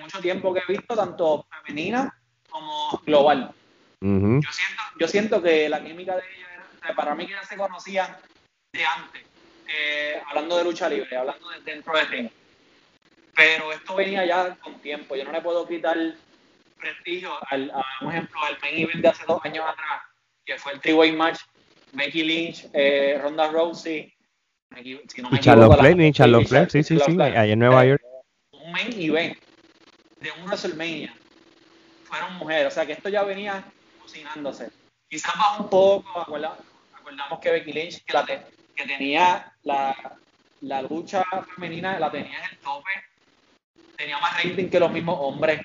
[0.00, 2.14] mucho tiempo que he visto, tanto femenina
[2.48, 3.52] como global.
[4.00, 8.16] yo, siento, yo siento que la química de ellos, para mí que ya se conocían
[8.72, 9.22] de antes,
[9.68, 12.30] eh, hablando de lucha libre, hablando de dentro de ring
[13.36, 15.14] pero esto venía ya con tiempo.
[15.14, 15.96] Yo no le puedo quitar
[16.80, 20.02] prestigio al, a un ejemplo, al main event de hace dos años atrás,
[20.44, 21.40] que fue el three-way match,
[21.92, 24.12] Becky Lynch, eh, Ronda Rousey,
[25.08, 28.02] si no me y Charlotte Flair, Charlotte Flair, sí, sí, sí, allá en Nueva York.
[28.52, 29.38] Un main event
[30.20, 31.14] de un WrestleMania
[32.04, 33.64] fueron mujeres, o sea que esto ya venía
[34.00, 34.70] cocinándose.
[35.08, 38.42] Quizás bajó un poco, acordamos que Becky Lynch, que, la que
[38.84, 39.94] tenía la,
[40.62, 41.24] la lucha
[41.54, 42.90] femenina, la tenía en el tope
[43.96, 45.60] tenía más rating que los mismos hombres.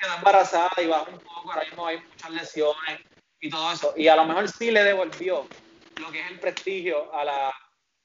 [0.00, 3.00] Quedó embarazada y bajó un poco, ahora mismo hay muchas lesiones
[3.40, 3.94] y todo eso.
[3.96, 5.46] Y a lo mejor sí le devolvió
[6.00, 7.54] lo que es el prestigio a la,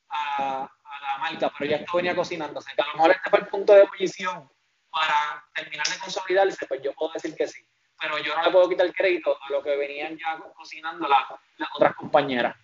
[0.10, 0.70] a,
[1.02, 2.72] la marca, pero ya esto venía cocinándose.
[2.76, 4.50] Que a lo mejor este fue el punto de ebullición
[4.90, 7.62] para terminar de consolidarse, pues yo puedo decir que sí.
[8.00, 11.96] Pero yo no le puedo quitar crédito a lo que venían ya cocinando las otras
[11.96, 12.56] compañeras.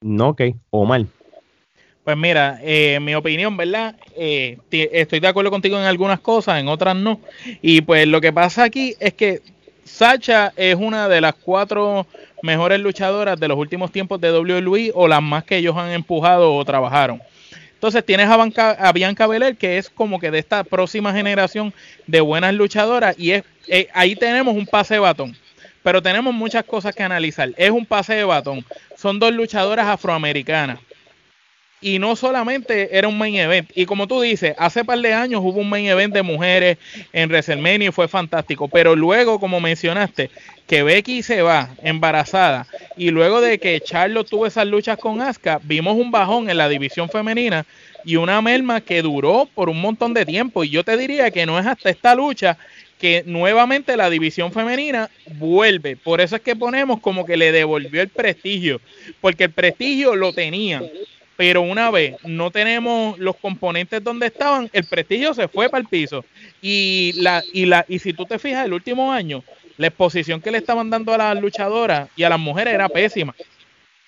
[0.00, 1.06] No, ok, o mal.
[2.04, 3.94] Pues mira, eh, mi opinión, ¿verdad?
[4.16, 7.20] Eh, estoy de acuerdo contigo en algunas cosas, en otras no.
[7.60, 9.42] Y pues lo que pasa aquí es que
[9.84, 12.06] Sacha es una de las cuatro
[12.42, 16.54] mejores luchadoras de los últimos tiempos de WWE o las más que ellos han empujado
[16.54, 17.20] o trabajaron.
[17.74, 21.72] Entonces tienes a, Bianca Belair, que es como que de esta próxima generación
[22.06, 25.36] de buenas luchadoras, y es eh, ahí tenemos un pase de batón.
[25.82, 27.50] Pero tenemos muchas cosas que analizar.
[27.56, 28.64] Es un pase de batón.
[28.96, 30.78] Son dos luchadoras afroamericanas
[31.80, 33.70] y no solamente era un main event.
[33.74, 36.78] Y como tú dices, hace par de años hubo un main event de mujeres
[37.12, 38.68] en WrestleMania y fue fantástico.
[38.68, 40.30] Pero luego, como mencionaste,
[40.66, 42.66] que Becky se va embarazada
[42.96, 46.68] y luego de que Charlotte tuvo esas luchas con Asuka, vimos un bajón en la
[46.68, 47.64] división femenina
[48.04, 50.62] y una merma que duró por un montón de tiempo.
[50.64, 52.58] Y yo te diría que no es hasta esta lucha
[53.00, 55.08] que nuevamente la división femenina
[55.38, 55.96] vuelve.
[55.96, 58.80] Por eso es que ponemos como que le devolvió el prestigio,
[59.22, 60.82] porque el prestigio lo tenía
[61.40, 65.88] pero una vez no tenemos los componentes donde estaban, el prestigio se fue para el
[65.88, 66.22] piso.
[66.60, 69.42] Y la, y la, y si tú te fijas, el último año,
[69.78, 73.34] la exposición que le estaban dando a las luchadoras y a las mujeres era pésima.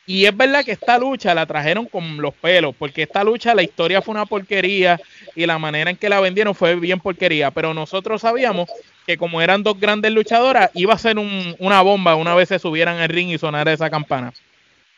[0.04, 3.62] Y es verdad que esta lucha la trajeron con los pelos, porque esta lucha, la
[3.62, 5.00] historia fue una porquería
[5.34, 7.50] y la manera en que la vendieron fue bien porquería.
[7.50, 8.68] Pero nosotros sabíamos
[9.06, 12.98] que como eran dos grandes luchadoras, iba a ser una bomba una vez se subieran
[12.98, 14.34] al ring y sonara esa campana.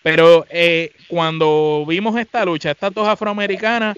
[0.04, 3.96] Pero eh, cuando vimos esta lucha, estas dos afroamericanas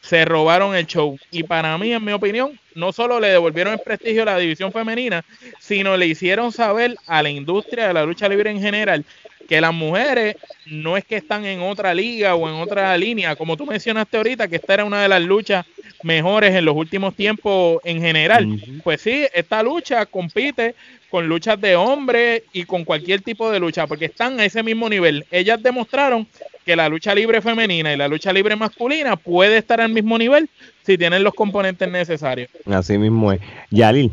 [0.00, 1.16] se robaron el show.
[1.30, 4.72] Y para mí, en mi opinión, no solo le devolvieron el prestigio a la división
[4.72, 5.24] femenina,
[5.60, 9.04] sino le hicieron saber a la industria de la lucha libre en general
[9.48, 13.56] que las mujeres no es que están en otra liga o en otra línea, como
[13.56, 15.66] tú mencionaste ahorita, que esta era una de las luchas
[16.02, 18.60] mejores en los últimos tiempos en general.
[18.82, 20.74] Pues sí, esta lucha compite
[21.10, 24.88] con luchas de hombres y con cualquier tipo de lucha, porque están a ese mismo
[24.88, 25.24] nivel.
[25.30, 26.26] Ellas demostraron
[26.64, 30.48] que la lucha libre femenina y la lucha libre masculina puede estar al mismo nivel
[30.82, 32.48] si tienen los componentes necesarios.
[32.66, 33.40] Así mismo es.
[33.70, 34.10] Yalil.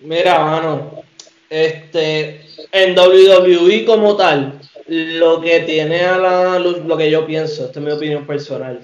[0.00, 1.02] Mira, mano,
[1.54, 2.40] este,
[2.72, 4.58] en WWE como tal,
[4.88, 8.80] lo que tiene a la lo que yo pienso, esta es mi opinión personal,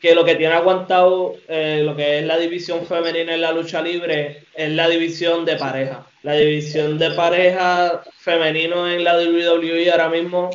[0.00, 3.80] que lo que tiene aguantado eh, lo que es la división femenina en la lucha
[3.80, 6.06] libre es la división de pareja.
[6.22, 10.50] La división de pareja femenino en la WWE ahora mismo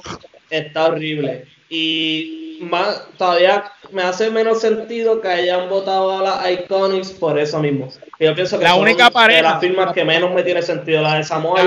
[0.51, 1.45] está horrible.
[1.69, 7.59] Y más, todavía me hace menos sentido que hayan votado a las Iconics por eso
[7.59, 7.89] mismo.
[8.19, 11.15] Yo pienso que la única pareja, de las firmas que menos me tiene sentido, la
[11.15, 11.63] de Samoa.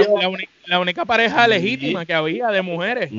[0.66, 3.10] La, única pareja legítima que había de mujeres.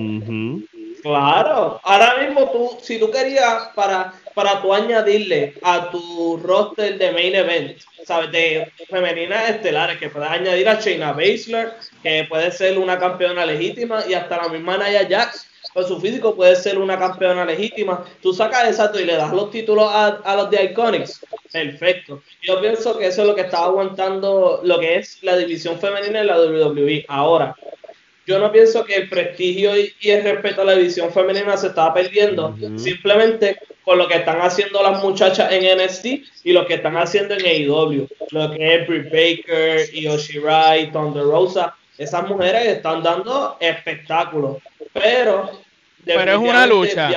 [1.02, 7.12] Claro, ahora mismo tú, si tú querías para, para tú añadirle a tu roster de
[7.12, 11.74] main event, sabes, de femeninas estelares, que puedes añadir a Shayna Baszler,
[12.04, 15.49] que puede ser una campeona legítima, y hasta la misma Naya Jax,
[15.80, 18.04] con su físico puede ser una campeona legítima.
[18.22, 21.26] Tú sacas exacto y le das los títulos a, a los de Iconics.
[21.52, 22.22] Perfecto.
[22.42, 26.20] Yo pienso que eso es lo que está aguantando lo que es la división femenina
[26.20, 27.06] en la WWE.
[27.08, 27.56] Ahora,
[28.28, 31.94] yo no pienso que el prestigio y, el respeto a la división femenina se estaba
[31.94, 36.06] perdiendo, simplemente por lo que están haciendo las muchachas en NXT
[36.44, 41.24] y lo que están haciendo en AEW, lo que es Britt Baker, Io Shirai, Thunder
[41.24, 44.58] Rosa, esas mujeres están dando espectáculos,
[44.94, 45.50] pero
[46.16, 47.10] pero es una lucha.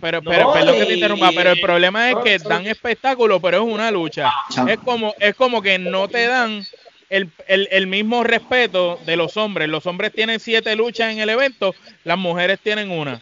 [0.00, 3.74] Pero, pero, perdón que te interrumpa, pero el problema es que dan espectáculo, pero es
[3.74, 4.32] una lucha.
[4.68, 6.64] Es como, es como que no te dan
[7.10, 9.68] el, el, el, mismo respeto de los hombres.
[9.68, 13.20] Los hombres tienen siete luchas en el evento, las mujeres tienen una.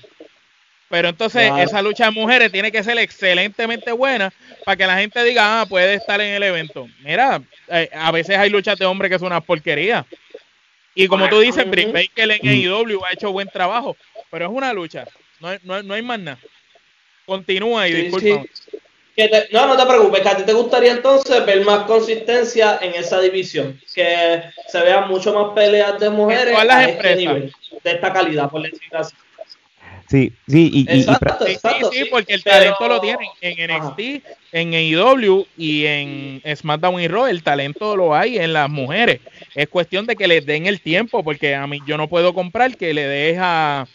[0.89, 4.32] Pero entonces esa lucha de mujeres tiene que ser excelentemente buena
[4.65, 6.86] para que la gente diga, ah, puede estar en el evento.
[7.01, 10.07] Mira, eh, a veces hay luchas de hombres que son una porquería.
[10.97, 13.97] Y como tú dices, Britt Baker en AEW ha hecho buen trabajo,
[14.31, 15.06] pero es una lucha.
[15.39, 16.39] No hay, no, no hay más nada.
[17.27, 18.44] Continúa y disculpa
[19.51, 23.20] no, no te preocupes, que a ti te gustaría entonces ver más consistencia en esa
[23.20, 27.52] división, que se vean mucho más peleas de mujeres a este nivel,
[27.82, 29.14] de esta calidad, por decirlo así.
[30.08, 35.46] Sí, sí, y, exacto, exacto, sí, porque el talento lo tienen en NXT, en AEW
[35.56, 39.20] y en SmackDown y Raw, el talento lo hay en las mujeres.
[39.54, 42.76] Es cuestión de que les den el tiempo, porque a mí yo no puedo comprar
[42.76, 43.88] que le deja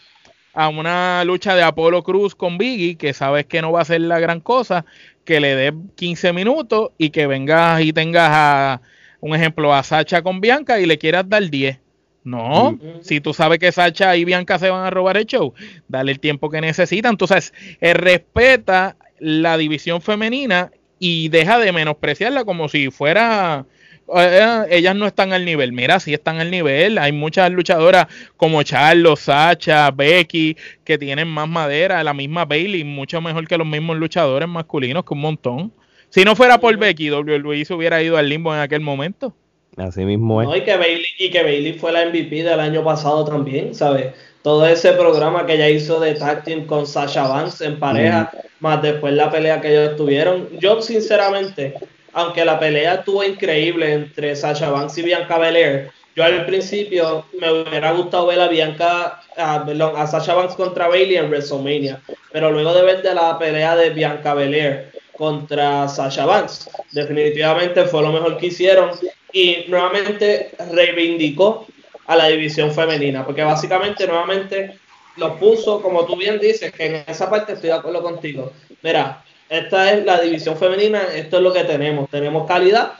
[0.54, 4.02] a una lucha de Apolo Cruz con Biggie, que sabes que no va a ser
[4.02, 4.84] la gran cosa,
[5.24, 8.80] que le dé 15 minutos y que vengas y tengas a
[9.20, 11.78] un ejemplo a Sacha con Bianca y le quieras dar 10.
[12.24, 15.54] No, si tú sabes que Sacha y Bianca se van a robar el show,
[15.88, 17.12] dale el tiempo que necesitan.
[17.12, 23.66] Entonces, eh, respeta la división femenina y deja de menospreciarla como si fuera
[24.14, 25.72] eh, ellas no están al nivel.
[25.72, 26.98] Mira, sí están al nivel.
[26.98, 32.02] Hay muchas luchadoras como Charlo, Sacha, Becky, que tienen más madera.
[32.02, 35.72] La misma Bailey, mucho mejor que los mismos luchadores masculinos, que un montón.
[36.10, 39.34] Si no fuera por Becky, WWE se hubiera ido al limbo en aquel momento.
[39.76, 40.58] Así mismo es.
[40.58, 44.12] y, que Bailey, y que Bailey fue la MVP del año pasado también, ¿sabes?
[44.42, 48.30] Todo ese programa que ella hizo de tag team con Sasha Banks en pareja,
[48.60, 50.48] más después la pelea que ellos tuvieron.
[50.58, 51.74] Yo, sinceramente,
[52.12, 57.50] aunque la pelea estuvo increíble entre Sasha Banks y Bianca Belair, yo al principio me
[57.50, 62.74] hubiera gustado ver a Bianca, a, a Sasha Banks contra Bailey en WrestleMania, pero luego
[62.74, 68.36] de ver de la pelea de Bianca Belair contra Sasha Banks, definitivamente fue lo mejor
[68.36, 68.90] que hicieron
[69.32, 71.66] y nuevamente reivindicó
[72.06, 74.78] a la división femenina, porque básicamente nuevamente
[75.16, 78.52] lo puso, como tú bien dices, que en esa parte estoy de acuerdo contigo.
[78.82, 82.94] Mira, esta es la división femenina, esto es lo que tenemos, tenemos calidad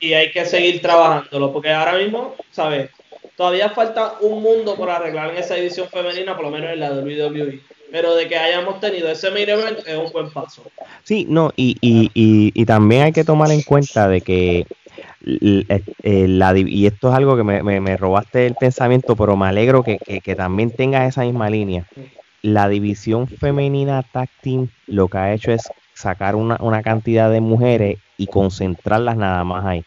[0.00, 2.90] y hay que seguir trabajándolo, porque ahora mismo, ¿sabes?
[3.36, 6.90] Todavía falta un mundo por arreglar en esa división femenina, por lo menos en la
[6.92, 7.60] WWE.
[7.90, 10.62] Pero de que hayamos tenido ese main es un buen paso.
[11.04, 14.66] Sí, no, y, y, y, y también hay que tomar en cuenta de que
[15.28, 21.08] y esto es algo que me, robaste el pensamiento, pero me alegro que, también tengas
[21.08, 21.86] esa misma línea.
[22.40, 27.98] La división femenina tag team lo que ha hecho es sacar una, cantidad de mujeres
[28.16, 29.84] y concentrarlas nada más ahí.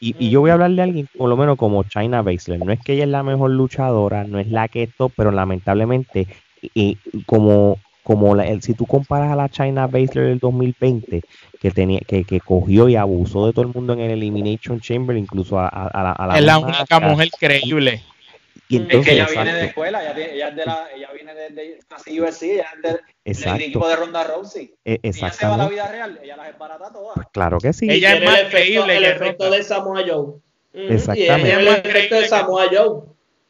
[0.00, 2.64] Y, yo voy a hablar de alguien, por lo menos como China Baszler.
[2.64, 6.28] No es que ella es la mejor luchadora, no es la que esto, pero lamentablemente,
[6.62, 6.96] y
[7.26, 7.78] como
[8.08, 11.20] como el, si tú comparas a la China Baszler del 2020,
[11.60, 15.14] que tenía que, que, cogió y abusó de todo el mundo en el Elimination Chamber,
[15.14, 16.38] incluso a, a, a la...
[16.38, 18.02] Es la única mujer creíble.
[18.66, 21.50] Y entonces, es que ella viene de escuela, ella, ella, de la, ella viene de,
[21.50, 22.66] de casi USC, ella
[23.26, 24.74] es del equipo de Ronda Rousey.
[24.86, 27.14] E, ella se va a la vida real, ella las embarata todas.
[27.14, 27.90] Pues claro que sí.
[27.90, 28.96] Ella es más creíble.
[28.96, 30.36] El efecto de Samoa Joe.
[30.72, 31.20] Exactamente.
[31.20, 33.02] Y ella es más efecto de Samoa Joe.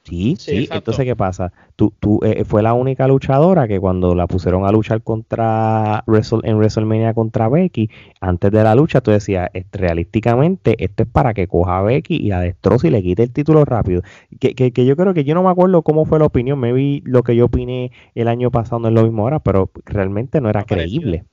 [0.09, 1.53] Sí, sí, entonces ¿qué pasa?
[1.77, 6.57] Tú, tú eh, fue la única luchadora que cuando la pusieron a luchar contra en
[6.57, 7.91] WrestleMania contra Becky,
[8.23, 12.29] antes de la lucha tú decías, realísticamente esto es para que coja a Becky y
[12.29, 14.01] la destroce y le quite el título rápido.
[14.41, 16.73] Que, que, que, yo creo que yo no me acuerdo cómo fue la opinión, me
[16.73, 20.41] vi lo que yo opiné el año pasado no es lo mismo ahora, pero realmente
[20.41, 21.25] no era creíble.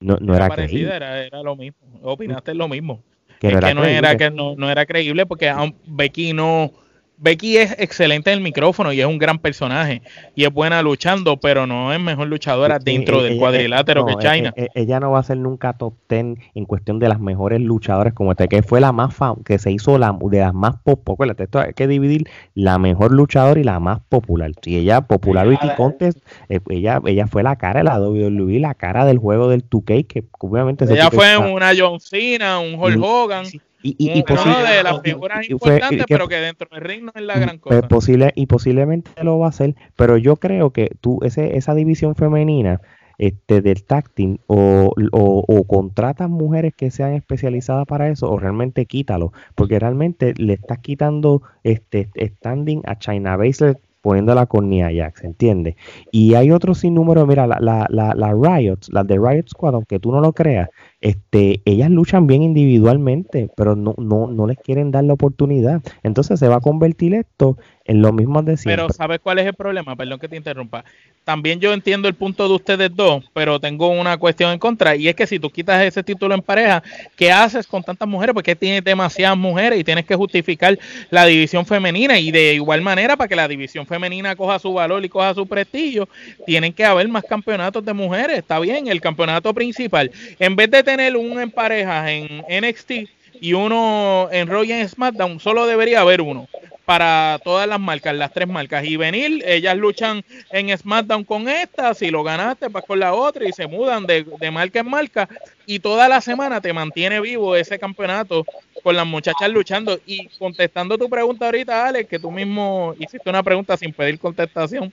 [0.00, 0.92] No, no era, creíble.
[0.92, 3.00] Era, era, lo mismo, opinaste lo mismo.
[3.38, 5.52] Que no, era, no era que no, no era creíble porque
[5.86, 6.72] Becky no
[7.16, 10.02] Becky es excelente en el micrófono y es un gran personaje
[10.34, 14.52] y es buena luchando, pero no es mejor luchadora dentro del cuadrilátero que China.
[14.74, 18.32] Ella no va a ser nunca top ten en cuestión de las mejores luchadoras como
[18.32, 19.14] esta, que fue la más
[19.44, 21.38] que se hizo la, de las más populares.
[21.38, 24.50] Esto hay que dividir la mejor luchadora y la más popular.
[24.62, 26.18] Si ella Popularity Contest,
[26.48, 30.06] eh, ella, ella fue la cara de la WWE, la cara del juego del 2K,
[30.06, 33.46] que obviamente ella fue una John Cena, un Hulk Hogan.
[33.86, 37.58] Y, y, de las figuras importantes, pero que dentro del ring no es la gran
[37.58, 37.88] pues, cosa.
[37.88, 42.14] posible, y posiblemente lo va a hacer, pero yo creo que tú, ese, esa división
[42.14, 42.80] femenina
[43.18, 48.86] este, del tacting o, o, o, contratas mujeres que sean especializadas para eso o realmente
[48.86, 55.24] quítalo, porque realmente le estás quitando este standing a China Baszler poniéndola con Nia Jax,
[55.24, 55.76] ¿entiendes?
[56.12, 59.98] Y hay otro sinnúmero, mira, la, la, la, la Riot, las de Riot Squad, aunque
[59.98, 60.68] tú no lo creas,
[61.04, 65.82] este, ellas luchan bien individualmente, pero no, no, no les quieren dar la oportunidad.
[66.02, 68.82] Entonces se va a convertir esto en lo mismo de siempre.
[68.82, 69.94] Pero ¿sabes cuál es el problema?
[69.94, 70.82] Perdón que te interrumpa.
[71.24, 75.08] También yo entiendo el punto de ustedes dos, pero tengo una cuestión en contra, y
[75.08, 76.82] es que si tú quitas ese título en pareja,
[77.16, 78.34] ¿qué haces con tantas mujeres?
[78.34, 80.78] Porque tienes demasiadas mujeres y tienes que justificar
[81.10, 85.02] la división femenina, y de igual manera, para que la división femenina coja su valor
[85.04, 86.08] y coja su prestigio,
[86.46, 90.82] tienen que haber más campeonatos de mujeres, está bien, el campeonato principal, en vez de
[90.82, 92.92] tener un en parejas en NXT,
[93.40, 96.48] y uno en Roy en SmackDown, solo debería haber uno
[96.84, 98.84] para todas las marcas, las tres marcas.
[98.84, 103.48] Y venir, ellas luchan en SmackDown con esta, si lo ganaste, vas con la otra
[103.48, 105.28] y se mudan de, de marca en marca.
[105.66, 108.44] Y toda la semana te mantiene vivo ese campeonato
[108.82, 109.98] con las muchachas luchando.
[110.06, 114.92] Y contestando tu pregunta ahorita, Alex, que tú mismo hiciste una pregunta sin pedir contestación,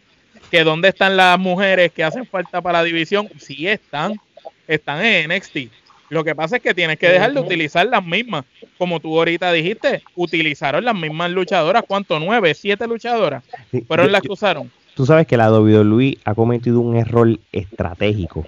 [0.50, 3.30] que dónde están las mujeres que hacen falta para la división.
[3.38, 4.20] Sí están,
[4.68, 5.81] están en NXT
[6.12, 8.44] lo que pasa es que tienes que dejar de utilizar las mismas.
[8.78, 11.84] Como tú ahorita dijiste, utilizaron las mismas luchadoras.
[11.88, 12.20] ¿Cuánto?
[12.20, 12.54] ¿Nueve?
[12.54, 13.46] ¿Siete luchadoras?
[13.88, 14.70] Fueron las que usaron.
[14.94, 18.46] Tú sabes que la WWE ha cometido un error estratégico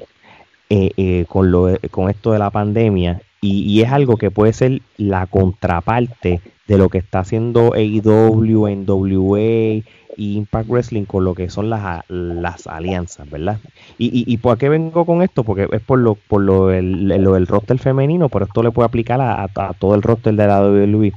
[0.69, 4.81] eh, eh, con, lo, con esto de la pandemia y, es algo que puede ser
[4.97, 9.83] la contraparte de lo que está haciendo AEW, NWA
[10.15, 13.59] y Impact Wrestling con lo que son las, las alianzas, ¿verdad?
[13.97, 15.43] Y, y, por qué vengo con esto?
[15.43, 18.85] Porque es por lo, por lo, el, lo del roster femenino, pero esto le puede
[18.85, 19.47] aplicar a,
[19.77, 21.11] todo el roster de la WWE.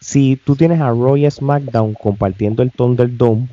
[0.00, 3.48] Si tú tienes a Roy SmackDown compartiendo el Thunderdome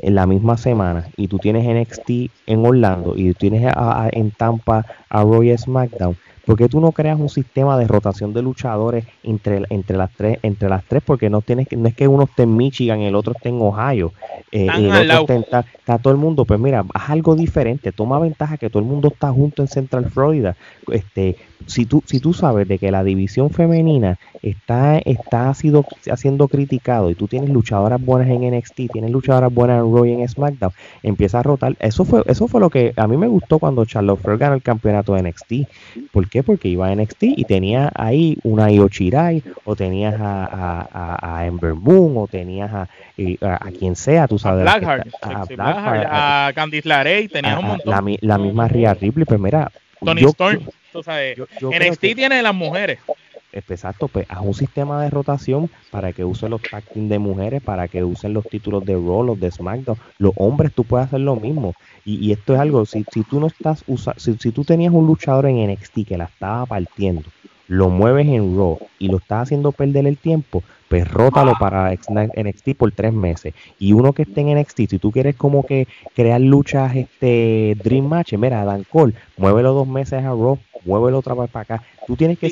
[0.00, 3.72] en la misma semana y tú tienes NXT en Orlando y tú tienes
[4.12, 6.16] en Tampa a Roy SmackDown,
[6.48, 10.38] ¿Por qué tú no creas un sistema de rotación de luchadores entre, entre las tres,
[10.42, 11.02] entre las tres?
[11.04, 13.60] Porque no tienes no es que uno esté en Michigan y el otro esté en
[13.60, 14.14] Ohio.
[14.50, 16.46] Eh, el otro está, está, todo el mundo.
[16.46, 17.92] Pues mira, haz algo diferente.
[17.92, 20.56] Toma ventaja que todo el mundo está junto en Central Florida.
[20.90, 21.36] Este,
[21.66, 25.84] si tú, si tú sabes de que la división femenina está, está sido,
[26.16, 30.12] siendo criticado y tú tienes luchadoras buenas en NXT, tienes luchadoras buenas en Raw y
[30.12, 30.72] en SmackDown,
[31.02, 31.76] empieza a rotar.
[31.80, 34.62] Eso fue, eso fue lo que a mí me gustó cuando Charlotte Flair ganó el
[34.62, 35.52] campeonato de NXT.
[36.12, 36.42] ¿Por qué?
[36.42, 41.46] Porque iba a NXT y tenía ahí una Io Shirai, o tenías a, a, a,
[41.46, 42.88] Ember Moon, o tenías a,
[43.42, 44.66] a, quien sea, tú sabes.
[44.68, 48.16] a, Candice LaRey, tenías un montón.
[48.20, 49.70] La, misma Rhea Ripley, pues mira.
[50.00, 50.60] Tony Storm.
[50.94, 52.98] NXT tiene las mujeres.
[53.52, 57.88] Exacto, pues haz un sistema de rotación para que usen los tag de mujeres, para
[57.88, 59.98] que usen los títulos de Raw, los de SmackDown.
[60.18, 61.74] Los hombres tú puedes hacer lo mismo.
[62.04, 65.06] Y, esto es algo, si, si tú no estás usando, si, si, tú tenías un
[65.06, 67.22] luchador en NXT que la estaba partiendo,
[67.68, 72.70] lo mueves en Raw y lo estás haciendo perder el tiempo, pues rótalo para NXT
[72.76, 73.54] por tres meses.
[73.78, 78.06] Y uno que esté en NXT, si tú quieres como que crear luchas este Dream
[78.06, 81.82] Match, mira, Dan Cole, muévelo dos meses a Raw, muévelo otra vez para acá.
[82.06, 82.48] Tú tienes que...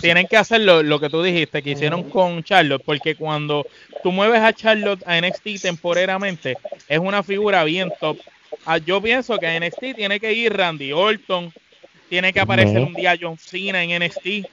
[0.00, 3.66] tienen que hacer lo, que tú dijiste, que hicieron con Charlotte, porque cuando
[4.02, 6.58] tú mueves a Charlotte a NXT temporeramente,
[6.88, 8.18] es una figura bien top.
[8.66, 11.50] Ah, yo pienso que a NXT tiene que ir Randy Orton,
[12.10, 14.46] tiene que aparecer un día John Cena en NXT,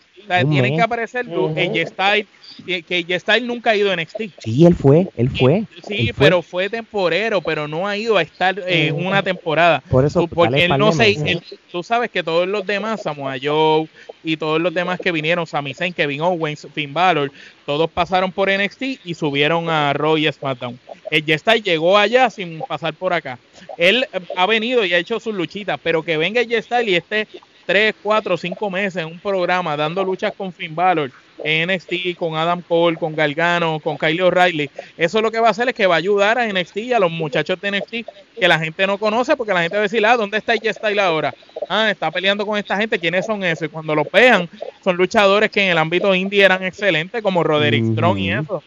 [0.49, 1.53] tienen que aparecer uh
[1.85, 2.27] Styles
[2.63, 4.21] que J Style nunca ha ido a NXT.
[4.39, 5.63] Sí, él fue, él fue.
[5.85, 9.83] Sí, pero fue temporero, pero no ha ido a estar eh, una temporada.
[9.89, 13.87] Por eso, porque él no se, tú sabes que todos los demás, Samoa Joe
[14.23, 17.31] y todos los demás que vinieron, Sami Zayn, Kevin Owens, Finn Balor,
[17.65, 20.79] todos pasaron por NXT y subieron a Raw y SmackDown.
[21.11, 23.37] El J llegó allá sin pasar por acá.
[23.77, 26.95] Él eh, ha venido y ha hecho sus luchitas, pero que venga el J y
[26.95, 27.27] esté
[27.65, 31.11] 3, 4, 5 meses en un programa dando luchas con Finn Balor
[31.43, 34.69] en NXT, con Adam Cole, con Galgano, con Kylie O'Reilly.
[34.97, 36.99] Eso lo que va a hacer es que va a ayudar a NXT y a
[36.99, 37.93] los muchachos de NXT
[38.39, 40.73] que la gente no conoce, porque la gente va a decir, ah, ¿dónde está J
[40.73, 41.33] Style ahora?
[41.69, 43.67] Ah, está peleando con esta gente, ¿quiénes son esos?
[43.67, 44.49] Y cuando los vean,
[44.83, 48.63] son luchadores que en el ámbito indie eran excelentes, como Roderick Strong y eso.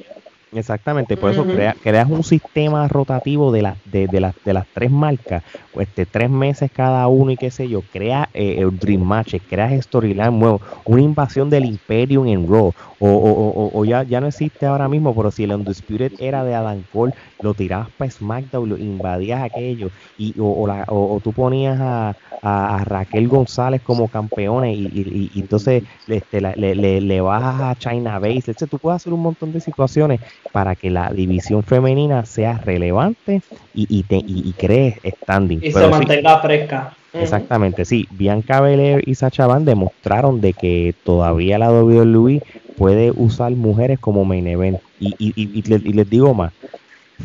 [0.53, 1.45] Exactamente, por eso
[1.83, 5.43] creas un sistema rotativo de las de, de, las de las tres marcas,
[5.79, 9.85] este, tres meses cada uno y qué sé yo, crea eh, el Dream Match, creas
[9.85, 14.65] Storyline nuevo, una invasión del Imperium en Raw, o, o, o, ya, ya no existe
[14.65, 17.13] ahora mismo, pero si el Undisputed era de Adam Cole,
[17.43, 22.85] lo tirabas para SmackDown, lo invadías aquello, y, o, la, o, tú ponías a, a,
[22.85, 28.19] Raquel González como campeona y, y, y entonces este, le, le, le, bajas a China
[28.19, 30.21] Base, tú puedes hacer un montón de situaciones
[30.53, 33.43] para que la división femenina sea relevante
[33.75, 35.61] y, y, te, y, crees standing.
[35.63, 36.95] Y se mantenga fresca.
[37.13, 38.07] Exactamente, sí.
[38.11, 42.43] Bianca Belair y Sacha Van demostraron de que todavía la WWE
[42.77, 44.81] puede usar mujeres como main event.
[45.01, 46.53] Y, y, y, les, digo más,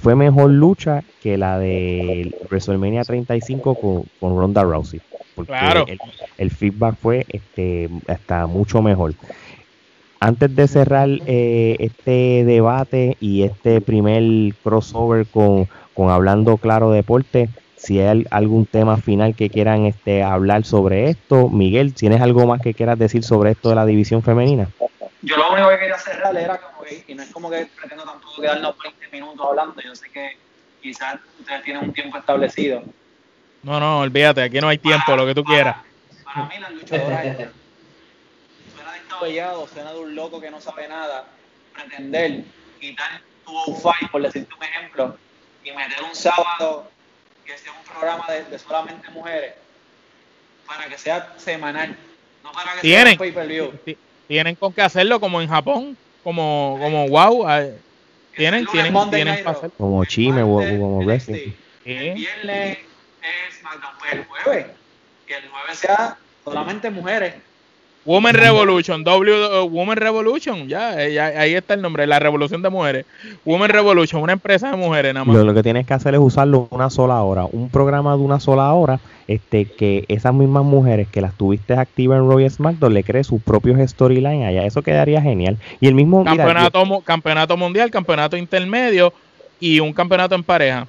[0.02, 5.02] fue mejor lucha que la de WrestleMania 35 con, con Ronda Rousey.
[5.36, 5.86] Porque claro.
[6.38, 9.14] el, feedback fue este hasta mucho mejor.
[10.24, 17.50] Antes de cerrar eh, este debate y este primer crossover con, con Hablando Claro Deporte,
[17.76, 22.62] si hay algún tema final que quieran este, hablar sobre esto, Miguel, ¿tienes algo más
[22.62, 24.70] que quieras decir sobre esto de la división femenina?
[25.24, 28.06] Yo lo único que quería cerrar era como que, y no es como que pretendo
[28.06, 30.38] tampoco quedarnos 20 minutos hablando, yo sé que
[30.82, 32.82] quizás ustedes tienen un tiempo establecido.
[33.62, 35.76] No, no, olvídate, aquí no hay tiempo, lo que tú quieras.
[36.24, 37.63] Para mí las luchadoras
[39.24, 41.26] descabellado, suena de un loco que no sabe nada,
[41.74, 42.44] pretender
[42.80, 45.18] quitar tu fight, por decirte un ejemplo,
[45.64, 46.90] y meter un sábado
[47.46, 49.54] que sea un programa de, solamente mujeres
[50.66, 51.96] para que sea semanal,
[52.44, 53.72] no para que sea un pay-per-view.
[54.28, 57.46] Tienen con qué hacerlo como en Japón, como, como wow.
[58.36, 59.44] Tienen, tienen, tienen
[59.78, 61.54] Como Chime o como Wrestling.
[61.86, 62.80] El viernes
[63.22, 64.66] es SmackDown, pues el jueves.
[65.28, 67.36] Que el jueves sea solamente mujeres
[68.06, 73.06] Women Revolution, W uh, Women Revolution, ya, ahí está el nombre, la revolución de mujeres.
[73.46, 75.36] Women Revolution, una empresa de mujeres nada más.
[75.36, 78.74] Lo, que tienes que hacer es usarlo una sola hora, un programa de una sola
[78.74, 83.24] hora, este que esas mismas mujeres que las tuviste activas en Royal SmackDown le cree
[83.24, 85.58] sus propios storyline allá, eso quedaría genial.
[85.80, 89.14] Y el mismo campeonato, campeonato mundial, campeonato intermedio
[89.62, 90.88] y un campeonato en pareja.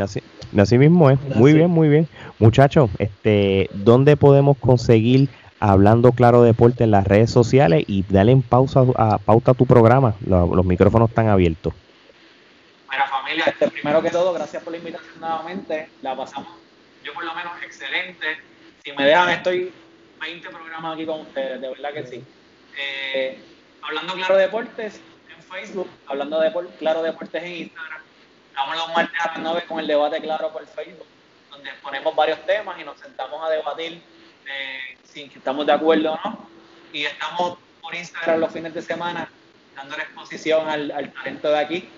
[0.00, 0.20] Así,
[0.58, 2.08] así mismo es, muy bien, muy bien.
[2.40, 5.28] Muchachos, este, ¿dónde podemos conseguir
[5.58, 9.66] Hablando Claro Deporte en las redes sociales y dale en pausa a, pauta a tu
[9.66, 10.14] programa.
[10.26, 11.72] Los, micrófonos están abiertos.
[12.86, 15.88] Bueno, familia, este, primero que todo, gracias por la invitación nuevamente.
[16.02, 16.48] La pasamos,
[17.02, 18.38] yo por lo menos, excelente.
[18.84, 19.72] Si me dejan, estoy
[20.20, 22.24] 20 programas aquí con ustedes, de verdad que sí.
[22.78, 23.38] Eh,
[23.82, 25.00] hablando Claro Deportes
[25.34, 28.06] en Facebook, Hablando de Claro Deportes en Instagram.
[28.56, 31.06] Estamos los martes a las 9 con el debate claro por Facebook,
[31.50, 34.00] donde ponemos varios temas y nos sentamos a debatir
[34.48, 36.48] eh, si estamos de acuerdo o no.
[36.92, 39.28] Y estamos por Instagram los fines de semana
[39.74, 41.88] dando la exposición al, talento de aquí,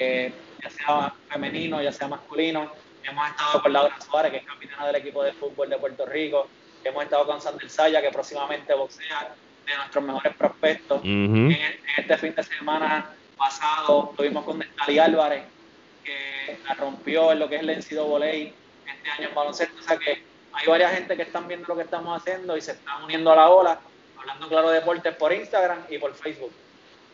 [0.00, 0.32] eh,
[0.62, 2.70] ya sea femenino, ya sea masculino.
[3.02, 6.48] Hemos estado con Laura Suárez, que es capitana del equipo de fútbol de Puerto Rico.
[6.84, 9.34] Hemos estado con Sander Saya, que próximamente boxea,
[9.66, 11.00] de nuestros mejores prospectos.
[11.04, 11.56] en,
[11.96, 15.44] este fin de semana pasado estuvimos con Nestali Álvarez,
[16.04, 18.52] que la rompió en lo que es el Voley
[18.86, 19.78] este año en baloncesto.
[19.78, 20.22] O sea que
[20.52, 23.36] hay varias gente que están viendo lo que estamos haciendo y se están uniendo a
[23.36, 23.78] la ola,
[24.18, 26.52] hablando claro de deportes por Instagram y por Facebook.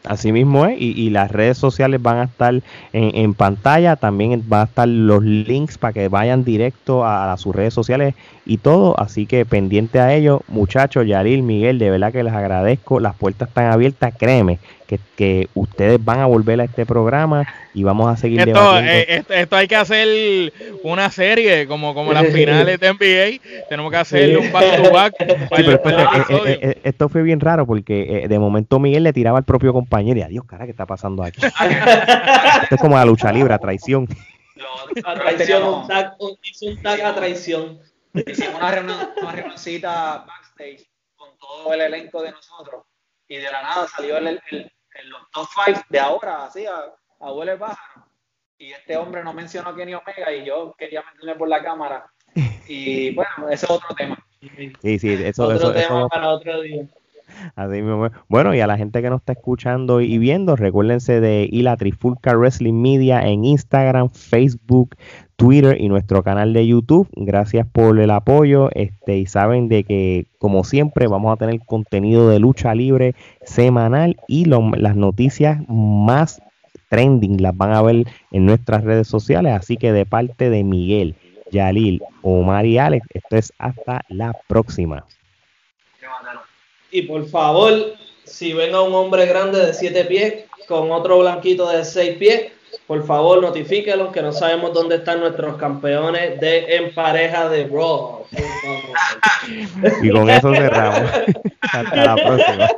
[0.05, 2.61] Así mismo es, y, las redes sociales van a estar
[2.93, 7.73] en, pantalla, también van a estar los links para que vayan directo a, sus redes
[7.73, 12.35] sociales y todo, así que pendiente a ello, muchachos, Yaril, Miguel, de verdad que les
[12.35, 17.47] agradezco, las puertas están abiertas, créeme, que, que ustedes van a volver a este programa
[17.73, 20.53] y vamos a seguir esto, eh, esto, hay que hacer
[20.83, 23.67] una serie como, como las finales de NBA.
[23.69, 25.15] Tenemos que hacer un back to back.
[25.21, 30.21] Eh, eh, esto fue bien raro porque de momento Miguel le tiraba al propio compañero
[30.21, 31.41] y adiós, cara, ¿qué está pasando aquí?
[32.63, 34.07] esto es como la lucha libre, a traición.
[35.05, 37.81] a traición, un tag, un, tag a traición.
[38.15, 40.87] Hicimos una, reunión, una reunioncita backstage
[41.17, 42.85] con todo el elenco de nosotros
[43.29, 44.73] y de la nada salió el, el,
[45.07, 48.07] los top 5 de ahora, así, a, abuelo el pájaro.
[48.59, 52.07] Y este hombre no mencionó a Kenny Omega y yo quería meterme por la cámara.
[52.67, 54.17] Y bueno, ese es otro tema.
[54.81, 56.87] Sí, sí, eso, otro eso, tema para otro día.
[57.57, 58.11] Así mismo.
[58.29, 61.77] Bueno, y a la gente que nos está escuchando y viendo, recuérdense de ir a
[61.77, 64.97] Trifulca Wrestling Media en Instagram, Facebook,
[65.37, 67.09] Twitter y nuestro canal de YouTube.
[67.15, 68.71] Gracias por el apoyo.
[68.73, 74.17] Este, y saben de que, como siempre, vamos a tener contenido de lucha libre semanal
[74.29, 76.41] y las noticias más
[76.89, 79.53] trending las van a ver en nuestras redes sociales.
[79.53, 81.17] Así que de parte de Miguel,
[81.51, 85.05] Yalil, Omar y Alex, esto es hasta la próxima.
[86.91, 87.95] Y por favor,
[88.25, 92.53] si ven a un hombre grande de 7 pies con otro blanquito de 6 pies,
[92.87, 98.27] por favor notifíquelos que no sabemos dónde están nuestros campeones de en pareja de Raw.
[100.03, 101.11] y con eso cerramos.
[101.61, 102.69] Hasta la próxima.